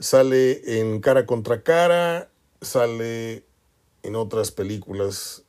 sale 0.00 0.80
en 0.80 1.00
Cara 1.00 1.26
contra 1.26 1.62
Cara, 1.62 2.30
sale 2.60 3.44
en 4.02 4.16
otras 4.16 4.50
películas 4.50 5.44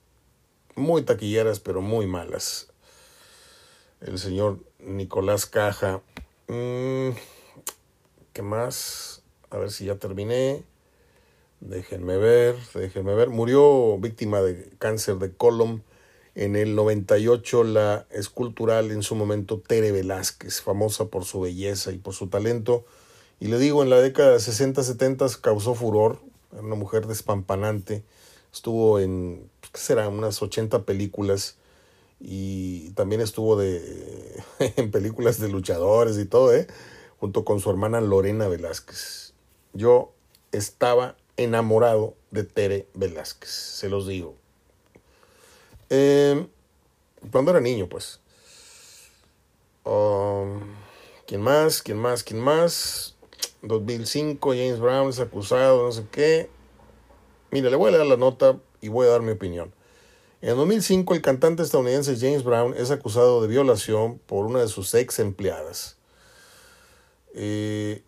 muy 0.76 1.02
taquilleras, 1.04 1.60
pero 1.60 1.82
muy 1.82 2.06
malas. 2.06 2.68
El 4.02 4.20
señor 4.20 4.60
Nicolás 4.80 5.46
Caja. 5.46 6.02
Mm, 6.48 7.12
¿Qué 8.34 8.42
más? 8.42 9.24
A 9.50 9.58
ver 9.58 9.72
si 9.72 9.86
ya 9.86 9.96
terminé. 9.96 10.64
Déjenme 11.62 12.18
ver, 12.18 12.56
déjenme 12.74 13.16
ver. 13.16 13.30
Murió 13.30 13.98
víctima 14.00 14.42
de 14.42 14.70
cáncer 14.80 15.18
de 15.18 15.34
colon. 15.34 15.84
En 16.34 16.56
el 16.56 16.76
98 16.76 17.64
la 17.66 18.08
escultural 18.10 18.92
en 18.92 19.04
su 19.04 19.16
momento 19.16 19.60
Tere 19.60 19.92
Velázquez, 19.92 20.62
famosa 20.62 21.06
por 21.06 21.26
su 21.26 21.42
belleza 21.42 21.92
y 21.92 21.98
por 21.98 22.14
su 22.14 22.28
talento 22.28 22.86
y 23.42 23.48
le 23.48 23.58
digo, 23.58 23.82
en 23.82 23.90
la 23.90 24.00
década 24.00 24.34
de 24.34 24.40
60, 24.40 24.84
70 24.84 25.26
causó 25.42 25.74
furor, 25.74 26.20
era 26.54 26.62
una 26.62 26.76
mujer 26.76 27.08
despampanante, 27.08 28.04
estuvo 28.54 29.00
en, 29.00 29.50
¿qué 29.74 29.80
será?, 29.80 30.08
unas 30.10 30.44
80 30.44 30.84
películas 30.84 31.58
y 32.20 32.92
también 32.92 33.20
estuvo 33.20 33.56
de, 33.56 34.44
en 34.60 34.92
películas 34.92 35.40
de 35.40 35.50
luchadores 35.50 36.20
y 36.20 36.26
todo, 36.26 36.54
¿eh? 36.54 36.68
junto 37.20 37.44
con 37.44 37.60
su 37.60 37.72
hermana 37.72 38.00
Lorena 38.00 38.48
Velázquez. 38.48 39.34
Yo 39.74 40.14
estaba 40.52 41.18
enamorado 41.36 42.14
de 42.30 42.44
Tere 42.44 42.88
Velázquez, 42.94 43.50
se 43.50 43.90
los 43.90 44.06
digo. 44.06 44.36
Eh, 45.90 46.46
cuando 47.32 47.50
era 47.50 47.60
niño, 47.60 47.90
pues. 47.90 48.20
Um, 49.84 50.60
¿Quién 51.26 51.42
más? 51.42 51.82
¿Quién 51.82 51.98
más? 51.98 52.24
¿Quién 52.24 52.40
más? 52.40 53.11
2005, 53.62 54.50
James 54.50 54.80
Brown 54.80 55.10
es 55.10 55.20
acusado, 55.20 55.84
no 55.84 55.92
sé 55.92 56.06
qué. 56.12 56.50
Mira, 57.52 57.70
le 57.70 57.76
voy 57.76 57.90
a 57.90 57.92
leer 57.92 58.08
la 58.08 58.18
nota 58.18 58.60
y 58.82 58.90
voy 58.90 59.08
a 59.08 59.12
dar 59.12 59.22
mi 59.22 59.32
opinión. 59.32 59.74
En 60.42 60.56
2005, 60.56 61.14
el 61.14 61.22
cantante 61.22 61.62
estadounidense 61.62 62.18
James 62.18 62.44
Brown 62.44 62.74
es 62.76 62.90
acusado 62.90 63.42
de 63.42 63.48
violación 63.48 64.20
por 64.26 64.46
una 64.46 64.60
de 64.60 64.68
sus 64.68 64.94
ex 64.96 65.20
empleadas. 65.20 65.98
Eh, 67.36 68.02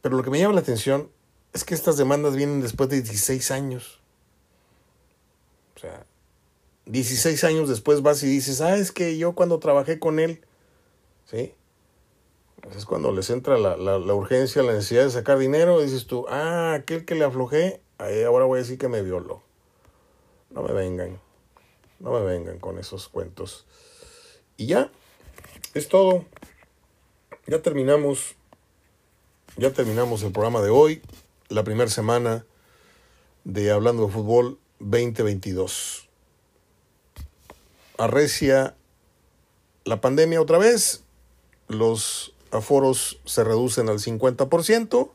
pero 0.00 0.16
lo 0.16 0.22
que 0.22 0.30
me 0.30 0.38
llama 0.38 0.54
la 0.54 0.60
atención 0.60 1.10
es 1.52 1.64
que 1.64 1.74
estas 1.74 1.96
demandas 1.96 2.34
vienen 2.34 2.62
después 2.62 2.88
de 2.88 3.02
16 3.02 3.50
años. 3.50 4.00
O 5.76 5.80
sea, 5.80 6.06
16 6.86 7.44
años 7.44 7.68
después 7.68 8.00
vas 8.00 8.22
y 8.22 8.26
dices, 8.26 8.60
ah, 8.62 8.76
es 8.76 8.90
que 8.90 9.18
yo 9.18 9.34
cuando 9.34 9.58
trabajé 9.58 9.98
con 9.98 10.18
él, 10.18 10.40
¿sí? 11.26 11.52
Es 12.76 12.84
cuando 12.84 13.12
les 13.12 13.30
entra 13.30 13.58
la, 13.58 13.76
la, 13.76 13.98
la, 13.98 14.14
urgencia, 14.14 14.62
la 14.62 14.72
necesidad 14.72 15.04
de 15.04 15.10
sacar 15.10 15.38
dinero, 15.38 15.80
dices 15.80 16.06
tú, 16.06 16.26
ah, 16.28 16.74
aquel 16.74 17.04
que 17.04 17.14
le 17.14 17.24
aflojé, 17.24 17.80
ahora 17.98 18.44
voy 18.44 18.58
a 18.58 18.62
decir 18.62 18.78
que 18.78 18.88
me 18.88 19.02
violó. 19.02 19.42
No 20.50 20.62
me 20.62 20.72
vengan, 20.72 21.20
no 21.98 22.12
me 22.12 22.20
vengan 22.20 22.58
con 22.58 22.78
esos 22.78 23.08
cuentos. 23.08 23.66
Y 24.56 24.66
ya, 24.66 24.90
es 25.74 25.88
todo. 25.88 26.24
Ya 27.46 27.62
terminamos, 27.62 28.36
ya 29.56 29.72
terminamos 29.72 30.22
el 30.22 30.32
programa 30.32 30.60
de 30.60 30.70
hoy, 30.70 31.02
la 31.48 31.64
primera 31.64 31.90
semana 31.90 32.44
de 33.44 33.70
Hablando 33.70 34.06
de 34.06 34.12
Fútbol 34.12 34.58
2022. 34.80 36.08
Arrecia 37.96 38.76
la 39.84 40.00
pandemia 40.00 40.40
otra 40.40 40.58
vez, 40.58 41.04
los 41.68 42.34
aforos 42.50 43.20
se 43.24 43.44
reducen 43.44 43.88
al 43.88 43.98
50% 43.98 45.10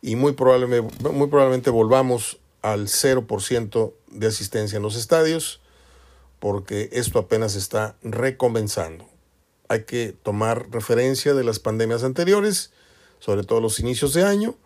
y 0.00 0.16
muy 0.16 0.32
probablemente, 0.32 1.10
muy 1.10 1.28
probablemente 1.28 1.70
volvamos 1.70 2.38
al 2.62 2.86
0% 2.86 3.92
de 4.08 4.26
asistencia 4.26 4.76
en 4.76 4.82
los 4.82 4.96
estadios 4.96 5.60
porque 6.38 6.88
esto 6.92 7.20
apenas 7.20 7.54
está 7.54 7.96
recomenzando. 8.02 9.08
Hay 9.68 9.84
que 9.84 10.12
tomar 10.22 10.70
referencia 10.70 11.34
de 11.34 11.44
las 11.44 11.60
pandemias 11.60 12.02
anteriores, 12.02 12.72
sobre 13.20 13.44
todo 13.44 13.60
los 13.60 13.78
inicios 13.78 14.12
de 14.12 14.24
año, 14.24 14.56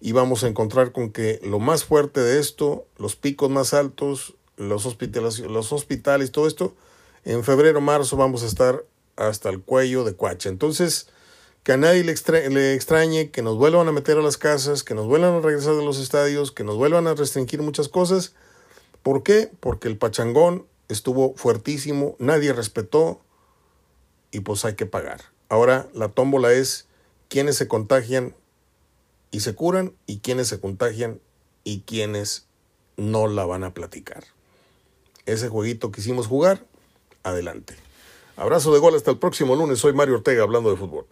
y 0.00 0.12
vamos 0.12 0.44
a 0.44 0.48
encontrar 0.48 0.92
con 0.92 1.12
que 1.12 1.38
lo 1.44 1.58
más 1.58 1.84
fuerte 1.84 2.20
de 2.20 2.40
esto, 2.40 2.86
los 2.96 3.16
picos 3.16 3.50
más 3.50 3.74
altos, 3.74 4.34
los 4.56 4.86
hospitales, 4.86 5.40
los 5.40 5.74
hospitales, 5.74 6.32
todo 6.32 6.46
esto, 6.46 6.74
en 7.24 7.44
febrero, 7.44 7.82
marzo 7.82 8.16
vamos 8.16 8.42
a 8.42 8.46
estar 8.46 8.84
hasta 9.16 9.50
el 9.50 9.60
cuello 9.60 10.04
de 10.04 10.14
cuacha. 10.14 10.48
Entonces, 10.48 11.08
que 11.62 11.72
a 11.72 11.76
nadie 11.76 12.04
le, 12.04 12.12
extra 12.12 12.40
le, 12.48 12.74
extrañe 12.74 13.30
que 13.30 13.42
nos 13.42 13.56
vuelvan 13.56 13.86
a 13.88 13.92
meter 13.92 14.16
a 14.16 14.22
las 14.22 14.38
casas, 14.38 14.82
que 14.82 14.94
nos 14.94 15.06
vuelvan 15.06 15.34
a 15.34 15.40
regresar 15.40 15.74
de 15.74 15.84
los 15.84 15.98
estadios, 15.98 16.52
que 16.52 16.64
nos 16.64 16.76
vuelvan 16.76 17.06
a 17.06 17.14
restringir 17.14 17.62
muchas 17.62 17.88
cosas. 17.88 18.34
¿Por 19.02 19.22
qué? 19.22 19.50
Porque 19.60 19.88
el 19.88 19.98
pachangón 19.98 20.66
estuvo 20.88 21.34
fuertísimo, 21.36 22.16
nadie 22.18 22.52
respetó 22.52 23.20
y 24.30 24.40
pues 24.40 24.64
hay 24.64 24.74
que 24.74 24.86
pagar. 24.86 25.20
Ahora 25.48 25.88
la 25.94 26.08
tómbola 26.08 26.52
es 26.52 26.86
quiénes 27.28 27.56
se 27.56 27.68
contagian 27.68 28.34
y 29.30 29.40
se 29.40 29.54
curan 29.54 29.94
y 30.06 30.18
quiénes 30.18 30.48
se 30.48 30.60
contagian 30.60 31.20
y 31.64 31.82
quiénes 31.82 32.46
no 32.96 33.26
la 33.26 33.44
van 33.44 33.64
a 33.64 33.74
platicar. 33.74 34.24
Ese 35.26 35.48
jueguito 35.48 35.90
que 35.90 36.00
hicimos 36.00 36.26
jugar, 36.26 36.64
adelante. 37.22 37.74
Abrazo 38.36 38.72
de 38.72 38.80
gol 38.80 38.94
hasta 38.94 39.10
el 39.10 39.18
próximo 39.18 39.54
lunes. 39.54 39.78
Soy 39.78 39.92
Mario 39.92 40.16
Ortega 40.16 40.42
hablando 40.42 40.70
de 40.70 40.76
fútbol. 40.76 41.06